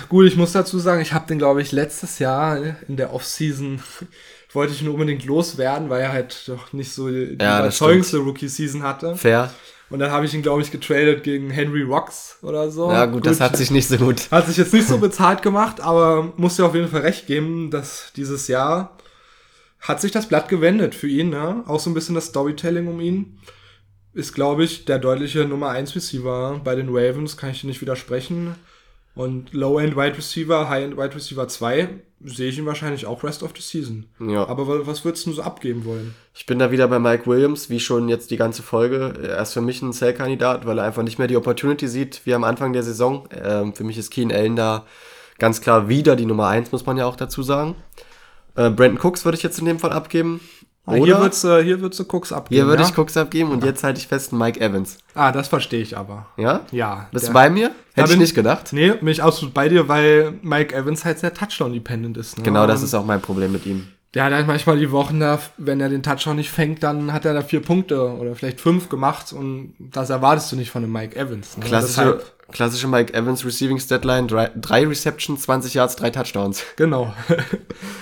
Gut, 0.09 0.27
ich 0.27 0.37
muss 0.37 0.53
dazu 0.53 0.79
sagen, 0.79 1.03
ich 1.03 1.13
habe 1.13 1.27
den, 1.27 1.39
glaube 1.39 1.63
ich, 1.63 1.73
letztes 1.73 2.19
Jahr 2.19 2.59
in 2.87 2.97
der 2.97 3.13
Offseason 3.13 3.81
wollte 4.53 4.73
ich 4.73 4.83
nur 4.83 4.95
unbedingt 4.95 5.25
loswerden, 5.25 5.91
weil 5.91 6.03
er 6.03 6.13
halt 6.13 6.49
doch 6.49 6.73
nicht 6.73 6.93
so 6.93 7.09
die 7.09 7.37
ja, 7.41 7.61
überzeugendste 7.61 8.19
Rookie-Season 8.19 8.83
hatte. 8.83 9.17
Fair. 9.17 9.53
Und 9.89 10.01
dann 10.01 10.11
habe 10.11 10.27
ich 10.27 10.35
ihn, 10.35 10.43
glaube 10.43 10.63
ich, 10.63 10.73
getradet 10.73 11.23
gegen 11.23 11.51
Henry 11.51 11.83
Rocks 11.83 12.39
oder 12.43 12.71
so. 12.71 12.91
Ja, 12.91 13.05
gut, 13.07 13.15
gut, 13.15 13.27
das 13.27 13.41
hat 13.41 13.57
sich 13.57 13.71
nicht 13.71 13.87
so 13.87 13.97
gut. 13.99 14.31
Hat 14.33 14.47
sich 14.47 14.57
jetzt 14.57 14.73
nicht 14.73 14.89
so 14.89 14.99
bezahlt 14.99 15.43
gemacht, 15.43 15.81
aber 15.81 16.33
muss 16.37 16.57
dir 16.57 16.67
auf 16.67 16.75
jeden 16.75 16.89
Fall 16.89 17.03
recht 17.03 17.27
geben, 17.27 17.71
dass 17.71 18.13
dieses 18.17 18.49
Jahr 18.49 18.97
hat 19.81 20.01
sich 20.01 20.11
das 20.11 20.27
Blatt 20.27 20.49
gewendet 20.49 20.95
für 20.95 21.07
ihn, 21.07 21.31
ne? 21.31 21.63
Auch 21.67 21.79
so 21.79 21.91
ein 21.91 21.95
bisschen 21.95 22.17
das 22.17 22.27
Storytelling 22.27 22.89
um 22.89 22.99
ihn. 23.01 23.39
Ist, 24.13 24.35
glaube 24.35 24.65
ich, 24.65 24.87
der 24.87 24.99
deutliche 24.99 25.45
Nummer 25.45 25.69
1 25.69 25.95
Receiver 25.95 26.61
bei 26.65 26.75
den 26.75 26.89
Ravens, 26.89 27.37
kann 27.37 27.51
ich 27.51 27.61
dir 27.61 27.69
nicht 27.69 27.83
widersprechen. 27.83 28.57
Und 29.17 29.55
Low-End 29.55 29.97
Wide 29.97 30.19
Receiver, 30.19 30.69
High-End 30.69 30.99
Wide 30.99 31.15
Receiver 31.15 31.49
2 31.49 31.89
sehe 32.23 32.51
ich 32.51 32.59
ihn 32.59 32.67
wahrscheinlich 32.67 33.07
auch 33.07 33.25
Rest 33.25 33.43
of 33.43 33.53
the 33.57 33.63
Season. 33.63 34.07
Ja. 34.21 34.47
Aber 34.47 34.87
was 34.87 35.07
würdest 35.07 35.27
du 35.27 35.33
so 35.33 35.41
abgeben 35.41 35.87
wollen? 35.87 36.15
Ich 36.35 36.45
bin 36.45 36.59
da 36.59 36.71
wieder 36.71 36.87
bei 36.87 36.99
Mike 36.99 37.27
Williams, 37.27 37.71
wie 37.71 37.81
schon 37.81 38.11
jetzt 38.11 38.31
die 38.31 38.37
ganze 38.37 38.63
Folge. 38.63 39.15
Er 39.23 39.41
ist 39.41 39.55
für 39.55 39.63
mich 39.63 39.81
ein 39.81 39.95
Sell-Kandidat, 39.95 40.67
weil 40.67 40.79
er 40.79 40.85
einfach 40.85 41.03
nicht 41.03 41.19
mehr 41.19 41.29
die 41.29 41.37
Opportunity 41.39 41.89
sieht, 41.89 42.21
wie 42.27 42.35
am 42.35 42.45
Anfang 42.45 42.75
der 42.75 42.83
Saison. 42.83 43.27
Ähm, 43.43 43.75
für 43.75 43.85
mich 43.85 43.97
ist 43.97 44.11
Keen 44.11 44.31
Allen 44.31 44.55
da 44.55 44.85
ganz 45.39 45.63
klar 45.63 45.89
wieder 45.89 46.15
die 46.15 46.27
Nummer 46.27 46.49
1, 46.49 46.71
muss 46.73 46.85
man 46.85 46.99
ja 46.99 47.07
auch 47.07 47.17
dazu 47.17 47.43
sagen. 47.43 47.75
Äh, 48.55 48.69
Brandon 48.69 48.99
Cooks 48.99 49.25
würde 49.25 49.39
ich 49.39 49.43
jetzt 49.43 49.59
in 49.59 49.65
dem 49.65 49.79
Fall 49.79 49.93
abgeben. 49.93 50.41
Ah, 50.87 50.93
Oder 50.93 51.05
hier 51.05 51.19
würdest 51.19 51.43
du, 51.43 51.63
hier 51.63 51.81
würdest 51.81 51.99
du 51.99 52.05
Cooks 52.05 52.33
abgeben. 52.33 52.61
Hier 52.61 52.67
würde 52.67 52.83
ja? 52.83 52.89
ich 52.89 52.97
Cooks 52.97 53.17
abgeben 53.17 53.51
und 53.51 53.61
ja. 53.61 53.71
jetzt 53.71 53.83
halte 53.83 53.99
ich 53.99 54.07
fest 54.07 54.33
Mike 54.33 54.61
Evans. 54.61 54.99
Ah, 55.15 55.33
das 55.33 55.49
verstehe 55.49 55.83
ich 55.83 55.97
aber. 55.97 56.27
Ja? 56.37 56.61
Ja. 56.71 57.09
Bist 57.11 57.29
du 57.29 57.33
bei 57.33 57.51
mir? 57.51 57.73
Hätte 57.95 58.13
ich 58.13 58.19
nicht 58.19 58.35
gedacht. 58.37 58.73
Nee, 58.73 58.93
bin 58.93 59.09
ich 59.09 59.23
absolut 59.23 59.53
bei 59.53 59.69
dir, 59.69 59.89
weil 59.89 60.35
Mike 60.43 60.75
Evans 60.75 61.05
halt 61.05 61.19
sehr 61.19 61.35
Touchdown-dependent 61.35 62.17
ist. 62.17 62.39
Ne? 62.39 62.45
Genau, 62.45 62.69
das 62.69 62.83
ist 62.83 62.95
auch 62.95 63.05
mein 63.05 63.21
Problem 63.21 63.51
mit 63.51 63.67
ihm. 63.67 63.89
Der 64.15 64.25
hat 64.25 64.33
halt 64.33 64.47
manchmal 64.47 64.79
die 64.79 64.93
Wochen 64.93 65.21
da, 65.21 65.41
wenn 65.59 65.81
er 65.81 65.89
den 65.89 66.03
Touchdown 66.03 66.37
nicht 66.37 66.51
fängt, 66.51 66.83
dann 66.83 67.13
hat 67.13 67.25
er 67.25 67.35
da 67.35 67.43
vier 67.43 67.61
Punkte 67.61 68.01
oder 68.01 68.35
vielleicht 68.35 68.61
fünf 68.61 68.89
gemacht 68.89 69.33
und 69.33 69.75
das 69.79 70.09
erwartest 70.09 70.53
du 70.53 70.57
nicht 70.57 70.71
von 70.71 70.85
einem 70.85 70.93
Mike 70.93 71.17
Evans. 71.17 71.59
Ne? 71.59 71.65
Klassische, 71.65 72.23
Klassische 72.53 72.87
Mike 72.87 73.13
Evans 73.13 73.45
Receiving 73.45 73.79
Statline, 73.79 74.27
drei, 74.27 74.51
drei 74.55 74.87
Receptions, 74.87 75.43
20 75.43 75.75
Yards, 75.75 75.97
drei 75.97 76.11
Touchdowns. 76.11 76.65
Genau. 76.77 77.13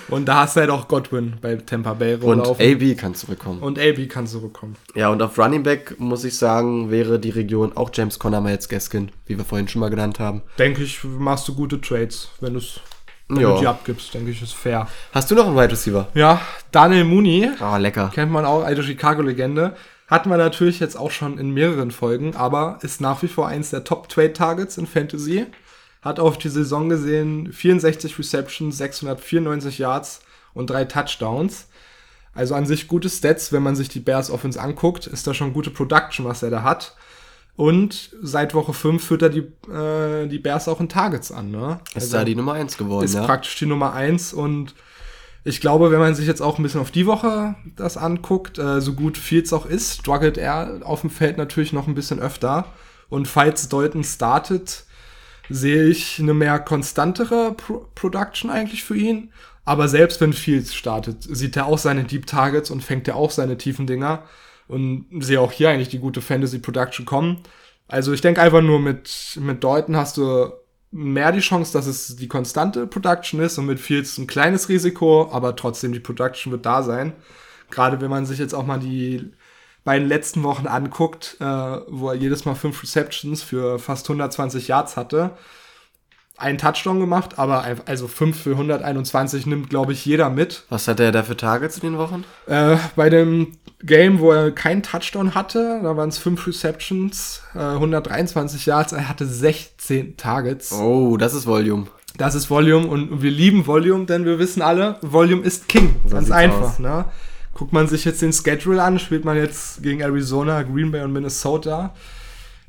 und 0.08 0.26
da 0.26 0.40
hast 0.40 0.56
du 0.56 0.60
halt 0.60 0.70
auch 0.70 0.88
Godwin 0.88 1.34
bei 1.40 1.56
Tampa 1.56 1.94
Bay 1.94 2.14
rumlaufen. 2.14 2.66
Und 2.66 2.82
AB 2.82 2.98
kann 2.98 3.14
zurückkommen. 3.14 3.60
Und 3.60 3.78
AB 3.78 4.08
kann 4.08 4.26
zurückkommen. 4.26 4.76
Ja, 4.94 5.08
und 5.08 5.22
auf 5.22 5.38
Running 5.38 5.62
Back, 5.62 5.98
muss 5.98 6.24
ich 6.24 6.36
sagen, 6.36 6.90
wäre 6.90 7.18
die 7.18 7.30
Region 7.30 7.76
auch 7.76 7.90
James 7.92 8.18
Conner, 8.18 8.40
Miles 8.40 8.68
Gaskin, 8.68 9.10
wie 9.26 9.38
wir 9.38 9.44
vorhin 9.44 9.68
schon 9.68 9.80
mal 9.80 9.90
genannt 9.90 10.18
haben. 10.18 10.42
Denke 10.58 10.82
ich, 10.82 11.02
machst 11.04 11.48
du 11.48 11.54
gute 11.54 11.80
Trades, 11.80 12.28
wenn 12.40 12.54
du 12.54 12.58
es 12.58 12.80
wenn 13.28 13.40
du 13.40 13.58
die 13.58 13.66
abgibst, 13.66 14.12
denke 14.12 14.30
ich, 14.30 14.42
ist 14.42 14.52
fair. 14.52 14.86
Hast 15.12 15.30
du 15.30 15.34
noch 15.34 15.46
einen 15.46 15.56
Wide 15.56 15.72
Receiver? 15.72 16.08
Ja, 16.14 16.42
Daniel 16.70 17.04
Mooney. 17.04 17.50
Ah, 17.58 17.74
oh, 17.74 17.78
lecker. 17.78 18.10
Kennt 18.14 18.30
man 18.30 18.44
auch, 18.44 18.62
alte 18.62 18.82
Chicago-Legende. 18.82 19.74
Hatten 20.06 20.28
wir 20.28 20.36
natürlich 20.36 20.80
jetzt 20.80 20.96
auch 20.96 21.10
schon 21.10 21.38
in 21.38 21.50
mehreren 21.50 21.90
Folgen, 21.90 22.36
aber 22.36 22.78
ist 22.82 23.00
nach 23.00 23.22
wie 23.22 23.28
vor 23.28 23.48
eins 23.48 23.70
der 23.70 23.84
Top-Trade-Targets 23.84 24.76
in 24.76 24.86
Fantasy. 24.86 25.46
Hat 26.02 26.20
auf 26.20 26.36
die 26.36 26.50
Saison 26.50 26.90
gesehen 26.90 27.52
64 27.52 28.18
Receptions, 28.18 28.76
694 28.76 29.78
Yards 29.78 30.20
und 30.52 30.68
drei 30.68 30.84
Touchdowns. 30.84 31.68
Also 32.34 32.54
an 32.54 32.66
sich 32.66 32.88
gute 32.88 33.08
Stats, 33.08 33.52
wenn 33.52 33.62
man 33.62 33.76
sich 33.76 33.88
die 33.88 34.00
Bears 34.00 34.30
Offense 34.30 34.60
anguckt, 34.60 35.06
ist 35.06 35.26
da 35.26 35.32
schon 35.32 35.54
gute 35.54 35.70
Production, 35.70 36.26
was 36.26 36.42
er 36.42 36.50
da 36.50 36.62
hat. 36.62 36.94
Und 37.56 38.10
seit 38.20 38.52
Woche 38.52 38.72
5 38.72 39.02
führt 39.02 39.22
er 39.22 39.28
die, 39.28 39.46
äh, 39.70 40.26
die 40.26 40.40
Bears 40.40 40.66
auch 40.66 40.80
in 40.80 40.88
Targets 40.88 41.30
an. 41.30 41.52
Ne? 41.52 41.78
Ist 41.90 41.96
also 41.96 42.16
da 42.18 42.24
die 42.24 42.34
Nummer 42.34 42.54
1 42.54 42.76
geworden, 42.76 43.04
ist 43.04 43.14
ja. 43.14 43.24
praktisch 43.24 43.56
die 43.56 43.66
Nummer 43.66 43.92
1 43.92 44.34
und 44.34 44.74
ich 45.44 45.60
glaube, 45.60 45.90
wenn 45.90 45.98
man 45.98 46.14
sich 46.14 46.26
jetzt 46.26 46.40
auch 46.40 46.58
ein 46.58 46.62
bisschen 46.62 46.80
auf 46.80 46.90
die 46.90 47.06
Woche 47.06 47.54
das 47.76 47.98
anguckt, 47.98 48.58
äh, 48.58 48.80
so 48.80 48.94
gut 48.94 49.18
Fields 49.18 49.52
auch 49.52 49.66
ist, 49.66 50.00
struggelt 50.00 50.38
er 50.38 50.80
auf 50.84 51.02
dem 51.02 51.10
Feld 51.10 51.36
natürlich 51.36 51.72
noch 51.72 51.86
ein 51.86 51.94
bisschen 51.94 52.18
öfter. 52.18 52.66
Und 53.10 53.28
falls 53.28 53.68
Dalton 53.68 54.04
startet, 54.04 54.84
sehe 55.50 55.84
ich 55.84 56.18
eine 56.18 56.32
mehr 56.32 56.58
konstantere 56.58 57.52
Pro 57.52 57.86
Production 57.94 58.50
eigentlich 58.50 58.84
für 58.84 58.96
ihn. 58.96 59.32
Aber 59.66 59.88
selbst 59.88 60.20
wenn 60.22 60.32
Fields 60.32 60.74
startet, 60.74 61.22
sieht 61.22 61.56
er 61.56 61.66
auch 61.66 61.78
seine 61.78 62.04
Deep 62.04 62.26
Targets 62.26 62.70
und 62.70 62.82
fängt 62.82 63.06
er 63.06 63.16
auch 63.16 63.30
seine 63.30 63.58
tiefen 63.58 63.86
Dinger. 63.86 64.22
Und 64.66 65.06
sehe 65.20 65.40
auch 65.40 65.52
hier 65.52 65.68
eigentlich 65.68 65.90
die 65.90 65.98
gute 65.98 66.22
Fantasy 66.22 66.58
Production 66.58 67.04
kommen. 67.04 67.40
Also 67.86 68.14
ich 68.14 68.22
denke 68.22 68.40
einfach 68.40 68.62
nur 68.62 68.80
mit, 68.80 69.38
mit 69.38 69.62
Dalton 69.62 69.94
hast 69.94 70.16
du 70.16 70.52
mehr 70.94 71.32
die 71.32 71.40
Chance, 71.40 71.72
dass 71.72 71.86
es 71.86 72.14
die 72.14 72.28
konstante 72.28 72.86
Production 72.86 73.40
ist 73.40 73.58
und 73.58 73.66
mit 73.66 73.80
Fields 73.80 74.16
ein 74.16 74.28
kleines 74.28 74.68
Risiko, 74.68 75.28
aber 75.32 75.56
trotzdem 75.56 75.92
die 75.92 76.00
Production 76.00 76.52
wird 76.52 76.64
da 76.64 76.82
sein. 76.82 77.12
Gerade 77.70 78.00
wenn 78.00 78.10
man 78.10 78.26
sich 78.26 78.38
jetzt 78.38 78.54
auch 78.54 78.64
mal 78.64 78.78
die 78.78 79.32
beiden 79.82 80.06
letzten 80.06 80.44
Wochen 80.44 80.68
anguckt, 80.68 81.36
äh, 81.40 81.44
wo 81.44 82.10
er 82.10 82.14
jedes 82.14 82.44
Mal 82.44 82.54
fünf 82.54 82.82
Receptions 82.82 83.42
für 83.42 83.78
fast 83.80 84.08
120 84.08 84.68
Yards 84.68 84.96
hatte 84.96 85.32
einen 86.36 86.58
Touchdown 86.58 86.98
gemacht, 87.00 87.38
aber 87.38 87.64
also 87.86 88.08
5 88.08 88.40
für 88.40 88.50
121 88.52 89.46
nimmt, 89.46 89.70
glaube 89.70 89.92
ich, 89.92 90.04
jeder 90.04 90.30
mit. 90.30 90.64
Was 90.68 90.88
hat 90.88 90.98
er 91.00 91.12
da 91.12 91.22
für 91.22 91.36
Targets 91.36 91.78
in 91.78 91.90
den 91.92 91.98
Wochen? 91.98 92.24
Äh, 92.46 92.76
bei 92.96 93.08
dem 93.08 93.52
Game, 93.82 94.18
wo 94.18 94.32
er 94.32 94.50
keinen 94.50 94.82
Touchdown 94.82 95.34
hatte, 95.34 95.80
da 95.82 95.96
waren 95.96 96.08
es 96.08 96.18
5 96.18 96.46
Receptions, 96.46 97.42
äh, 97.54 97.58
123 97.58 98.66
Yards, 98.66 98.92
er 98.92 99.08
hatte 99.08 99.26
16 99.26 100.16
Targets. 100.16 100.72
Oh, 100.72 101.16
das 101.16 101.34
ist 101.34 101.46
Volume. 101.46 101.86
Das 102.16 102.34
ist 102.34 102.50
Volume 102.50 102.86
und 102.86 103.22
wir 103.22 103.30
lieben 103.30 103.66
Volume, 103.66 104.06
denn 104.06 104.24
wir 104.24 104.38
wissen 104.38 104.62
alle, 104.62 104.98
Volume 105.02 105.42
ist 105.42 105.68
King. 105.68 105.96
So 106.06 106.14
Ganz 106.14 106.30
einfach, 106.30 106.74
aus. 106.74 106.78
ne? 106.78 107.04
Guckt 107.54 107.72
man 107.72 107.86
sich 107.86 108.04
jetzt 108.04 108.22
den 108.22 108.32
Schedule 108.32 108.82
an, 108.82 108.98
spielt 108.98 109.24
man 109.24 109.36
jetzt 109.36 109.82
gegen 109.82 110.00
Arizona, 110.00 110.62
Green 110.62 110.90
Bay 110.90 111.02
und 111.02 111.12
Minnesota 111.12 111.94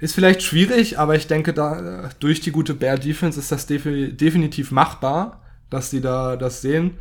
ist 0.05 0.15
vielleicht 0.15 0.41
schwierig, 0.43 0.97
aber 0.99 1.15
ich 1.15 1.27
denke, 1.27 1.53
da 1.53 2.09
durch 2.19 2.39
die 2.39 2.51
gute 2.51 2.73
Bear 2.73 2.97
Defense 2.97 3.39
ist 3.39 3.51
das 3.51 3.65
definitiv 3.67 4.71
machbar, 4.71 5.41
dass 5.69 5.89
die 5.89 6.01
da 6.01 6.35
das 6.37 6.61
sehen. 6.61 6.97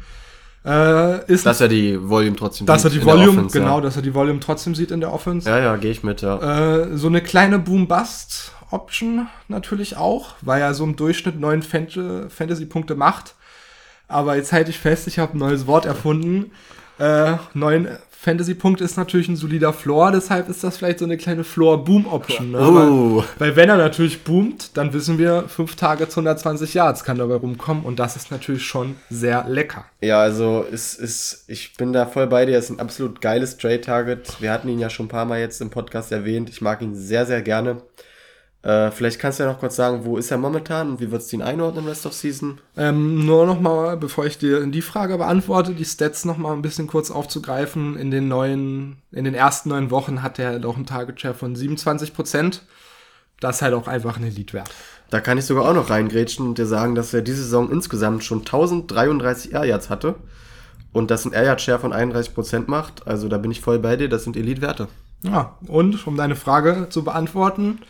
Äh, 0.65 1.31
ist 1.31 1.45
Dass 1.45 1.61
er 1.61 1.69
die 1.69 1.99
Volume 2.01 2.37
trotzdem 2.37 2.67
dass 2.67 2.85
er 2.85 2.91
sieht 2.91 3.03
die 3.03 3.03
in 3.03 3.07
der 3.07 3.17
Volume, 3.19 3.39
Offense, 3.41 3.59
genau, 3.59 3.77
Ja, 3.77 3.81
dass 3.83 3.97
er 3.97 4.03
die 4.03 4.15
Volume 4.15 4.41
trotzdem 4.41 4.75
sieht 4.75 4.91
in 4.91 5.01
der 5.01 5.13
Offense. 5.13 5.47
ja, 5.49 5.59
ja 5.59 5.77
gehe 5.77 5.91
ich 5.91 6.03
mit, 6.03 6.23
ja. 6.23 6.39
Äh, 6.79 6.97
so 6.97 7.07
eine 7.09 7.21
kleine 7.21 7.59
Boom-Bust-Option 7.59 9.27
natürlich 9.49 9.97
auch, 9.99 10.35
weil 10.41 10.63
er 10.63 10.73
so 10.73 10.85
im 10.85 10.97
Durchschnitt 10.97 11.39
neun 11.39 11.63
Fant- 11.63 12.29
Fantasy-Punkte 12.31 12.95
macht. 12.95 13.35
Aber 14.09 14.37
jetzt 14.37 14.53
halte 14.53 14.71
ich 14.71 14.79
fest, 14.79 15.07
ich 15.07 15.19
habe 15.19 15.37
ein 15.37 15.39
neues 15.39 15.67
Wort 15.67 15.85
erfunden. 15.85 16.51
Äh, 16.99 17.35
neun 17.53 17.89
Fantasy-Punkte 18.25 18.83
ist 18.83 18.97
natürlich 18.97 19.29
ein 19.29 19.37
solider 19.37 19.73
Floor, 19.73 20.11
deshalb 20.11 20.49
ist 20.49 20.65
das 20.65 20.79
vielleicht 20.79 20.99
so 20.99 21.05
eine 21.05 21.19
kleine 21.19 21.45
Floor-Boom-Option. 21.45 22.53
Ne? 22.53 22.59
Oh. 22.59 23.17
Weil, 23.17 23.25
weil 23.39 23.57
wenn 23.57 23.69
er 23.69 23.77
natürlich 23.77 24.25
boomt, 24.25 24.77
dann 24.77 24.93
wissen 24.95 25.19
wir, 25.19 25.45
fünf 25.49 25.77
Tage 25.77 26.09
zu 26.09 26.21
120 26.21 26.73
Yards 26.73 27.05
kann 27.05 27.19
dabei 27.19 27.35
rumkommen 27.35 27.85
und 27.85 27.99
das 27.99 28.17
ist 28.17 28.31
natürlich 28.31 28.65
schon 28.65 28.97
sehr 29.11 29.45
lecker. 29.47 29.85
Ja, 30.01 30.21
also 30.21 30.65
es 30.73 30.95
ist, 30.95 31.45
ich 31.49 31.77
bin 31.77 31.93
da 31.93 32.07
voll 32.07 32.27
bei 32.27 32.47
dir. 32.47 32.57
Es 32.57 32.65
ist 32.65 32.71
ein 32.71 32.81
absolut 32.81 33.21
geiles 33.21 33.59
Trade-Target. 33.59 34.41
Wir 34.41 34.53
hatten 34.53 34.69
ihn 34.69 34.79
ja 34.79 34.89
schon 34.89 35.07
ein 35.07 35.11
paar 35.11 35.27
Mal 35.27 35.41
jetzt 35.41 35.61
im 35.61 35.71
Podcast 35.71 36.11
erwähnt. 36.11 36.49
Ich 36.49 36.63
mag 36.63 36.81
ihn 36.81 36.95
sehr, 36.95 37.27
sehr 37.27 37.43
gerne. 37.43 37.83
Äh, 38.65 38.91
vielleicht 38.93 39.19
kannst 39.19 39.39
du 39.39 39.45
ja 39.45 39.53
noch 39.53 39.61
kurz 39.61 39.77
sagen, 39.77 40.07
wo 40.07 40.17
ist 40.17 40.31
er 40.31 40.39
momentan 40.39 40.89
und 40.89 41.01
wie 41.01 41.11
würdest 41.11 41.31
du 41.31 41.37
ihn 41.37 41.43
einordnen, 41.43 41.87
Rest 41.87 42.07
of 42.07 42.15
Season? 42.15 42.59
Ähm, 42.79 43.27
nur 43.27 43.45
noch 43.45 43.61
mal, 43.61 43.99
bevor 43.99 44.25
ich 44.25 44.39
dir 44.39 44.67
die 44.67 44.81
Frage 44.81 45.19
beantworte, 45.19 45.75
die 45.75 45.85
Stats 45.85 46.25
noch 46.25 46.39
mal 46.39 46.55
ein 46.55 46.63
bisschen 46.63 46.87
kurz 46.87 47.11
aufzugreifen. 47.11 47.99
In 47.99 48.11
den 48.11 48.27
neuen, 48.27 48.97
in 49.13 49.25
den 49.25 49.35
ersten 49.35 49.69
neun 49.69 49.91
Wochen 49.91 50.23
hat 50.23 50.39
er 50.39 50.59
doch 50.61 50.77
einen 50.77 50.87
Target 50.87 51.21
Share 51.21 51.35
von 51.35 51.55
27 51.55 52.15
Prozent. 52.15 52.63
Das 53.39 53.57
ist 53.57 53.63
halt 53.63 53.75
auch 53.75 53.87
einfach 53.87 54.17
ein 54.17 54.25
Elite-Wert. 54.25 54.71
Da 55.11 55.21
kann 55.21 55.37
ich 55.37 55.45
sogar 55.45 55.69
auch 55.69 55.75
noch 55.75 55.91
reingrätschen 55.91 56.47
und 56.47 56.57
dir 56.57 56.67
sagen, 56.67 56.95
dass 56.95 57.13
er 57.13 57.21
diese 57.21 57.43
Saison 57.43 57.71
insgesamt 57.71 58.25
schon 58.25 58.39
1033 58.39 59.53
Air 59.53 59.67
Yards 59.67 59.91
hatte 59.91 60.15
und 60.95 61.11
das 61.11 61.27
ein 61.27 61.33
Air 61.33 61.45
Yard 61.45 61.61
Share 61.61 61.79
von 61.79 61.93
31% 61.93 62.65
macht. 62.67 63.07
Also 63.07 63.29
da 63.29 63.37
bin 63.37 63.51
ich 63.51 63.61
voll 63.61 63.79
bei 63.79 63.97
dir, 63.97 64.09
das 64.09 64.25
sind 64.25 64.39
Elite-Werte. 64.39 64.89
Ja, 65.23 65.59
und 65.67 66.07
um 66.07 66.17
deine 66.17 66.37
Frage 66.37 66.87
zu 66.89 67.05
beantworten, 67.05 67.81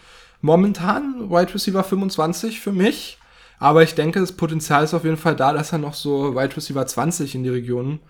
momentan 0.45 1.31
Wide 1.31 1.55
Receiver 1.55 1.83
25 1.83 2.61
für 2.61 2.73
mich. 2.73 3.19
Aber 3.59 3.83
ich 3.83 3.95
denke, 3.95 4.21
das 4.21 4.33
Potenzial 4.33 4.85
ist 4.85 4.93
auf 4.93 5.05
jeden 5.05 5.17
Fall 5.17 5.35
da, 5.37 5.55
dass 5.55 5.73
er 5.73 5.79
noch 5.79 5.95
so 5.95 6.35
Wide 6.37 6.55
Receiver 6.55 6.87
20 6.87 7.35
in 7.35 7.45
die 7.45 7.49
Region 7.49 8.01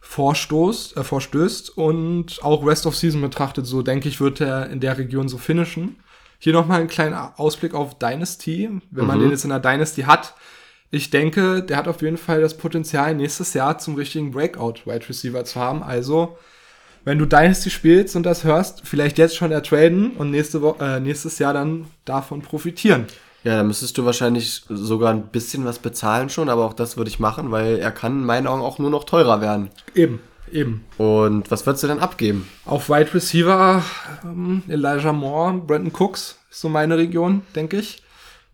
vorstoßt, 0.00 0.96
äh, 0.96 1.04
vorstößt 1.04 1.76
und 1.78 2.42
auch 2.42 2.66
Rest 2.66 2.86
of 2.86 2.96
Season 2.96 3.20
betrachtet, 3.20 3.66
so 3.66 3.82
denke 3.82 4.08
ich, 4.08 4.20
wird 4.20 4.40
er 4.40 4.68
in 4.70 4.80
der 4.80 4.98
Region 4.98 5.28
so 5.28 5.38
finishen. 5.38 5.96
Hier 6.40 6.52
nochmal 6.52 6.80
ein 6.80 6.88
kleiner 6.88 7.34
Ausblick 7.38 7.74
auf 7.74 7.96
Dynasty, 7.98 8.68
wenn 8.90 9.06
man 9.06 9.18
Mhm. 9.18 9.22
den 9.22 9.30
jetzt 9.30 9.44
in 9.44 9.50
der 9.50 9.60
Dynasty 9.60 10.02
hat. 10.02 10.34
Ich 10.90 11.10
denke, 11.10 11.62
der 11.62 11.76
hat 11.76 11.86
auf 11.86 12.02
jeden 12.02 12.16
Fall 12.18 12.40
das 12.40 12.56
Potenzial, 12.56 13.14
nächstes 13.14 13.54
Jahr 13.54 13.78
zum 13.78 13.94
richtigen 13.94 14.32
Breakout-Wide 14.32 15.08
Receiver 15.08 15.44
zu 15.44 15.60
haben. 15.60 15.82
Also, 15.84 16.36
wenn 17.04 17.18
du 17.18 17.26
Dynasty 17.26 17.70
spielst 17.70 18.16
und 18.16 18.24
das 18.24 18.44
hörst, 18.44 18.82
vielleicht 18.84 19.18
jetzt 19.18 19.36
schon 19.36 19.52
ertraden 19.52 20.12
und 20.12 20.30
nächste 20.30 20.62
Wo 20.62 20.76
äh, 20.80 21.00
nächstes 21.00 21.38
Jahr 21.38 21.52
dann 21.52 21.86
davon 22.04 22.42
profitieren. 22.42 23.06
Ja, 23.44 23.56
da 23.56 23.64
müsstest 23.64 23.98
du 23.98 24.04
wahrscheinlich 24.04 24.62
sogar 24.68 25.12
ein 25.12 25.26
bisschen 25.26 25.64
was 25.64 25.80
bezahlen 25.80 26.28
schon, 26.28 26.48
aber 26.48 26.64
auch 26.64 26.74
das 26.74 26.96
würde 26.96 27.10
ich 27.10 27.18
machen, 27.18 27.50
weil 27.50 27.78
er 27.78 27.90
kann 27.90 28.20
in 28.20 28.24
meinen 28.24 28.46
Augen 28.46 28.62
auch 28.62 28.78
nur 28.78 28.90
noch 28.90 29.02
teurer 29.04 29.40
werden. 29.40 29.70
Eben, 29.94 30.20
eben. 30.52 30.84
Und 30.96 31.50
was 31.50 31.66
würdest 31.66 31.82
du 31.82 31.88
denn 31.88 31.98
abgeben? 31.98 32.48
Auf 32.64 32.88
Wide 32.88 33.12
Receiver 33.12 33.82
ähm, 34.24 34.62
Elijah 34.68 35.12
Moore, 35.12 35.54
Brandon 35.54 35.92
Cooks 35.92 36.38
ist 36.50 36.60
so 36.60 36.68
meine 36.68 36.96
Region, 36.96 37.42
denke 37.56 37.78
ich. 37.78 38.02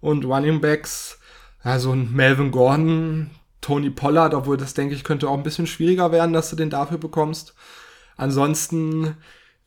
Und 0.01 0.24
Running 0.24 0.61
Backs, 0.61 1.18
ja, 1.64 1.78
so 1.78 1.92
ein 1.92 2.11
Melvin 2.14 2.51
Gordon, 2.51 3.30
Tony 3.61 3.90
Pollard, 3.90 4.32
obwohl 4.32 4.57
das, 4.57 4.72
denke 4.72 4.94
ich, 4.94 5.05
könnte 5.05 5.28
auch 5.28 5.36
ein 5.36 5.42
bisschen 5.42 5.66
schwieriger 5.66 6.12
werden, 6.12 6.32
dass 6.32 6.49
du 6.49 6.57
den 6.57 6.70
dafür 6.70 6.96
bekommst. 6.96 7.55
Ansonsten, 8.18 9.16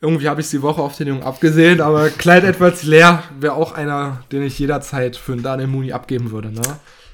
irgendwie 0.02 0.30
habe 0.30 0.41
ich 0.41 0.49
die 0.49 0.62
Woche 0.62 0.82
auf 0.82 0.95
den 0.97 1.08
Jungen 1.08 1.24
abgesehen, 1.24 1.82
aber 1.82 2.10
Clyde 2.10 2.47
Edwards 2.47 2.84
leer 2.84 3.24
wäre 3.39 3.54
auch 3.54 3.72
einer, 3.72 4.24
den 4.32 4.43
ich 4.43 4.60
jederzeit 4.60 5.16
für 5.16 5.32
einen 5.32 5.41
Daniel 5.41 5.70
Mooney 5.70 5.93
abgeben 5.93 6.32
würde. 6.32 6.52
Ne? 6.52 6.62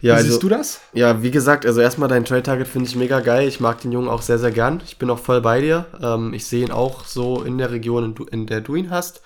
Ja, 0.02 0.14
Wie 0.14 0.18
also- 0.18 0.30
siehst 0.30 0.44
du 0.44 0.50
das? 0.50 0.82
Ja, 0.94 1.22
wie 1.22 1.32
gesagt, 1.32 1.66
also 1.66 1.80
erstmal 1.80 2.10
dein 2.10 2.26
Trade-Target 2.26 2.68
finde 2.68 2.90
ich 2.90 2.96
mega 2.96 3.20
geil. 3.20 3.48
Ich 3.48 3.60
mag 3.60 3.80
den 3.82 3.92
Jungen 3.92 4.10
auch 4.10 4.22
sehr, 4.22 4.40
sehr 4.40 4.52
gern. 4.52 4.82
Ich 4.86 4.98
bin 4.98 5.10
auch 5.10 5.20
voll 5.20 5.42
bei 5.42 5.62
dir. 5.62 5.86
Ähm, 6.02 6.34
ich 6.34 6.46
sehe 6.46 6.66
ihn 6.66 6.72
auch 6.72 7.06
so 7.06 7.44
in 7.44 7.58
der 7.58 7.72
Region, 7.72 8.16
in, 8.32 8.48
der 8.48 8.62
du 8.62 8.76
ihn 8.76 8.90
hast. 8.90 9.22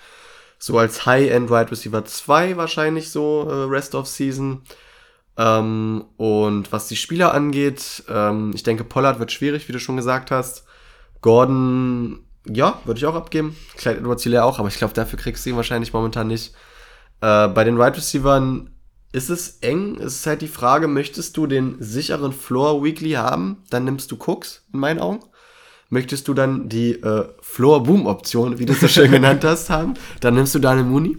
So 0.58 0.78
als 0.78 1.06
High-End 1.06 1.50
Wide 1.50 1.70
Receiver 1.70 2.04
2 2.04 2.56
wahrscheinlich 2.56 3.10
so 3.10 3.46
äh, 3.48 3.74
Rest 3.74 3.94
of 3.94 4.06
Season. 4.06 4.62
Ähm, 5.36 6.04
und 6.18 6.72
was 6.72 6.88
die 6.88 6.96
Spieler 6.96 7.32
angeht, 7.32 8.04
ähm, 8.08 8.52
ich 8.54 8.62
denke, 8.62 8.84
Pollard 8.84 9.18
wird 9.18 9.32
schwierig, 9.32 9.68
wie 9.68 9.72
du 9.72 9.80
schon 9.80 9.96
gesagt 9.96 10.30
hast. 10.30 10.64
Gordon, 11.22 12.20
ja, 12.46 12.80
würde 12.84 12.98
ich 12.98 13.06
auch 13.06 13.14
abgeben. 13.14 13.56
Clyde 13.76 14.00
Edwards 14.00 14.24
Hilaire 14.24 14.44
auch, 14.44 14.58
aber 14.58 14.68
ich 14.68 14.76
glaube, 14.76 14.92
dafür 14.92 15.18
kriegst 15.18 15.46
du 15.46 15.50
ihn 15.50 15.56
wahrscheinlich 15.56 15.92
momentan 15.92 16.26
nicht. 16.26 16.52
Äh, 17.20 17.48
bei 17.48 17.64
den 17.64 17.78
Wide 17.78 17.96
Receivern 17.96 18.70
ist 19.12 19.30
es 19.30 19.58
eng. 19.60 19.96
Es 19.98 20.16
ist 20.16 20.26
halt 20.26 20.42
die 20.42 20.48
Frage, 20.48 20.88
möchtest 20.88 21.36
du 21.36 21.46
den 21.46 21.76
sicheren 21.78 22.32
Floor 22.32 22.82
Weekly 22.82 23.12
haben? 23.12 23.62
Dann 23.70 23.84
nimmst 23.84 24.10
du 24.10 24.16
Cooks, 24.16 24.66
in 24.72 24.80
meinen 24.80 25.00
Augen. 25.00 25.20
Möchtest 25.88 26.26
du 26.26 26.34
dann 26.34 26.68
die 26.68 26.92
äh, 26.92 27.28
Floor 27.40 27.82
Boom 27.82 28.06
Option, 28.06 28.58
wie 28.58 28.66
du 28.66 28.72
es 28.72 28.80
so 28.80 28.88
schön 28.88 29.10
genannt 29.10 29.44
hast, 29.44 29.70
haben? 29.70 29.94
Dann 30.20 30.34
nimmst 30.34 30.54
du 30.54 30.58
Daniel 30.58 30.86
Mooney. 30.86 31.18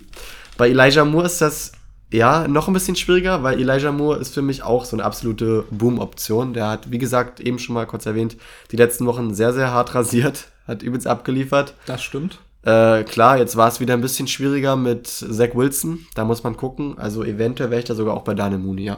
Bei 0.57 0.69
Elijah 0.69 1.05
Moore 1.05 1.27
ist 1.27 1.41
das 1.41 1.71
ja 2.13 2.47
noch 2.47 2.67
ein 2.67 2.73
bisschen 2.73 2.95
schwieriger, 2.95 3.43
weil 3.43 3.59
Elijah 3.59 3.91
Moore 3.91 4.19
ist 4.19 4.33
für 4.33 4.41
mich 4.41 4.63
auch 4.63 4.85
so 4.85 4.95
eine 4.95 5.03
absolute 5.03 5.65
Boom-Option. 5.71 6.53
Der 6.53 6.69
hat, 6.69 6.91
wie 6.91 6.97
gesagt, 6.97 7.39
eben 7.39 7.59
schon 7.59 7.75
mal 7.75 7.85
kurz 7.85 8.05
erwähnt, 8.05 8.37
die 8.71 8.77
letzten 8.77 9.05
Wochen 9.05 9.33
sehr, 9.33 9.53
sehr 9.53 9.71
hart 9.71 9.95
rasiert, 9.95 10.49
hat 10.67 10.83
übelst 10.83 11.07
abgeliefert. 11.07 11.73
Das 11.85 12.03
stimmt. 12.03 12.39
Äh, 12.63 13.03
klar, 13.03 13.37
jetzt 13.37 13.57
war 13.57 13.67
es 13.67 13.79
wieder 13.79 13.93
ein 13.93 14.01
bisschen 14.01 14.27
schwieriger 14.27 14.75
mit 14.75 15.07
Zach 15.07 15.53
Wilson. 15.53 16.05
Da 16.15 16.23
muss 16.23 16.43
man 16.43 16.55
gucken. 16.55 16.97
Also 16.97 17.23
eventuell 17.23 17.71
wäre 17.71 17.79
ich 17.79 17.85
da 17.85 17.95
sogar 17.95 18.15
auch 18.15 18.23
bei 18.23 18.33
Daniel 18.33 18.59
Mooney, 18.61 18.83
ja. 18.83 18.97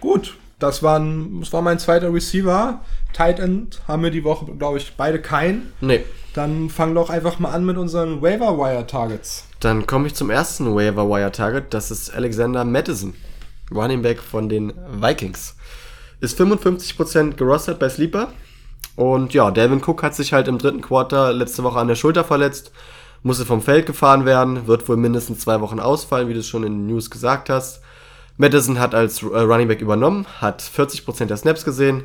Gut, 0.00 0.34
das, 0.58 0.82
waren, 0.82 1.40
das 1.40 1.52
war 1.52 1.62
mein 1.62 1.78
zweiter 1.78 2.12
Receiver. 2.12 2.80
Tight 3.12 3.38
End 3.38 3.80
haben 3.86 4.02
wir 4.02 4.10
die 4.10 4.24
Woche, 4.24 4.46
glaube 4.46 4.78
ich, 4.78 4.94
beide 4.96 5.20
keinen. 5.20 5.72
Nee. 5.80 6.04
Dann 6.34 6.70
fang 6.70 6.94
doch 6.94 7.10
einfach 7.10 7.38
mal 7.38 7.52
an 7.52 7.64
mit 7.64 7.76
unseren 7.76 8.20
Waiver 8.20 8.58
Wire 8.58 8.86
Targets. 8.86 9.46
Dann 9.62 9.86
komme 9.86 10.08
ich 10.08 10.16
zum 10.16 10.28
ersten 10.28 10.74
Waiver 10.74 11.08
Wire 11.08 11.30
Target. 11.30 11.72
Das 11.72 11.92
ist 11.92 12.12
Alexander 12.12 12.64
Madison, 12.64 13.14
Running 13.72 14.02
Back 14.02 14.18
von 14.18 14.48
den 14.48 14.72
Vikings. 15.00 15.54
Ist 16.20 16.40
55% 16.40 17.34
gerostet 17.36 17.78
bei 17.78 17.88
Sleeper. 17.88 18.32
Und 18.96 19.34
ja, 19.34 19.52
Delvin 19.52 19.80
Cook 19.80 20.02
hat 20.02 20.16
sich 20.16 20.32
halt 20.32 20.48
im 20.48 20.58
dritten 20.58 20.80
Quarter 20.80 21.32
letzte 21.32 21.62
Woche 21.62 21.78
an 21.78 21.86
der 21.86 21.94
Schulter 21.94 22.24
verletzt. 22.24 22.72
Musste 23.22 23.46
vom 23.46 23.62
Feld 23.62 23.86
gefahren 23.86 24.24
werden. 24.24 24.66
Wird 24.66 24.88
wohl 24.88 24.96
mindestens 24.96 25.38
zwei 25.38 25.60
Wochen 25.60 25.78
ausfallen, 25.78 26.28
wie 26.28 26.34
du 26.34 26.40
es 26.40 26.48
schon 26.48 26.64
in 26.64 26.72
den 26.72 26.86
News 26.88 27.08
gesagt 27.08 27.48
hast. 27.48 27.82
Madison 28.38 28.80
hat 28.80 28.96
als 28.96 29.22
äh, 29.22 29.26
Running 29.26 29.68
Back 29.68 29.80
übernommen, 29.80 30.26
hat 30.40 30.60
40% 30.60 31.26
der 31.26 31.36
Snaps 31.36 31.64
gesehen, 31.64 32.02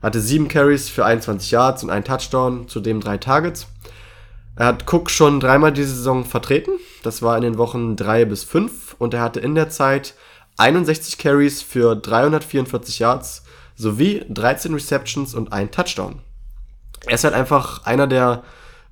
hatte 0.00 0.20
7 0.20 0.46
Carries 0.46 0.88
für 0.88 1.04
21 1.04 1.50
Yards 1.50 1.82
und 1.82 1.90
einen 1.90 2.04
Touchdown, 2.04 2.68
zudem 2.68 3.00
drei 3.00 3.18
Targets. 3.18 3.66
Er 4.60 4.66
hat 4.66 4.92
Cook 4.92 5.08
schon 5.10 5.40
dreimal 5.40 5.72
diese 5.72 5.94
Saison 5.94 6.26
vertreten. 6.26 6.72
Das 7.02 7.22
war 7.22 7.34
in 7.34 7.42
den 7.42 7.56
Wochen 7.56 7.96
3 7.96 8.26
bis 8.26 8.44
5 8.44 8.94
und 8.98 9.14
er 9.14 9.22
hatte 9.22 9.40
in 9.40 9.54
der 9.54 9.70
Zeit 9.70 10.12
61 10.58 11.16
Carries 11.16 11.62
für 11.62 11.96
344 11.96 12.98
Yards 12.98 13.42
sowie 13.74 14.22
13 14.28 14.74
Receptions 14.74 15.34
und 15.34 15.54
einen 15.54 15.70
Touchdown. 15.70 16.18
Er 17.06 17.14
ist 17.14 17.24
halt 17.24 17.32
einfach 17.32 17.86
einer 17.86 18.06
der 18.06 18.42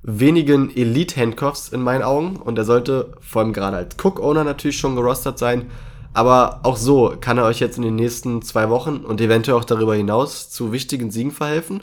wenigen 0.01 0.75
Elite-Handcuffs 0.75 1.69
in 1.69 1.83
meinen 1.83 2.03
Augen 2.03 2.37
und 2.37 2.57
er 2.57 2.65
sollte 2.65 3.13
vor 3.21 3.43
allem 3.43 3.53
gerade 3.53 3.77
als 3.77 3.95
Cook-Owner 4.03 4.45
natürlich 4.45 4.79
schon 4.79 4.97
gerostert 4.97 5.39
sein. 5.39 5.71
Aber 6.15 6.61
auch 6.63 6.79
so 6.79 7.15
kann 7.21 7.37
er 7.37 7.45
euch 7.45 7.61
jetzt 7.61 7.77
in 7.77 7.83
den 7.83 7.97
nächsten 7.97 8.41
zwei 8.41 8.71
Wochen 8.71 9.05
und 9.05 9.21
eventuell 9.21 9.59
auch 9.59 9.67
darüber 9.67 9.95
hinaus 9.95 10.49
zu 10.49 10.73
wichtigen 10.73 11.11
Siegen 11.11 11.31
verhelfen 11.31 11.83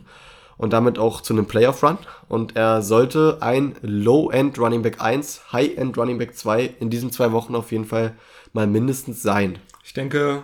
und 0.57 0.73
damit 0.73 0.97
auch 0.97 1.21
zu 1.21 1.33
einem 1.33 1.45
Playoff-Run. 1.45 1.97
Und 2.27 2.55
er 2.55 2.81
sollte 2.81 3.37
ein 3.41 3.75
Low-End 3.81 4.57
Running 4.59 4.81
Back 4.81 5.01
1, 5.01 5.51
High-End 5.51 5.97
Running 5.97 6.17
Back 6.17 6.35
2 6.35 6.75
in 6.79 6.89
diesen 6.89 7.11
zwei 7.11 7.31
Wochen 7.31 7.55
auf 7.55 7.71
jeden 7.71 7.85
Fall 7.85 8.13
mal 8.53 8.67
mindestens 8.67 9.21
sein. 9.21 9.59
Ich 9.83 9.93
denke, 9.93 10.43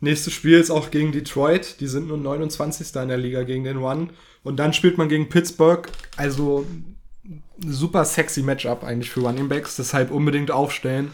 nächstes 0.00 0.32
Spiel 0.32 0.58
ist 0.58 0.70
auch 0.70 0.90
gegen 0.90 1.12
Detroit. 1.12 1.80
Die 1.80 1.86
sind 1.88 2.08
nur 2.08 2.18
29. 2.18 2.94
in 2.96 3.08
der 3.08 3.16
Liga 3.18 3.42
gegen 3.44 3.64
den 3.64 3.78
One. 3.78 4.08
Und 4.44 4.56
dann 4.56 4.72
spielt 4.72 4.98
man 4.98 5.08
gegen 5.08 5.28
Pittsburgh. 5.28 5.88
Also 6.16 6.66
super 7.66 8.04
sexy 8.04 8.42
Matchup 8.42 8.84
eigentlich 8.84 9.10
für 9.10 9.20
Running 9.20 9.48
Backs. 9.48 9.76
Deshalb 9.76 10.10
unbedingt 10.10 10.50
aufstellen. 10.50 11.12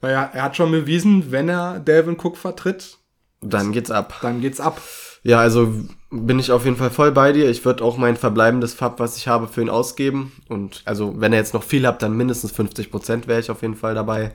Weil 0.00 0.12
er, 0.12 0.30
er 0.32 0.42
hat 0.44 0.56
schon 0.56 0.70
bewiesen, 0.70 1.32
wenn 1.32 1.48
er 1.48 1.80
Delvin 1.80 2.16
Cook 2.20 2.36
vertritt, 2.36 2.98
Dann 3.40 3.72
geht's 3.72 3.90
ab. 3.90 4.18
dann 4.22 4.40
geht's 4.40 4.60
ab. 4.60 4.80
Ja, 5.22 5.40
also 5.40 5.72
bin 6.10 6.38
ich 6.38 6.52
auf 6.52 6.64
jeden 6.64 6.76
Fall 6.76 6.90
voll 6.90 7.12
bei 7.12 7.32
dir. 7.32 7.50
Ich 7.50 7.64
würde 7.64 7.84
auch 7.84 7.98
mein 7.98 8.16
verbleibendes 8.16 8.74
Fab, 8.74 8.98
was 8.98 9.16
ich 9.16 9.28
habe, 9.28 9.46
für 9.46 9.60
ihn 9.60 9.68
ausgeben. 9.68 10.32
Und 10.48 10.82
also, 10.84 11.14
wenn 11.18 11.32
ihr 11.32 11.38
jetzt 11.38 11.54
noch 11.54 11.62
viel 11.64 11.86
habt, 11.86 12.02
dann 12.02 12.16
mindestens 12.16 12.54
50% 12.54 13.26
wäre 13.26 13.40
ich 13.40 13.50
auf 13.50 13.62
jeden 13.62 13.74
Fall 13.74 13.94
dabei. 13.94 14.32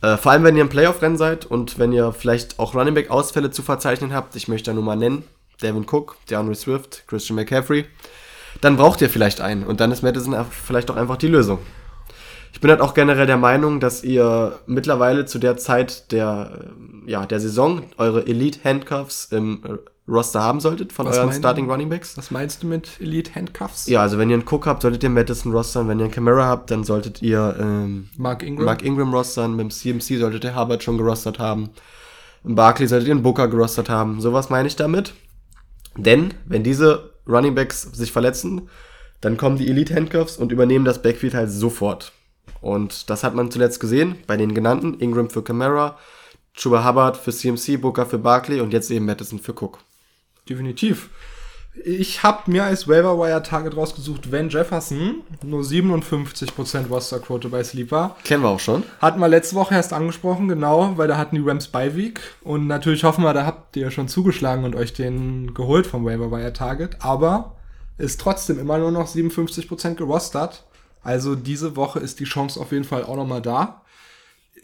Äh, 0.00 0.16
vor 0.16 0.32
allem, 0.32 0.44
wenn 0.44 0.56
ihr 0.56 0.62
im 0.62 0.68
Playoff-Rennen 0.68 1.16
seid 1.16 1.46
und 1.46 1.78
wenn 1.78 1.92
ihr 1.92 2.12
vielleicht 2.12 2.58
auch 2.58 2.74
Running 2.74 2.94
Back-Ausfälle 2.94 3.50
zu 3.50 3.62
verzeichnen 3.62 4.14
habt. 4.14 4.36
Ich 4.36 4.48
möchte 4.48 4.70
da 4.70 4.74
nur 4.74 4.84
mal 4.84 4.96
nennen. 4.96 5.24
Devin 5.62 5.86
Cook, 5.88 6.16
DeAndre 6.28 6.54
Swift, 6.54 7.04
Christian 7.06 7.36
McCaffrey, 7.36 7.84
dann 8.60 8.76
braucht 8.76 9.00
ihr 9.00 9.08
vielleicht 9.08 9.40
einen. 9.40 9.64
Und 9.64 9.80
dann 9.80 9.92
ist 9.92 10.02
Madison 10.02 10.34
vielleicht 10.50 10.90
auch 10.90 10.96
einfach 10.96 11.16
die 11.16 11.28
Lösung. 11.28 11.58
Ich 12.52 12.60
bin 12.60 12.70
halt 12.70 12.80
auch 12.80 12.94
generell 12.94 13.26
der 13.26 13.38
Meinung, 13.38 13.80
dass 13.80 14.04
ihr 14.04 14.58
mittlerweile 14.66 15.24
zu 15.24 15.38
der 15.38 15.56
Zeit 15.56 16.10
der, 16.12 16.70
ja, 17.06 17.24
der 17.24 17.40
Saison 17.40 17.84
eure 17.96 18.26
Elite 18.26 18.60
Handcuffs 18.64 19.26
im 19.30 19.62
Roster 20.08 20.42
haben 20.42 20.58
solltet 20.60 20.92
von 20.92 21.06
Was 21.06 21.16
euren 21.16 21.28
meinen- 21.28 21.38
Starting 21.38 21.70
Running 21.70 21.88
Backs. 21.88 22.16
Was 22.18 22.30
meinst 22.32 22.62
du 22.62 22.66
mit 22.66 23.00
Elite 23.00 23.34
Handcuffs? 23.34 23.86
Ja, 23.86 24.00
also 24.02 24.18
wenn 24.18 24.30
ihr 24.30 24.34
einen 24.36 24.44
Cook 24.48 24.66
habt, 24.66 24.82
solltet 24.82 25.02
ihr 25.04 25.10
Madison 25.10 25.52
rostern. 25.52 25.86
Wenn 25.88 25.98
ihr 26.00 26.06
einen 26.06 26.14
Camara 26.14 26.46
habt, 26.46 26.70
dann 26.72 26.82
solltet 26.84 27.22
ihr 27.22 27.56
ähm, 27.60 28.08
Mark 28.16 28.42
Ingram. 28.42 28.64
Mark 28.66 28.82
Ingram 28.82 29.14
rostern. 29.14 29.52
Mit 29.54 29.60
dem 29.64 29.70
CMC 29.70 30.18
solltet 30.18 30.42
ihr 30.44 30.56
Hubbard 30.56 30.82
schon 30.82 30.98
gerostert 30.98 31.38
haben. 31.38 31.70
Im 32.44 32.56
Barkley 32.56 32.88
solltet 32.88 33.08
ihr 33.08 33.14
einen 33.14 33.22
Booker 33.22 33.46
gerostert 33.46 33.88
haben. 33.88 34.20
Sowas 34.20 34.50
meine 34.50 34.66
ich 34.66 34.74
damit. 34.74 35.14
Denn 35.96 36.34
wenn 36.46 36.64
diese 36.64 37.12
Running 37.28 37.54
Backs 37.54 37.82
sich 37.82 38.10
verletzen, 38.10 38.68
dann 39.20 39.36
kommen 39.36 39.56
die 39.56 39.68
Elite 39.68 39.94
Handcuffs 39.94 40.36
und 40.36 40.50
übernehmen 40.50 40.84
das 40.84 41.00
Backfield 41.00 41.34
halt 41.34 41.50
sofort. 41.50 42.10
Und 42.60 43.08
das 43.08 43.22
hat 43.22 43.36
man 43.36 43.52
zuletzt 43.52 43.78
gesehen 43.78 44.16
bei 44.26 44.36
den 44.36 44.52
genannten. 44.54 44.94
Ingram 44.98 45.30
für 45.30 45.42
Camara, 45.44 45.96
Chuba 46.54 46.84
Hubbard 46.88 47.16
für 47.16 47.30
CMC, 47.32 47.76
Booker 47.80 48.04
für 48.06 48.18
Barkley 48.18 48.60
und 48.60 48.72
jetzt 48.72 48.90
eben 48.90 49.06
Madison 49.06 49.38
für 49.38 49.52
Cook. 49.52 49.78
Definitiv. 50.48 51.10
Ich 51.84 52.22
habe 52.22 52.50
mir 52.50 52.64
als 52.64 52.86
Waiver 52.86 53.18
Wire 53.18 53.42
Target 53.42 53.76
rausgesucht, 53.76 54.30
Van 54.30 54.50
Jefferson, 54.50 55.22
nur 55.42 55.62
57% 55.62 56.88
Rosterquote 56.88 57.48
bei 57.48 57.64
Sleeper. 57.64 58.14
Kennen 58.24 58.42
wir 58.42 58.50
auch 58.50 58.60
schon. 58.60 58.82
Hatten 59.00 59.20
wir 59.20 59.28
letzte 59.28 59.56
Woche 59.56 59.74
erst 59.74 59.94
angesprochen, 59.94 60.48
genau, 60.48 60.98
weil 60.98 61.08
da 61.08 61.16
hatten 61.16 61.36
die 61.36 61.42
Rams 61.42 61.68
Bye 61.68 61.96
Week. 61.96 62.20
Und 62.42 62.66
natürlich 62.66 63.04
hoffen 63.04 63.24
wir, 63.24 63.32
da 63.32 63.46
habt 63.46 63.74
ihr 63.76 63.90
schon 63.90 64.08
zugeschlagen 64.08 64.64
und 64.64 64.76
euch 64.76 64.92
den 64.92 65.54
geholt 65.54 65.86
vom 65.86 66.04
Waiver 66.04 66.30
Wire 66.30 66.52
Target. 66.52 66.96
Aber 67.00 67.56
ist 67.96 68.20
trotzdem 68.20 68.58
immer 68.58 68.76
nur 68.76 68.90
noch 68.90 69.08
57% 69.08 69.94
gerostert. 69.94 70.64
Also 71.02 71.34
diese 71.34 71.74
Woche 71.74 72.00
ist 72.00 72.20
die 72.20 72.24
Chance 72.24 72.60
auf 72.60 72.72
jeden 72.72 72.84
Fall 72.84 73.04
auch 73.04 73.16
nochmal 73.16 73.42
da. 73.42 73.82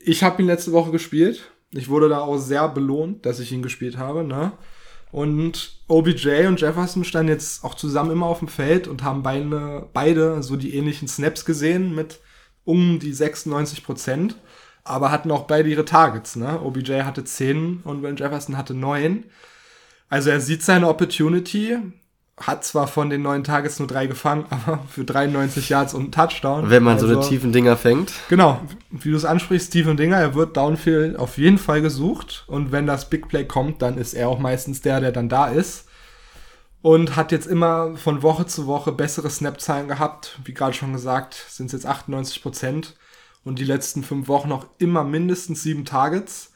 Ich 0.05 0.23
habe 0.23 0.43
ihn 0.43 0.49
letzte 0.49 0.73
Woche 0.73 0.91
gespielt. 0.91 1.51
Ich 1.71 1.89
wurde 1.89 2.09
da 2.09 2.21
auch 2.21 2.39
sehr 2.39 2.69
belohnt, 2.69 3.25
dass 3.25 3.41
ich 3.41 3.51
ihn 3.51 3.63
gespielt 3.63 3.97
habe. 3.97 4.25
Ne? 4.25 4.53
Und 5.11 5.81
OBJ 5.89 6.47
und 6.47 6.61
Jefferson 6.61 7.05
standen 7.05 7.33
jetzt 7.33 7.65
auch 7.65 7.75
zusammen 7.75 8.11
immer 8.11 8.27
auf 8.27 8.41
dem 8.41 8.49
Feld 8.49 8.89
und 8.89 9.03
haben 9.03 9.23
beide, 9.23 9.89
beide 9.93 10.43
so 10.43 10.57
die 10.57 10.75
ähnlichen 10.75 11.09
Snaps 11.09 11.45
gesehen 11.45 11.95
mit 11.95 12.21
um 12.65 12.99
die 12.99 13.15
96 13.15 13.85
Prozent, 13.85 14.37
aber 14.85 15.11
hatten 15.11 15.31
auch 15.31 15.45
beide 15.45 15.71
ihre 15.71 15.87
Targets. 15.87 16.37
Ne? 16.37 16.61
OBJ 16.61 17.03
hatte 17.03 17.25
10 17.25 17.81
und 17.85 18.03
Van 18.03 18.17
Jefferson 18.17 18.59
hatte 18.59 18.75
9. 18.75 19.25
Also 20.11 20.31
er 20.31 20.41
sieht 20.41 20.63
seine 20.63 20.89
Opportunity, 20.89 21.79
hat 22.47 22.65
zwar 22.65 22.87
von 22.87 23.11
den 23.11 23.23
neun 23.23 23.45
Targets 23.45 23.79
nur 23.79 23.89
drei 23.89 24.07
gefangen, 24.07 24.47
aber 24.51 24.81
für 24.89 25.05
93 25.05 25.69
Yards 25.69 25.95
und 25.95 26.03
einen 26.03 26.13
Touchdown. 26.13 26.71
Wenn 26.71 26.83
man 26.83 26.99
so 26.99 27.07
Also- 27.07 27.21
eine 27.21 27.29
tiefen 27.29 27.53
Dinger 27.53 27.77
fängt. 27.77 28.13
Genau, 28.29 28.61
wie 28.91 29.11
du 29.11 29.17
es 29.17 29.25
ansprichst, 29.25 29.69
Steven 29.69 29.97
Dinger, 29.97 30.17
er 30.19 30.35
wird 30.35 30.57
Downfield 30.57 31.19
auf 31.19 31.39
jeden 31.39 31.59
Fall 31.59 31.83
gesucht. 31.83 32.45
Und 32.47 32.73
wenn 32.73 32.87
das 32.87 33.09
Big 33.11 33.29
Play 33.29 33.45
kommt, 33.45 33.83
dann 33.83 33.99
ist 33.99 34.15
er 34.15 34.29
auch 34.29 34.39
meistens 34.39 34.81
der, 34.81 35.01
der 35.01 35.13
dann 35.13 35.29
da 35.29 35.49
ist. 35.49 35.87
Und 36.81 37.17
hat 37.17 37.33
jetzt 37.33 37.47
immer 37.49 37.97
von 37.97 38.23
Woche 38.23 38.47
zu 38.47 38.67
Woche 38.69 38.93
bessere 38.93 39.29
Snap-Zahlen 39.29 39.89
gehabt. 39.89 40.39
Wie 40.45 40.55
gerade 40.55 40.75
schon 40.75 40.93
gesagt, 40.93 41.35
sind 41.49 41.67
es 41.67 41.73
jetzt 41.73 41.87
98 41.87 42.41
Prozent. 42.41 42.97
Und 43.45 43.59
die 43.59 43.65
letzten 43.65 44.03
fünf 44.05 44.29
Wochen 44.29 44.49
noch 44.49 44.67
immer 44.79 45.03
mindestens 45.05 45.63
sieben 45.63 45.85
Targets. 45.85 46.53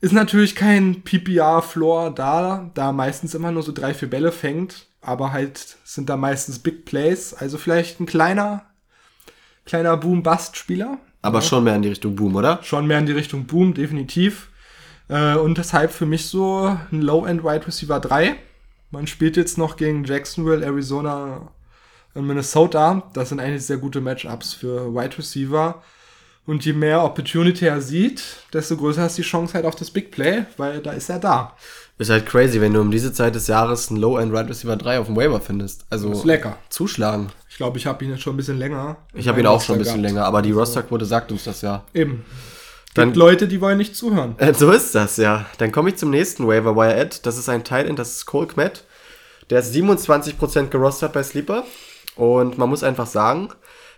Ist 0.00 0.12
natürlich 0.12 0.54
kein 0.54 1.02
PPR-Floor 1.02 2.10
da, 2.10 2.70
da 2.74 2.92
meistens 2.92 3.34
immer 3.34 3.50
nur 3.52 3.62
so 3.62 3.72
drei, 3.72 3.94
vier 3.94 4.08
Bälle 4.10 4.32
fängt. 4.32 4.86
Aber 5.04 5.32
halt 5.32 5.76
sind 5.84 6.08
da 6.08 6.16
meistens 6.16 6.58
Big 6.58 6.84
Plays. 6.84 7.34
Also 7.34 7.58
vielleicht 7.58 8.00
ein 8.00 8.06
kleiner, 8.06 8.64
kleiner 9.66 9.96
Boom-Bust-Spieler. 9.96 10.98
Aber 11.22 11.42
schon 11.42 11.64
mehr 11.64 11.76
in 11.76 11.82
die 11.82 11.88
Richtung 11.88 12.16
Boom, 12.16 12.36
oder? 12.36 12.60
Schon 12.62 12.86
mehr 12.86 12.98
in 12.98 13.06
die 13.06 13.12
Richtung 13.12 13.46
Boom, 13.46 13.74
definitiv. 13.74 14.48
Äh, 15.08 15.36
und 15.36 15.58
deshalb 15.58 15.92
für 15.92 16.06
mich 16.06 16.26
so 16.26 16.76
ein 16.90 17.02
Low-End 17.02 17.44
Wide 17.44 17.66
Receiver 17.66 18.00
3. 18.00 18.36
Man 18.90 19.06
spielt 19.06 19.36
jetzt 19.36 19.58
noch 19.58 19.76
gegen 19.76 20.04
Jacksonville, 20.04 20.64
Arizona 20.64 21.50
und 22.14 22.26
Minnesota. 22.26 23.10
Das 23.12 23.28
sind 23.28 23.40
eigentlich 23.40 23.66
sehr 23.66 23.78
gute 23.78 24.00
Matchups 24.00 24.54
für 24.54 24.94
Wide 24.94 25.18
Receiver. 25.18 25.82
Und 26.46 26.64
je 26.64 26.74
mehr 26.74 27.02
Opportunity 27.02 27.66
er 27.66 27.80
sieht, 27.80 28.22
desto 28.52 28.76
größer 28.76 29.06
ist 29.06 29.16
die 29.16 29.22
Chance 29.22 29.54
halt 29.54 29.64
auf 29.64 29.76
das 29.76 29.90
Big 29.90 30.10
Play, 30.10 30.44
weil 30.58 30.80
da 30.80 30.92
ist 30.92 31.08
er 31.08 31.18
da. 31.18 31.56
Ist 31.96 32.10
halt 32.10 32.26
crazy, 32.26 32.60
wenn 32.60 32.72
du 32.72 32.80
um 32.80 32.90
diese 32.90 33.12
Zeit 33.12 33.36
des 33.36 33.46
Jahres 33.46 33.88
einen 33.88 34.00
Low-End 34.00 34.32
Right 34.32 34.48
Receiver 34.48 34.74
3 34.76 34.98
auf 34.98 35.06
dem 35.06 35.14
Waiver 35.16 35.40
findest. 35.40 35.84
Also 35.90 36.10
ist 36.10 36.24
lecker. 36.24 36.58
zuschlagen. 36.68 37.28
Ich 37.48 37.56
glaube, 37.56 37.78
ich 37.78 37.86
habe 37.86 38.04
ihn 38.04 38.10
jetzt 38.10 38.22
schon 38.22 38.34
ein 38.34 38.36
bisschen 38.36 38.58
länger. 38.58 38.96
Ich 39.12 39.28
habe 39.28 39.38
ihn 39.38 39.46
auch 39.46 39.60
schon 39.62 39.76
ein 39.76 39.78
bisschen 39.78 40.02
gehabt. 40.02 40.14
länger, 40.14 40.24
aber 40.26 40.42
die 40.42 40.50
Rosterquote 40.50 41.04
sagt 41.04 41.30
uns 41.30 41.44
das 41.44 41.62
ja. 41.62 41.84
Eben. 41.94 42.24
Dann- 42.94 43.08
Gibt 43.10 43.16
Leute, 43.16 43.46
die 43.46 43.60
wollen 43.60 43.78
nicht 43.78 43.94
zuhören. 43.94 44.34
Äh, 44.38 44.54
so 44.58 44.72
ist 44.72 44.94
das, 44.96 45.18
ja. 45.18 45.46
Dann 45.58 45.70
komme 45.70 45.90
ich 45.90 45.96
zum 45.96 46.10
nächsten 46.10 46.48
Waiver 46.48 46.74
Wire 46.74 47.00
Ad. 47.00 47.18
Das 47.22 47.38
ist 47.38 47.48
ein 47.48 47.62
Tight 47.62 47.86
End, 47.86 47.98
das 47.98 48.16
ist 48.16 48.26
Cole 48.26 48.48
Kmet. 48.48 48.84
Der 49.50 49.60
ist 49.60 49.72
27% 49.72 50.68
gerostert 50.68 51.12
bei 51.12 51.22
Sleeper. 51.22 51.64
Und 52.16 52.58
man 52.58 52.68
muss 52.68 52.82
einfach 52.82 53.06
sagen, 53.06 53.50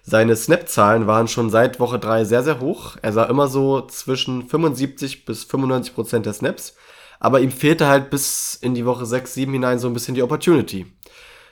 seine 0.03 0.36
Snap-Zahlen 0.36 1.07
waren 1.07 1.28
schon 1.28 1.49
seit 1.51 1.80
Woche 1.80 1.99
3 1.99 2.24
sehr, 2.24 2.42
sehr 2.42 2.61
hoch. 2.61 2.97
Er 3.01 3.12
sah 3.12 3.24
immer 3.24 3.49
so 3.49 3.80
zwischen 3.82 4.47
75 4.49 5.24
bis 5.24 5.44
95% 5.44 6.20
der 6.20 6.32
Snaps. 6.34 6.74
Aber 7.19 7.41
ihm 7.41 7.51
fehlte 7.51 7.87
halt 7.87 8.11
bis 8.11 8.59
in 8.61 8.75
die 8.75 8.87
Woche 8.87 9.07
6, 9.07 9.35
7 9.35 9.53
hinein 9.53 9.79
so 9.79 9.89
ein 9.89 9.95
bisschen 9.95 10.14
die 10.14 10.23
Opportunity. 10.23 10.87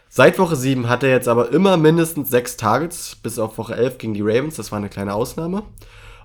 Seit 0.09 0.39
Woche 0.39 0.57
7 0.57 0.89
hat 0.89 1.03
er 1.03 1.11
jetzt 1.11 1.27
aber 1.27 1.51
immer 1.51 1.77
mindestens 1.77 2.31
6 2.31 2.57
Targets, 2.57 3.17
bis 3.17 3.39
auf 3.39 3.59
Woche 3.59 3.75
11 3.75 3.99
gegen 3.99 4.15
die 4.15 4.23
Ravens. 4.23 4.57
Das 4.57 4.71
war 4.71 4.79
eine 4.79 4.89
kleine 4.89 5.15
Ausnahme. 5.15 5.65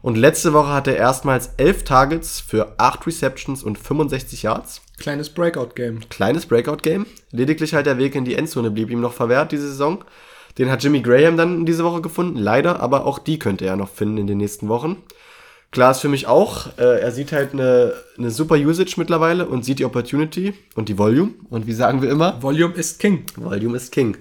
Und 0.01 0.15
letzte 0.15 0.53
Woche 0.53 0.69
hatte 0.69 0.91
er 0.91 0.97
erstmals 0.97 1.51
11 1.57 1.83
Targets 1.83 2.39
für 2.39 2.75
8 2.77 3.07
Receptions 3.07 3.63
und 3.63 3.77
65 3.77 4.43
Yards. 4.43 4.81
Kleines 4.99 5.29
Breakout-Game. 5.29 6.07
Kleines 6.09 6.45
Breakout-Game. 6.45 7.05
Lediglich 7.31 7.73
halt 7.73 7.85
der 7.85 7.97
Weg 7.97 8.15
in 8.15 8.25
die 8.25 8.35
Endzone 8.35 8.71
blieb 8.71 8.89
ihm 8.89 9.01
noch 9.01 9.13
verwehrt 9.13 9.51
diese 9.51 9.67
Saison. 9.67 10.03
Den 10.57 10.69
hat 10.69 10.83
Jimmy 10.83 11.01
Graham 11.01 11.37
dann 11.37 11.65
diese 11.65 11.83
Woche 11.83 12.01
gefunden, 12.01 12.37
leider, 12.37 12.79
aber 12.79 13.05
auch 13.05 13.19
die 13.19 13.39
könnte 13.39 13.65
er 13.65 13.75
noch 13.75 13.89
finden 13.89 14.17
in 14.17 14.27
den 14.27 14.37
nächsten 14.37 14.67
Wochen. 14.67 14.97
Klar 15.71 15.91
ist 15.91 15.99
für 15.99 16.09
mich 16.09 16.25
auch, 16.25 16.77
äh, 16.77 16.99
er 16.99 17.11
sieht 17.11 17.31
halt 17.31 17.53
eine, 17.53 17.93
eine 18.17 18.31
super 18.31 18.55
Usage 18.55 18.95
mittlerweile 18.97 19.47
und 19.47 19.63
sieht 19.63 19.77
die 19.77 19.85
Opportunity 19.85 20.55
und 20.75 20.89
die 20.89 20.97
Volume. 20.97 21.33
Und 21.49 21.67
wie 21.67 21.73
sagen 21.73 22.01
wir 22.01 22.09
immer? 22.09 22.41
Volume 22.41 22.73
ist 22.73 22.99
King. 22.99 23.25
Volume 23.35 23.77
ist 23.77 23.91
King. 23.91 24.17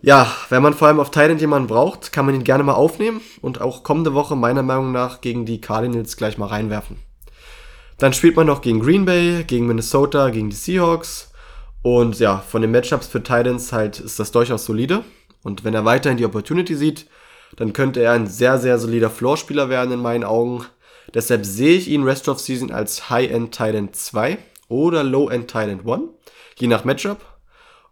Ja, 0.00 0.32
wenn 0.48 0.62
man 0.62 0.74
vor 0.74 0.88
allem 0.88 1.00
auf 1.00 1.10
Thailand 1.10 1.40
jemanden 1.40 1.68
braucht, 1.68 2.12
kann 2.12 2.26
man 2.26 2.34
ihn 2.34 2.44
gerne 2.44 2.64
mal 2.64 2.74
aufnehmen 2.74 3.20
und 3.40 3.60
auch 3.60 3.82
kommende 3.82 4.14
Woche 4.14 4.36
meiner 4.36 4.62
Meinung 4.62 4.92
nach 4.92 5.20
gegen 5.20 5.44
die 5.44 5.60
Cardinals 5.60 6.16
gleich 6.16 6.38
mal 6.38 6.46
reinwerfen. 6.46 6.96
Dann 7.98 8.12
spielt 8.12 8.36
man 8.36 8.46
noch 8.46 8.60
gegen 8.60 8.80
Green 8.80 9.04
Bay, 9.04 9.44
gegen 9.44 9.66
Minnesota, 9.66 10.30
gegen 10.30 10.50
die 10.50 10.56
Seahawks. 10.56 11.32
Und 11.82 12.18
ja, 12.18 12.38
von 12.38 12.62
den 12.62 12.70
Matchups 12.70 13.08
für 13.08 13.22
Titans 13.22 13.72
halt 13.72 13.98
ist 13.98 14.20
das 14.20 14.30
durchaus 14.32 14.64
solide. 14.64 15.04
Und 15.42 15.64
wenn 15.64 15.74
er 15.74 15.84
weiterhin 15.84 16.18
die 16.18 16.26
Opportunity 16.26 16.76
sieht, 16.76 17.06
dann 17.56 17.72
könnte 17.72 18.00
er 18.00 18.12
ein 18.12 18.26
sehr, 18.26 18.58
sehr 18.58 18.78
solider 18.78 19.10
Floor-Spieler 19.10 19.68
werden 19.68 19.92
in 19.92 20.00
meinen 20.00 20.24
Augen. 20.24 20.64
Deshalb 21.14 21.44
sehe 21.44 21.76
ich 21.76 21.88
ihn 21.88 22.04
Rest 22.04 22.28
of 22.28 22.38
Season 22.38 22.70
als 22.70 23.10
High-End 23.10 23.52
Titan 23.52 23.92
2 23.92 24.38
oder 24.68 25.02
Low-End 25.02 25.48
Titan 25.48 25.80
1, 25.88 26.02
je 26.58 26.66
nach 26.66 26.84
Matchup. 26.84 27.24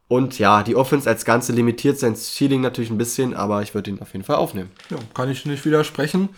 Und 0.09 0.39
ja, 0.39 0.63
die 0.63 0.77
Offense 0.77 1.09
als 1.09 1.25
Ganze 1.25 1.53
limitiert 1.53 1.99
sein 1.99 2.15
Ceiling 2.15 2.61
natürlich 2.61 2.91
ein 2.91 2.99
bisschen, 2.99 3.35
aber 3.35 3.63
ich 3.63 3.75
würde 3.75 3.91
ihn 3.91 4.01
auf 4.01 4.13
jeden 4.13 4.25
Fall 4.25 4.37
aufnehmen. 4.37 4.71
Ja, 4.91 4.99
kann 5.15 5.31
ich 5.31 5.47
nicht 5.47 5.65
widersprechen. 5.65 6.29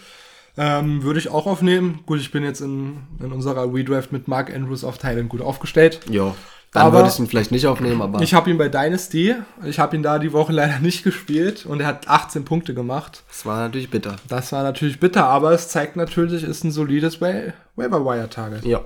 Ähm, 0.56 1.02
würde 1.02 1.20
ich 1.20 1.28
auch 1.28 1.46
aufnehmen. 1.46 2.00
Gut, 2.06 2.18
ich 2.18 2.30
bin 2.30 2.42
jetzt 2.42 2.60
in, 2.60 2.98
in 3.20 3.30
unserer 3.30 3.72
Redraft 3.72 4.10
mit 4.10 4.26
Mark 4.26 4.52
Andrews 4.52 4.84
auf 4.84 4.98
Thailand 4.98 5.28
gut 5.28 5.40
aufgestellt. 5.40 6.00
Ja, 6.10 6.34
dann 6.72 6.86
Aber- 6.86 6.98
würde 6.98 7.08
ich 7.08 7.18
ihn 7.18 7.26
vielleicht 7.26 7.50
nicht 7.50 7.66
aufnehmen, 7.66 8.02
aber 8.02 8.20
Ich 8.20 8.34
habe 8.34 8.50
ihn 8.50 8.58
bei 8.58 8.68
Dynasty. 8.68 9.34
Ich 9.64 9.78
habe 9.78 9.96
ihn 9.96 10.02
da 10.02 10.18
die 10.18 10.32
Woche 10.32 10.52
leider 10.54 10.78
nicht 10.80 11.02
gespielt 11.04 11.64
und 11.66 11.80
er 11.80 11.86
hat 11.86 12.08
18 12.08 12.44
Punkte 12.44 12.74
gemacht. 12.74 13.22
es 13.30 13.46
war 13.46 13.58
natürlich 13.60 13.90
bitter. 13.90 14.16
Das 14.28 14.52
war 14.52 14.62
natürlich 14.62 15.00
bitter, 15.00 15.24
aber 15.26 15.52
es 15.52 15.68
zeigt 15.68 15.96
natürlich, 15.96 16.44
ist 16.44 16.64
ein 16.64 16.70
solides 16.72 17.20
Wa 17.20 17.32
Waiver 17.76 18.04
Wire 18.04 18.28
Target. 18.28 18.64
Ja. 18.64 18.82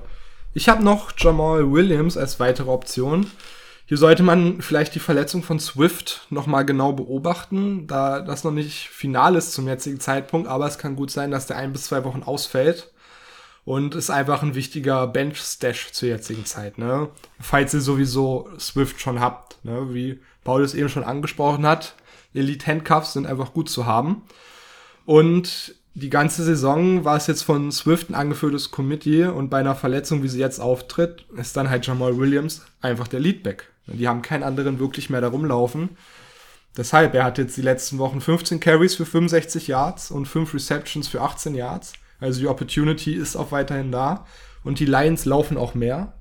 Ich 0.53 0.69
habe 0.69 0.83
noch 0.83 1.11
Jamal 1.17 1.71
Williams 1.71 2.15
als 2.15 2.39
weitere 2.39 2.69
Option. 2.69 3.27
Hier 3.85 3.97
sollte 3.97 4.23
man 4.23 4.61
vielleicht 4.61 4.95
die 4.95 4.99
Verletzung 4.99 5.43
von 5.43 5.59
Swift 5.59 6.25
nochmal 6.29 6.63
genau 6.65 6.93
beobachten, 6.93 7.85
da 7.85 8.21
das 8.21 8.43
noch 8.45 8.51
nicht 8.51 8.87
final 8.89 9.35
ist 9.35 9.51
zum 9.51 9.67
jetzigen 9.67 9.99
Zeitpunkt, 9.99 10.47
aber 10.47 10.67
es 10.67 10.77
kann 10.77 10.95
gut 10.95 11.11
sein, 11.11 11.31
dass 11.31 11.47
der 11.47 11.57
ein 11.57 11.73
bis 11.73 11.83
zwei 11.83 12.03
Wochen 12.05 12.23
ausfällt. 12.23 12.92
Und 13.65 13.95
ist 13.95 14.09
einfach 14.09 14.43
ein 14.43 14.55
wichtiger 14.55 15.07
Bench-Stash 15.07 15.93
zur 15.93 16.09
jetzigen 16.09 16.45
Zeit, 16.45 16.77
ne? 16.77 17.09
Falls 17.39 17.73
ihr 17.73 17.79
sowieso 17.79 18.49
Swift 18.59 18.99
schon 18.99 19.21
habt, 19.21 19.63
ne? 19.63 19.93
Wie 19.93 20.19
Paul 20.43 20.63
es 20.63 20.73
eben 20.73 20.89
schon 20.89 21.05
angesprochen 21.05 21.65
hat. 21.65 21.95
Elite 22.33 22.67
Handcuffs 22.67 23.13
sind 23.13 23.25
einfach 23.25 23.53
gut 23.53 23.69
zu 23.69 23.85
haben. 23.85 24.23
Und 25.05 25.75
die 25.95 26.09
ganze 26.09 26.43
Saison 26.43 27.05
war 27.05 27.17
es 27.17 27.27
jetzt 27.27 27.43
von 27.43 27.71
Swift 27.71 28.09
ein 28.09 28.15
angeführtes 28.15 28.71
Committee 28.71 29.25
und 29.25 29.49
bei 29.49 29.59
einer 29.59 29.75
Verletzung, 29.75 30.23
wie 30.23 30.27
sie 30.27 30.39
jetzt 30.39 30.59
auftritt, 30.59 31.25
ist 31.37 31.55
dann 31.55 31.69
halt 31.69 31.85
Jamal 31.85 32.17
Williams 32.17 32.63
einfach 32.81 33.07
der 33.07 33.19
Leadback. 33.19 33.69
Die 33.87 34.07
haben 34.07 34.21
keinen 34.21 34.43
anderen 34.43 34.79
wirklich 34.79 35.09
mehr 35.09 35.21
da 35.21 35.27
rumlaufen. 35.27 35.89
Deshalb, 36.75 37.13
er 37.13 37.25
hat 37.25 37.37
jetzt 37.37 37.55
die 37.55 37.61
letzten 37.61 37.99
Wochen 37.99 38.21
15 38.21 38.59
Carries 38.59 38.95
für 38.95 39.05
65 39.05 39.67
Yards 39.67 40.09
und 40.09 40.25
5 40.25 40.55
Receptions 40.55 41.07
für 41.07 41.21
18 41.21 41.53
Yards. 41.53 41.93
Also 42.19 42.39
die 42.39 42.47
Opportunity 42.47 43.13
ist 43.13 43.35
auch 43.35 43.51
weiterhin 43.51 43.91
da. 43.91 44.25
Und 44.63 44.79
die 44.79 44.85
Lions 44.85 45.25
laufen 45.25 45.57
auch 45.57 45.75
mehr, 45.75 46.13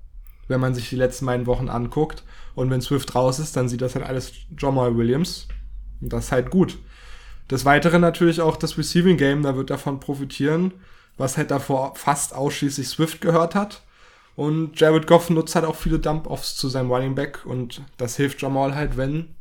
wenn 0.49 0.61
man 0.61 0.75
sich 0.75 0.89
die 0.89 0.97
letzten 0.97 1.27
beiden 1.27 1.47
Wochen 1.47 1.69
anguckt. 1.69 2.25
Und 2.55 2.71
wenn 2.71 2.81
Swift 2.81 3.15
raus 3.15 3.39
ist, 3.39 3.57
dann 3.57 3.69
sieht 3.69 3.83
das 3.83 3.95
halt 3.95 4.05
alles 4.05 4.33
Jamal 4.59 4.97
Williams. 4.97 5.49
Und 6.01 6.13
das 6.13 6.27
ist 6.27 6.33
halt 6.33 6.51
gut. 6.51 6.79
Des 7.51 7.65
Weiteren 7.65 8.01
natürlich 8.01 8.41
auch 8.41 8.57
das 8.57 8.79
Receiving 8.79 9.17
Game, 9.17 9.43
da 9.43 9.57
wird 9.57 9.71
davon 9.71 10.01
profitieren, 10.01 10.73
was 11.17 11.37
halt 11.37 11.51
davor 11.51 11.95
fast 11.97 12.35
ausschließlich 12.35 12.89
Swift 12.89 13.21
gehört 13.21 13.55
hat. 13.55 13.83
Und 14.35 14.81
Jared 14.81 15.07
Goff 15.07 15.29
nutzt 15.29 15.55
halt 15.55 15.67
auch 15.67 15.77
viele 15.77 15.99
Dump-Offs 15.99 16.57
zu 16.57 16.69
seinem 16.69 16.91
Running 16.91 17.15
Back 17.15 17.45
und 17.45 17.83
das 17.99 18.17
hilft 18.17 18.41
Jamal 18.41 18.75
halt, 18.75 18.97
wenn, 18.97 19.35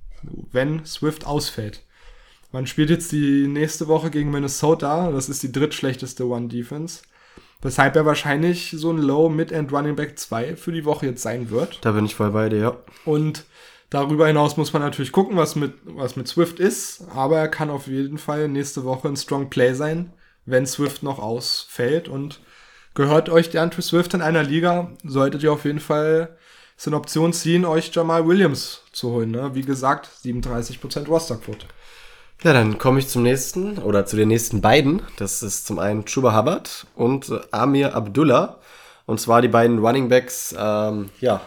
wenn 0.51 0.85
Swift 0.85 1.25
ausfällt. 1.25 1.83
Man 2.51 2.67
spielt 2.67 2.89
jetzt 2.89 3.11
die 3.11 3.47
nächste 3.47 3.87
Woche 3.87 4.09
gegen 4.09 4.31
Minnesota, 4.31 5.11
das 5.11 5.29
ist 5.29 5.43
die 5.43 5.51
drittschlechteste 5.51 6.27
One-Defense. 6.27 7.03
Weshalb 7.61 7.95
er 7.95 8.05
wahrscheinlich 8.05 8.73
so 8.75 8.91
ein 8.91 8.97
Low 8.97 9.29
Mid-End 9.29 9.71
Running 9.71 9.95
Back 9.95 10.17
2 10.17 10.55
für 10.55 10.71
die 10.71 10.83
Woche 10.83 11.05
jetzt 11.05 11.21
sein 11.21 11.51
wird. 11.51 11.79
Da 11.81 11.91
bin 11.91 12.05
ich 12.05 12.15
voll 12.15 12.31
bei 12.31 12.49
dir, 12.49 12.57
ja. 12.57 12.77
Und 13.05 13.45
Darüber 13.91 14.25
hinaus 14.25 14.55
muss 14.55 14.71
man 14.71 14.81
natürlich 14.81 15.11
gucken, 15.11 15.35
was 15.35 15.57
mit, 15.57 15.73
was 15.83 16.15
mit 16.15 16.25
Swift 16.25 16.61
ist, 16.61 17.03
aber 17.13 17.39
er 17.39 17.49
kann 17.49 17.69
auf 17.69 17.87
jeden 17.87 18.17
Fall 18.17 18.47
nächste 18.47 18.85
Woche 18.85 19.09
ein 19.09 19.17
Strong 19.17 19.49
Play 19.49 19.73
sein, 19.73 20.13
wenn 20.45 20.65
Swift 20.65 21.03
noch 21.03 21.19
ausfällt. 21.19 22.07
Und 22.07 22.39
gehört 22.93 23.27
euch 23.27 23.49
der 23.49 23.61
Andrew 23.61 23.81
Swift 23.81 24.13
in 24.13 24.21
einer 24.21 24.43
Liga, 24.43 24.93
solltet 25.03 25.43
ihr 25.43 25.51
auf 25.51 25.65
jeden 25.65 25.81
Fall 25.81 26.37
es 26.77 26.87
in 26.87 26.93
Option 26.93 27.33
ziehen, 27.33 27.65
euch 27.65 27.93
Jamal 27.93 28.25
Williams 28.25 28.81
zu 28.93 29.11
holen. 29.11 29.31
Ne? 29.31 29.53
Wie 29.55 29.61
gesagt, 29.61 30.09
37% 30.23 31.07
Rosterquote. 31.07 31.65
Ja, 32.43 32.53
dann 32.53 32.79
komme 32.79 32.97
ich 32.97 33.07
zum 33.07 33.21
nächsten 33.21 33.77
oder 33.77 34.07
zu 34.07 34.15
den 34.15 34.29
nächsten 34.29 34.61
beiden. 34.61 35.03
Das 35.17 35.43
ist 35.43 35.67
zum 35.67 35.77
einen 35.77 36.05
Chuba 36.05 36.35
Hubbard 36.35 36.87
und 36.95 37.31
Amir 37.51 37.93
Abdullah. 37.93 38.57
Und 39.05 39.19
zwar 39.19 39.43
die 39.43 39.47
beiden 39.47 39.77
Running 39.77 40.09
Backs, 40.09 40.55
ähm, 40.57 41.11
ja, 41.19 41.41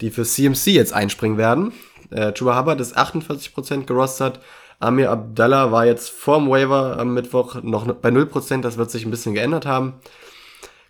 die 0.00 0.10
für 0.10 0.22
CMC 0.22 0.68
jetzt 0.68 0.92
einspringen 0.92 1.38
werden. 1.38 1.72
Äh, 2.10 2.32
Chuba 2.34 2.56
Hubbard 2.56 2.80
ist 2.80 2.96
48% 2.96 3.86
gerostert. 3.86 4.38
Amir 4.78 5.10
Abdallah 5.10 5.72
war 5.72 5.86
jetzt 5.86 6.08
vorm 6.10 6.48
Waiver 6.48 7.00
am 7.00 7.14
Mittwoch 7.14 7.60
noch 7.62 7.92
bei 7.94 8.10
0%, 8.10 8.60
das 8.60 8.76
wird 8.78 8.92
sich 8.92 9.04
ein 9.04 9.10
bisschen 9.10 9.34
geändert 9.34 9.66
haben. 9.66 9.94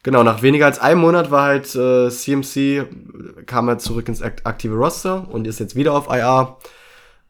Genau, 0.03 0.23
nach 0.25 0.43
weniger 0.43 0.67
als 0.67 0.79
einem 0.79 1.01
Monat 1.01 1.31
war 1.31 1.45
halt 1.45 1.75
äh, 1.75 2.11
CMC, 2.11 2.87
kam 3.47 3.69
er 3.69 3.79
zurück 3.79 4.09
ins 4.09 4.21
aktive 4.21 4.75
Roster 4.75 5.27
und 5.31 5.47
ist 5.47 5.59
jetzt 5.59 5.75
wieder 5.75 5.95
auf 5.95 6.09
IR. 6.09 6.59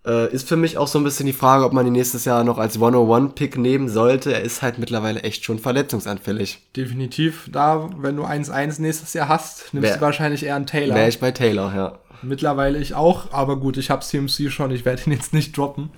Äh, 0.09 0.33
ist 0.33 0.49
für 0.49 0.57
mich 0.57 0.79
auch 0.79 0.89
so 0.89 0.99
ein 0.99 1.05
bisschen 1.05 1.27
die 1.27 1.35
Frage, 1.35 1.67
ob 1.67 1.75
man 1.75 1.87
ihn 1.87 1.93
nächstes 1.93 2.25
Jahr 2.25 2.43
noch 2.43 2.57
als 2.57 2.79
101-Pick 2.79 3.59
nehmen 3.59 3.91
sollte. 3.91 4.33
Er 4.33 4.41
ist 4.41 4.63
halt 4.63 4.79
mittlerweile 4.79 5.21
echt 5.23 5.45
schon 5.45 5.59
verletzungsanfällig. 5.59 6.61
Definitiv. 6.75 7.51
Da, 7.53 7.91
wenn 7.99 8.17
du 8.17 8.25
1-1 8.25 8.81
nächstes 8.81 9.13
Jahr 9.13 9.29
hast, 9.29 9.75
nimmst 9.75 9.91
wär, 9.91 9.97
du 9.97 10.01
wahrscheinlich 10.01 10.45
eher 10.45 10.57
einen 10.57 10.65
Taylor. 10.65 10.95
Wäre 10.95 11.11
ich 11.11 11.21
bei 11.21 11.31
Taylor, 11.31 11.75
ja. 11.77 11.99
Mittlerweile 12.23 12.79
ich 12.79 12.95
auch, 12.95 13.33
aber 13.33 13.57
gut, 13.57 13.77
ich 13.77 13.91
habe 13.91 14.03
CMC 14.03 14.51
schon, 14.51 14.71
ich 14.71 14.87
werde 14.87 15.03
ihn 15.07 15.13
jetzt 15.13 15.35
nicht 15.35 15.57
droppen. 15.57 15.91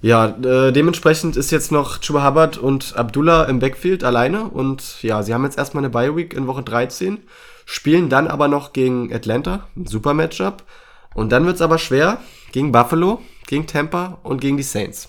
Ja, 0.00 0.28
äh, 0.28 0.72
dementsprechend 0.72 1.36
ist 1.36 1.50
jetzt 1.50 1.70
noch 1.70 1.98
Chuba 1.98 2.26
Hubbard 2.26 2.56
und 2.56 2.96
Abdullah 2.96 3.44
im 3.44 3.58
Backfield 3.58 4.02
alleine 4.02 4.44
und 4.44 5.02
ja, 5.02 5.22
sie 5.22 5.34
haben 5.34 5.44
jetzt 5.44 5.58
erstmal 5.58 5.84
eine 5.84 5.90
Bye 5.90 6.16
Week 6.16 6.32
in 6.32 6.46
Woche 6.46 6.62
13, 6.62 7.18
spielen 7.66 8.08
dann 8.08 8.28
aber 8.28 8.48
noch 8.48 8.72
gegen 8.72 9.12
Atlanta, 9.12 9.68
ein 9.76 9.86
super 9.86 10.14
Matchup. 10.14 10.64
Und 11.14 11.32
dann 11.32 11.44
wird 11.44 11.56
es 11.56 11.62
aber 11.62 11.78
schwer 11.78 12.18
gegen 12.52 12.72
Buffalo, 12.72 13.20
gegen 13.46 13.66
Tampa 13.66 14.18
und 14.22 14.40
gegen 14.40 14.56
die 14.56 14.62
Saints. 14.62 15.08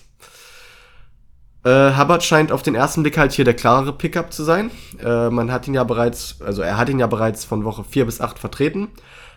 Äh, 1.64 1.96
Hubbard 1.96 2.24
scheint 2.24 2.50
auf 2.50 2.62
den 2.62 2.74
ersten 2.74 3.02
Blick 3.02 3.16
halt 3.16 3.32
hier 3.32 3.44
der 3.44 3.54
klarere 3.54 3.92
Pickup 3.92 4.32
zu 4.32 4.42
sein. 4.42 4.70
Äh, 5.02 5.30
man 5.30 5.52
hat 5.52 5.68
ihn 5.68 5.74
ja 5.74 5.84
bereits, 5.84 6.40
also 6.44 6.62
er 6.62 6.76
hat 6.76 6.88
ihn 6.88 6.98
ja 6.98 7.06
bereits 7.06 7.44
von 7.44 7.64
Woche 7.64 7.84
4 7.84 8.04
bis 8.04 8.20
8 8.20 8.38
vertreten, 8.38 8.88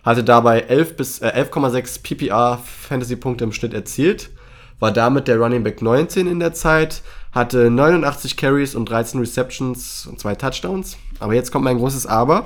hatte 0.03 0.23
dabei 0.23 0.61
11 0.61 0.95
bis 0.95 1.19
äh, 1.19 1.27
11,6 1.27 2.01
PPR 2.01 2.59
Fantasy 2.63 3.15
Punkte 3.15 3.43
im 3.43 3.51
Schnitt 3.51 3.73
erzielt, 3.73 4.31
war 4.79 4.91
damit 4.91 5.27
der 5.27 5.37
Running 5.37 5.63
Back 5.63 5.81
19 5.83 6.25
in 6.25 6.39
der 6.39 6.53
Zeit, 6.53 7.03
hatte 7.31 7.69
89 7.69 8.37
Carries 8.37 8.73
und 8.73 8.89
13 8.89 9.19
Receptions 9.19 10.07
und 10.07 10.19
zwei 10.19 10.33
Touchdowns. 10.33 10.97
Aber 11.19 11.33
jetzt 11.33 11.51
kommt 11.51 11.65
mein 11.65 11.77
großes 11.77 12.07
Aber. 12.07 12.45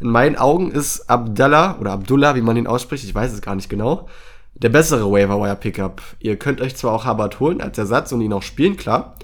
In 0.00 0.08
meinen 0.08 0.36
Augen 0.36 0.70
ist 0.70 1.08
Abdallah 1.08 1.78
oder 1.80 1.92
Abdullah, 1.92 2.34
wie 2.34 2.42
man 2.42 2.56
ihn 2.56 2.66
ausspricht, 2.66 3.04
ich 3.04 3.14
weiß 3.14 3.32
es 3.32 3.40
gar 3.40 3.54
nicht 3.54 3.70
genau, 3.70 4.08
der 4.62 4.70
bessere 4.70 5.10
Waiver 5.10 5.40
Wire 5.40 5.56
Pickup. 5.56 6.02
Ihr 6.18 6.36
könnt 6.36 6.60
euch 6.60 6.76
zwar 6.76 6.92
auch 6.92 7.06
Hubbard 7.06 7.40
holen 7.40 7.60
als 7.60 7.78
Ersatz 7.78 8.12
und 8.12 8.20
ihn 8.20 8.32
auch 8.32 8.42
spielen, 8.42 8.76
klar. 8.76 9.16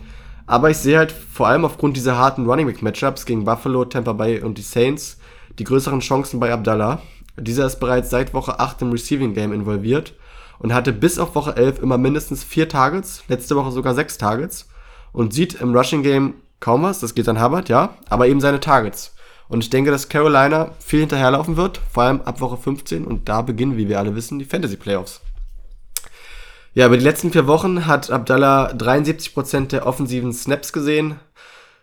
Aber 0.47 0.71
ich 0.71 0.77
sehe 0.77 0.99
halt 0.99 1.13
vor 1.13 1.49
allem 1.49 1.65
aufgrund 1.65 1.97
dieser 1.97 2.19
harten 2.19 2.47
Running 2.47 2.67
Back 2.67 2.83
Matchups 2.83 3.25
gegen 3.25 3.45
Buffalo, 3.45 3.85
Tampa 3.85 4.13
Bay 4.13 4.41
und 4.41 4.59
die 4.59 4.63
Saints 4.63 5.19
die 5.59 5.65
größeren 5.65 6.01
Chancen 6.01 6.41
bei 6.41 6.53
Abdallah. 6.53 7.01
Dieser 7.39 7.67
ist 7.67 7.81
bereits 7.81 8.11
seit 8.11 8.35
Woche 8.35 8.61
8 8.61 8.83
im 8.83 8.93
Receiving 8.93 9.35
Game 9.35 9.53
involviert 9.53 10.15
und 10.59 10.75
hatte 10.75 10.93
bis 10.93 11.19
auf 11.19 11.35
Woche 11.35 11.57
11 11.57 11.81
immer 11.81 11.99
mindestens 11.99 12.45
vier 12.45 12.69
Targets, 12.69 13.23
letzte 13.29 13.57
Woche 13.57 13.73
sogar 13.73 13.95
sechs 13.95 14.19
Targets 14.19 14.69
und 15.13 15.33
sieht 15.33 15.61
im 15.61 15.75
Rushing 15.75 16.03
Game 16.03 16.35
kaum 16.61 16.83
was, 16.83 17.01
das 17.01 17.15
geht 17.15 17.29
an 17.29 17.43
Hubbard, 17.43 17.69
ja, 17.69 17.97
aber 18.09 18.29
eben 18.29 18.41
seine 18.41 18.61
Targets. 18.61 19.15
Und 19.49 19.65
ich 19.65 19.71
denke, 19.71 19.91
dass 19.91 20.09
Carolina 20.09 20.71
viel 20.79 21.01
hinterherlaufen 21.01 21.57
wird, 21.57 21.81
vor 21.91 22.05
allem 22.05 22.23
ab 22.23 22.41
Woche 22.41 22.57
15. 22.57 23.05
Und 23.05 23.29
da 23.29 23.43
beginnen, 23.43 23.77
wie 23.77 23.89
wir 23.89 23.99
alle 23.99 24.15
wissen, 24.15 24.39
die 24.39 24.47
Fantasy 24.47 24.77
Playoffs. 24.77 25.21
Ja, 26.75 26.87
über 26.87 26.97
die 26.97 27.05
letzten 27.05 27.31
vier 27.31 27.47
Wochen 27.47 27.87
hat 27.87 28.11
Abdallah 28.11 28.73
73% 28.73 29.69
der 29.69 29.87
offensiven 29.87 30.33
Snaps 30.33 30.73
gesehen. 30.73 31.21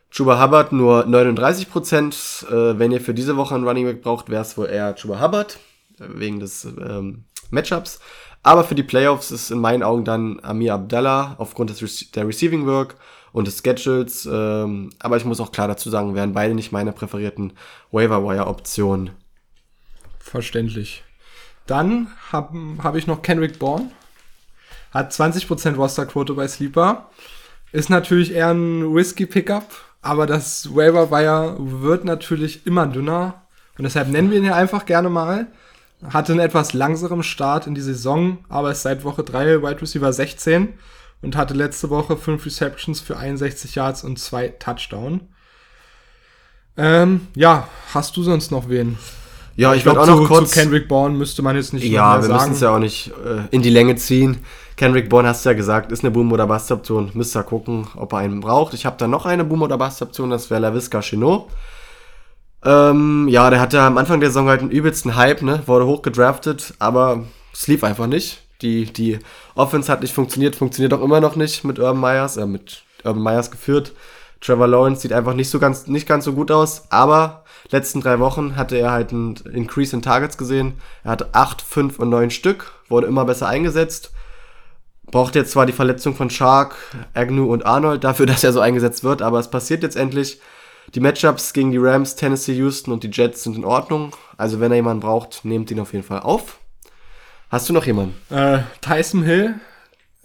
Chuba 0.10 0.44
Hubbard 0.44 0.72
nur 0.72 1.06
39%. 1.06 2.48
Äh, 2.48 2.80
wenn 2.80 2.92
ihr 2.92 3.00
für 3.00 3.14
diese 3.14 3.38
Woche 3.38 3.54
einen 3.54 3.68
Running 3.68 3.86
Back 3.86 4.02
braucht, 4.02 4.30
wäre 4.30 4.42
es 4.42 4.58
wohl 4.58 4.66
eher 4.66 4.96
Chuba 4.96 5.22
Hubbard, 5.22 5.60
äh, 6.00 6.06
wegen 6.08 6.40
des 6.40 6.66
ähm, 6.66 7.26
Matchups. 7.52 8.00
Aber 8.42 8.64
für 8.64 8.74
die 8.74 8.82
Playoffs 8.82 9.30
ist 9.30 9.52
in 9.52 9.60
meinen 9.60 9.84
Augen 9.84 10.06
dann 10.06 10.40
Amir 10.42 10.74
Abdallah 10.74 11.36
aufgrund 11.38 11.70
des, 11.70 12.10
der 12.10 12.28
Receiving 12.28 12.66
Work 12.66 12.96
und 13.32 13.46
des 13.46 13.62
Schedules. 13.64 14.28
Ähm, 14.32 14.90
aber 14.98 15.18
ich 15.18 15.26
muss 15.26 15.40
auch 15.40 15.52
klar 15.52 15.68
dazu 15.68 15.92
sagen, 15.92 16.16
wären 16.16 16.34
beide 16.34 16.56
nicht 16.56 16.72
meine 16.72 16.94
präferierten 16.94 17.54
Waiver-Wire-Optionen. 17.92 19.12
Verständlich. 20.18 21.04
Dann 21.68 22.08
habe 22.32 22.58
hab 22.82 22.96
ich 22.96 23.06
noch 23.06 23.22
Kenrick 23.22 23.60
Bourne. 23.60 23.92
Hat 24.92 25.12
20% 25.12 25.76
Rosterquote 25.76 26.34
bei 26.34 26.48
Sleeper. 26.48 27.10
Ist 27.72 27.90
natürlich 27.90 28.34
eher 28.34 28.50
ein 28.50 28.82
risky 28.94 29.26
Pickup, 29.26 29.70
aber 30.02 30.26
das 30.26 30.76
Waiver 30.76 31.12
Wire 31.12 31.56
wird 31.60 32.06
natürlich 32.06 32.66
immer 32.66 32.88
dünner. 32.88 33.44
Und 33.78 33.84
deshalb 33.84 34.10
nennen 34.10 34.32
wir 34.32 34.38
ihn 34.38 34.44
hier 34.44 34.56
einfach 34.56 34.86
gerne 34.86 35.10
mal. 35.10 35.48
Hatte 36.12 36.32
einen 36.32 36.42
etwas 36.42 36.74
langsamen 36.74 37.24
Start 37.24 37.68
in 37.68 37.76
die 37.76 37.82
Saison, 37.82 38.40
aber 38.50 38.72
ist 38.72 38.82
seit 38.82 39.04
Woche 39.04 39.24
3 39.24 39.62
Wide 39.62 39.82
Receiver 39.82 40.12
16 40.12 40.70
und 41.22 41.36
hatte 41.36 41.54
letzte 41.54 41.90
Woche 41.90 42.18
5 42.18 42.46
Receptions 42.46 43.02
für 43.02 43.18
61 43.18 43.76
Yards 43.76 44.04
und 44.04 44.18
2 44.18 44.50
Touchdown. 44.60 45.22
Ähm, 46.78 47.28
ja, 47.36 47.68
hast 47.94 48.16
du 48.16 48.24
sonst 48.24 48.52
noch 48.52 48.70
wen? 48.70 48.98
Ja, 49.58 49.74
ich, 49.74 49.80
ich 49.80 49.84
glaube 49.84 50.02
auch 50.02 50.08
noch 50.08 50.26
kurz. 50.26 50.52
Zu 50.52 50.60
Kendrick 50.60 50.88
Bourne 50.88 51.18
müsste 51.18 51.42
man 51.42 51.58
jetzt 51.58 51.74
nicht 51.74 51.84
Ja, 51.84 52.22
wir 52.22 52.34
müssen 52.34 52.54
es 52.54 52.62
ja 52.62 52.74
auch 52.74 52.80
nicht 52.80 53.12
äh, 53.26 53.42
in 53.52 53.62
die 53.62 53.70
Länge 53.70 53.98
ziehen. 53.98 54.38
Kendrick 54.80 55.10
Bourne 55.10 55.28
hast 55.28 55.44
du 55.44 55.50
ja 55.50 55.56
gesagt, 55.56 55.92
ist 55.92 56.06
eine 56.06 56.12
Boom- 56.12 56.32
oder 56.32 56.48
Bust-Option. 56.48 57.12
Müsst 57.14 57.36
ihr 57.36 57.44
gucken, 57.44 57.90
ob 57.98 58.14
er 58.14 58.20
einen 58.20 58.40
braucht. 58.40 58.74
Ich 58.74 58.86
habe 58.86 58.96
da 58.98 59.10
noch 59.10 59.26
eine 59.26 59.44
Boom- 59.44 59.64
oder 59.64 59.78
Bust-Option, 59.78 60.30
das 60.30 60.50
wäre 60.50 60.62
LaVisca 60.62 61.02
Chinot. 61.02 61.48
Ähm, 62.64 63.28
ja, 63.28 63.50
der 63.50 63.60
hatte 63.60 63.82
am 63.82 63.98
Anfang 63.98 64.22
der 64.22 64.30
Saison 64.30 64.48
halt 64.48 64.62
einen 64.62 64.72
übelsten 64.72 65.18
Hype, 65.18 65.42
ne? 65.42 65.64
Wurde 65.66 65.86
hochgedraftet, 65.86 66.76
aber 66.80 67.26
es 67.52 67.68
lief 67.68 67.84
einfach 67.84 68.08
nicht. 68.08 68.42
Die, 68.62 68.86
die 68.86 69.20
Offense 69.54 69.92
hat 69.92 70.00
nicht 70.02 70.14
funktioniert, 70.14 70.56
funktioniert 70.56 70.94
auch 70.94 71.02
immer 71.02 71.20
noch 71.20 71.36
nicht 71.36 71.66
mit 71.66 71.78
Urban 71.78 72.00
Myers, 72.00 72.38
äh, 72.38 72.46
mit 72.46 72.84
Urban 73.04 73.22
Myers 73.22 73.52
geführt. 73.52 73.92
Trevor 74.40 74.68
Lawrence 74.68 75.02
sieht 75.02 75.12
einfach 75.12 75.34
nicht 75.34 75.50
so 75.50 75.60
ganz, 75.60 75.88
nicht 75.88 76.08
ganz 76.08 76.24
so 76.24 76.32
gut 76.32 76.52
aus, 76.52 76.84
aber 76.90 77.44
letzten 77.70 78.00
drei 78.00 78.20
Wochen 78.20 78.56
hatte 78.56 78.78
er 78.78 78.92
halt 78.92 79.12
einen 79.12 79.36
Increase 79.52 79.94
in 79.94 80.02
Targets 80.02 80.38
gesehen. 80.38 80.76
Er 81.04 81.12
hatte 81.12 81.28
acht, 81.34 81.62
fünf 81.62 82.00
und 82.00 82.08
neun 82.08 82.32
Stück, 82.32 82.72
wurde 82.88 83.08
immer 83.08 83.26
besser 83.26 83.50
eingesetzt. 83.50 84.14
Braucht 85.12 85.36
jetzt 85.36 85.52
zwar 85.52 85.66
die 85.66 85.74
Verletzung 85.74 86.16
von 86.16 86.30
Shark, 86.30 86.76
Agnew 87.14 87.52
und 87.52 87.66
Arnold 87.66 88.04
dafür, 88.04 88.26
dass 88.28 88.44
er 88.44 88.54
so 88.54 88.60
eingesetzt 88.60 89.04
wird, 89.04 89.22
aber 89.22 89.40
es 89.40 89.50
passiert 89.50 89.84
jetzt 89.84 89.96
endlich. 89.96 90.40
Die 90.96 91.00
Matchups 91.00 91.54
gegen 91.54 91.72
die 91.72 91.78
Rams, 91.78 92.16
Tennessee, 92.16 92.56
Houston 92.56 92.92
und 92.92 93.04
die 93.04 93.12
Jets 93.12 93.44
sind 93.44 93.56
in 93.56 93.66
Ordnung. 93.66 94.16
Also 94.38 94.60
wenn 94.60 94.72
er 94.72 94.78
jemanden 94.78 95.02
braucht, 95.02 95.46
nehmt 95.46 95.70
ihn 95.70 95.80
auf 95.80 95.94
jeden 95.94 96.06
Fall 96.06 96.22
auf. 96.22 96.58
Hast 97.50 97.70
du 97.70 97.74
noch 97.74 97.86
jemanden? 97.86 98.16
Äh, 98.34 98.60
Tyson 98.82 99.24
Hill, 99.24 99.56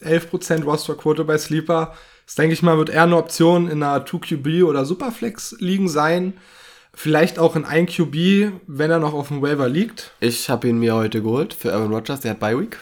11% 0.03 0.65
Rosterquote 0.65 1.25
bei 1.25 1.37
Sleeper. 1.37 1.95
Das 2.27 2.37
denke 2.37 2.55
ich 2.55 2.63
mal, 2.63 2.79
wird 2.79 2.91
eher 2.91 3.03
eine 3.03 3.17
Option 3.17 3.69
in 3.69 3.83
einer 3.83 4.05
2QB 4.07 4.65
oder 4.65 4.85
Superflex 4.85 5.57
liegen 5.59 5.89
sein. 5.89 6.35
Vielleicht 6.95 7.39
auch 7.39 7.57
in 7.57 7.65
1 7.65 7.97
QB, 7.97 8.53
wenn 8.67 8.91
er 8.91 9.01
noch 9.01 9.15
auf 9.15 9.29
dem 9.29 9.43
Waiver 9.43 9.69
liegt. 9.69 10.13
Ich 10.21 10.49
habe 10.49 10.69
ihn 10.69 10.79
mir 10.79 10.95
heute 10.95 11.23
geholt 11.23 11.53
für 11.53 11.73
Aaron 11.75 11.93
Rodgers, 11.93 12.21
der 12.21 12.33
hat 12.33 12.41
Bye 12.41 12.59
Week. 12.59 12.79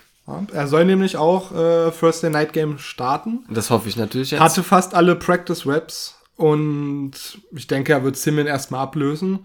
Er 0.53 0.67
soll 0.67 0.85
nämlich 0.85 1.17
auch 1.17 1.53
äh, 1.53 1.91
First 1.91 2.23
Day 2.23 2.31
Night 2.31 2.53
Game 2.53 2.79
starten. 2.79 3.45
Das 3.51 3.71
hoffe 3.71 3.89
ich 3.89 3.97
natürlich 3.97 4.31
jetzt. 4.31 4.41
Hatte 4.41 4.63
fast 4.63 4.95
alle 4.95 5.17
Practice 5.17 5.67
Reps 5.67 6.17
und 6.37 7.13
ich 7.53 7.67
denke, 7.67 7.93
er 7.93 8.05
wird 8.05 8.17
Simeon 8.17 8.47
erstmal 8.47 8.83
ablösen. 8.83 9.41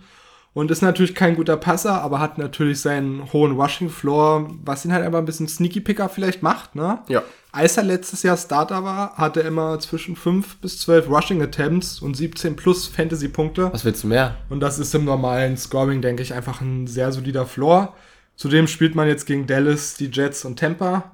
Und 0.54 0.72
ist 0.72 0.82
natürlich 0.82 1.14
kein 1.14 1.36
guter 1.36 1.56
Passer, 1.56 2.02
aber 2.02 2.20
hat 2.20 2.40
natürlich 2.40 2.82
seinen 2.82 3.32
hohen 3.32 3.52
Rushing 3.52 3.92
Floor, 3.92 4.50
was 4.64 4.86
ihn 4.86 4.92
halt 4.92 5.06
einfach 5.06 5.20
ein 5.20 5.26
bisschen 5.26 5.48
Sneaky 5.48 5.82
Picker 5.82 6.10
vielleicht 6.10 6.42
macht, 6.42 6.74
ne? 6.74 6.98
Ja. 7.10 7.22
Als 7.52 7.78
er 7.78 7.84
letztes 7.84 8.24
Jahr 8.24 8.38
Starter 8.38 8.84
war, 8.84 9.16
hatte 9.18 9.42
er 9.42 9.50
immer 9.50 9.78
zwischen 9.80 10.16
5 10.16 10.58
bis 10.58 10.80
12 10.80 11.10
Rushing 11.10 11.44
Attempts 11.44 12.00
und 12.00 12.18
17 12.18 12.56
plus 12.56 12.88
Fantasy 12.88 13.28
Punkte. 13.28 13.72
Was 13.72 13.86
willst 13.86 14.04
du 14.04 14.08
mehr? 14.08 14.36
Und 14.50 14.60
das 14.60 14.80
ist 14.80 14.96
im 14.96 15.06
normalen 15.06 15.58
Scoring, 15.58 16.02
denke 16.02 16.24
ich, 16.24 16.34
einfach 16.34 16.60
ein 16.60 16.88
sehr 16.88 17.12
solider 17.12 17.46
Floor. 17.46 17.94
Zudem 18.38 18.68
spielt 18.68 18.96
man 18.96 19.08
jetzt 19.08 19.26
gegen 19.26 19.48
Dallas, 19.48 19.96
die 19.96 20.06
Jets 20.12 20.46
und 20.46 20.58
Tampa. 20.60 21.12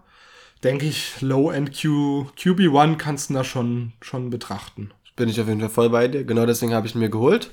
Denke 0.63 0.85
ich, 0.85 1.19
Low-End 1.21 1.71
QB1 1.73 2.97
kannst 2.97 3.29
du 3.29 3.33
da 3.33 3.43
schon, 3.43 3.93
schon 4.01 4.29
betrachten. 4.29 4.91
Bin 5.15 5.29
ich 5.29 5.39
auf 5.41 5.47
jeden 5.47 5.59
Fall 5.59 5.69
voll 5.69 5.89
bei 5.89 6.07
dir. 6.07 6.23
Genau 6.23 6.45
deswegen 6.45 6.73
habe 6.73 6.85
ich 6.87 6.95
ihn 6.95 6.99
mir 6.99 7.09
geholt. 7.09 7.49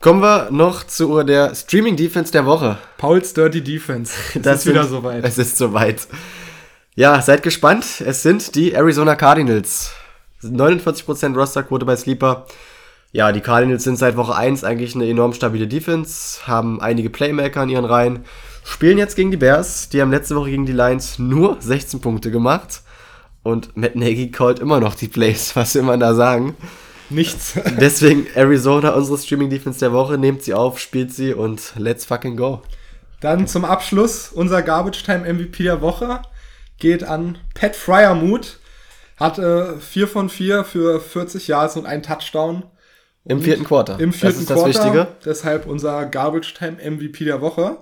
Kommen 0.00 0.20
wir 0.20 0.50
noch 0.50 0.84
zu 0.84 1.22
der 1.22 1.54
Streaming 1.54 1.96
Defense 1.96 2.30
der 2.32 2.44
Woche. 2.46 2.78
Pauls 2.98 3.32
Dirty 3.34 3.62
Defense. 3.62 4.12
Es 4.34 4.42
Das 4.42 4.58
ist 4.60 4.66
wieder 4.66 4.82
sind- 4.84 4.92
soweit. 4.92 5.24
Es 5.24 5.38
ist 5.38 5.56
soweit. 5.56 6.06
Ja, 6.94 7.20
seid 7.22 7.42
gespannt. 7.42 8.02
Es 8.04 8.22
sind 8.22 8.54
die 8.54 8.72
Arizona 8.72 9.14
Cardinals. 9.16 9.92
49% 10.42 11.34
Rosterquote 11.34 11.86
bei 11.86 11.96
Sleeper. 11.96 12.46
Ja, 13.12 13.32
die 13.32 13.40
Cardinals 13.40 13.84
sind 13.84 13.96
seit 13.96 14.16
Woche 14.16 14.34
1 14.36 14.64
eigentlich 14.64 14.94
eine 14.94 15.08
enorm 15.08 15.32
stabile 15.32 15.66
Defense, 15.66 16.46
haben 16.46 16.80
einige 16.80 17.08
Playmaker 17.08 17.62
in 17.62 17.70
ihren 17.70 17.84
Reihen, 17.86 18.24
spielen 18.66 18.98
jetzt 18.98 19.16
gegen 19.16 19.30
die 19.30 19.36
Bears. 19.36 19.88
Die 19.88 20.02
haben 20.02 20.10
letzte 20.10 20.36
Woche 20.36 20.50
gegen 20.50 20.66
die 20.66 20.72
Lions 20.72 21.18
nur 21.18 21.56
16 21.60 22.00
Punkte 22.00 22.30
gemacht. 22.30 22.82
Und 23.42 23.76
Matt 23.76 23.94
Nagy 23.94 24.32
callt 24.32 24.58
immer 24.58 24.80
noch 24.80 24.94
die 24.94 25.08
Plays, 25.08 25.54
was 25.56 25.74
will 25.74 25.82
man 25.82 26.00
da 26.00 26.14
sagen. 26.14 26.56
Nichts. 27.08 27.54
Deswegen 27.80 28.26
Arizona, 28.34 28.90
unsere 28.90 29.16
Streaming 29.16 29.48
Defense 29.48 29.78
der 29.78 29.92
Woche, 29.92 30.18
nehmt 30.18 30.42
sie 30.42 30.54
auf, 30.54 30.80
spielt 30.80 31.14
sie 31.14 31.32
und 31.32 31.72
let's 31.76 32.04
fucking 32.04 32.36
go. 32.36 32.62
Dann 33.20 33.46
zum 33.46 33.64
Abschluss 33.64 34.30
unser 34.32 34.62
Garbage 34.62 35.04
Time 35.04 35.32
MVP 35.32 35.62
der 35.62 35.80
Woche 35.80 36.20
geht 36.78 37.04
an 37.04 37.38
Pat 37.54 37.76
Fryermuth. 37.76 38.58
Hatte 39.16 39.78
4 39.80 40.08
von 40.08 40.28
4 40.28 40.64
für 40.64 41.00
40 41.00 41.48
Yards 41.48 41.76
und 41.76 41.86
einen 41.86 42.02
Touchdown. 42.02 42.64
Im 43.24 43.40
vierten 43.40 43.64
Quarter. 43.64 43.98
Im 43.98 44.12
vierten 44.12 44.34
das 44.34 44.40
ist 44.42 44.50
das 44.50 44.58
Quarter. 44.58 44.68
Wichtige. 44.68 45.06
Deshalb 45.24 45.66
unser 45.66 46.04
Garbage 46.06 46.52
Time 46.54 46.76
MVP 46.82 47.24
der 47.24 47.40
Woche. 47.40 47.78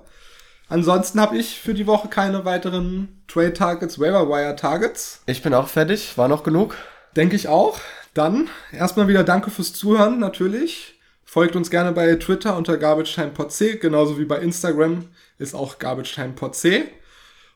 Ansonsten 0.68 1.20
habe 1.20 1.36
ich 1.36 1.60
für 1.60 1.74
die 1.74 1.86
Woche 1.86 2.08
keine 2.08 2.44
weiteren 2.44 3.22
Trade 3.28 3.52
Targets, 3.52 3.98
Waiver 3.98 4.28
Wire 4.28 4.56
Targets. 4.56 5.22
Ich 5.26 5.42
bin 5.42 5.54
auch 5.54 5.68
fertig. 5.68 6.16
War 6.16 6.28
noch 6.28 6.42
genug? 6.42 6.76
Denke 7.16 7.36
ich 7.36 7.48
auch. 7.48 7.78
Dann 8.14 8.48
erstmal 8.72 9.08
wieder 9.08 9.24
danke 9.24 9.50
fürs 9.50 9.72
Zuhören 9.72 10.18
natürlich. 10.18 11.00
Folgt 11.24 11.56
uns 11.56 11.68
gerne 11.68 11.92
bei 11.92 12.14
Twitter 12.14 12.56
unter 12.56 12.76
GarbageTimePodC, 12.76 13.80
genauso 13.80 14.18
wie 14.18 14.24
bei 14.24 14.38
Instagram 14.38 15.08
ist 15.38 15.54
auch 15.54 15.78
GarbageTimePodC. 15.78 16.84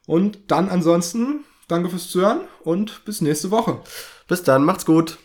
Und 0.06 0.50
dann 0.50 0.68
ansonsten 0.68 1.44
danke 1.68 1.90
fürs 1.90 2.10
Zuhören 2.10 2.40
und 2.64 3.04
bis 3.04 3.20
nächste 3.20 3.50
Woche. 3.50 3.80
Bis 4.26 4.42
dann, 4.42 4.64
macht's 4.64 4.84
gut. 4.84 5.18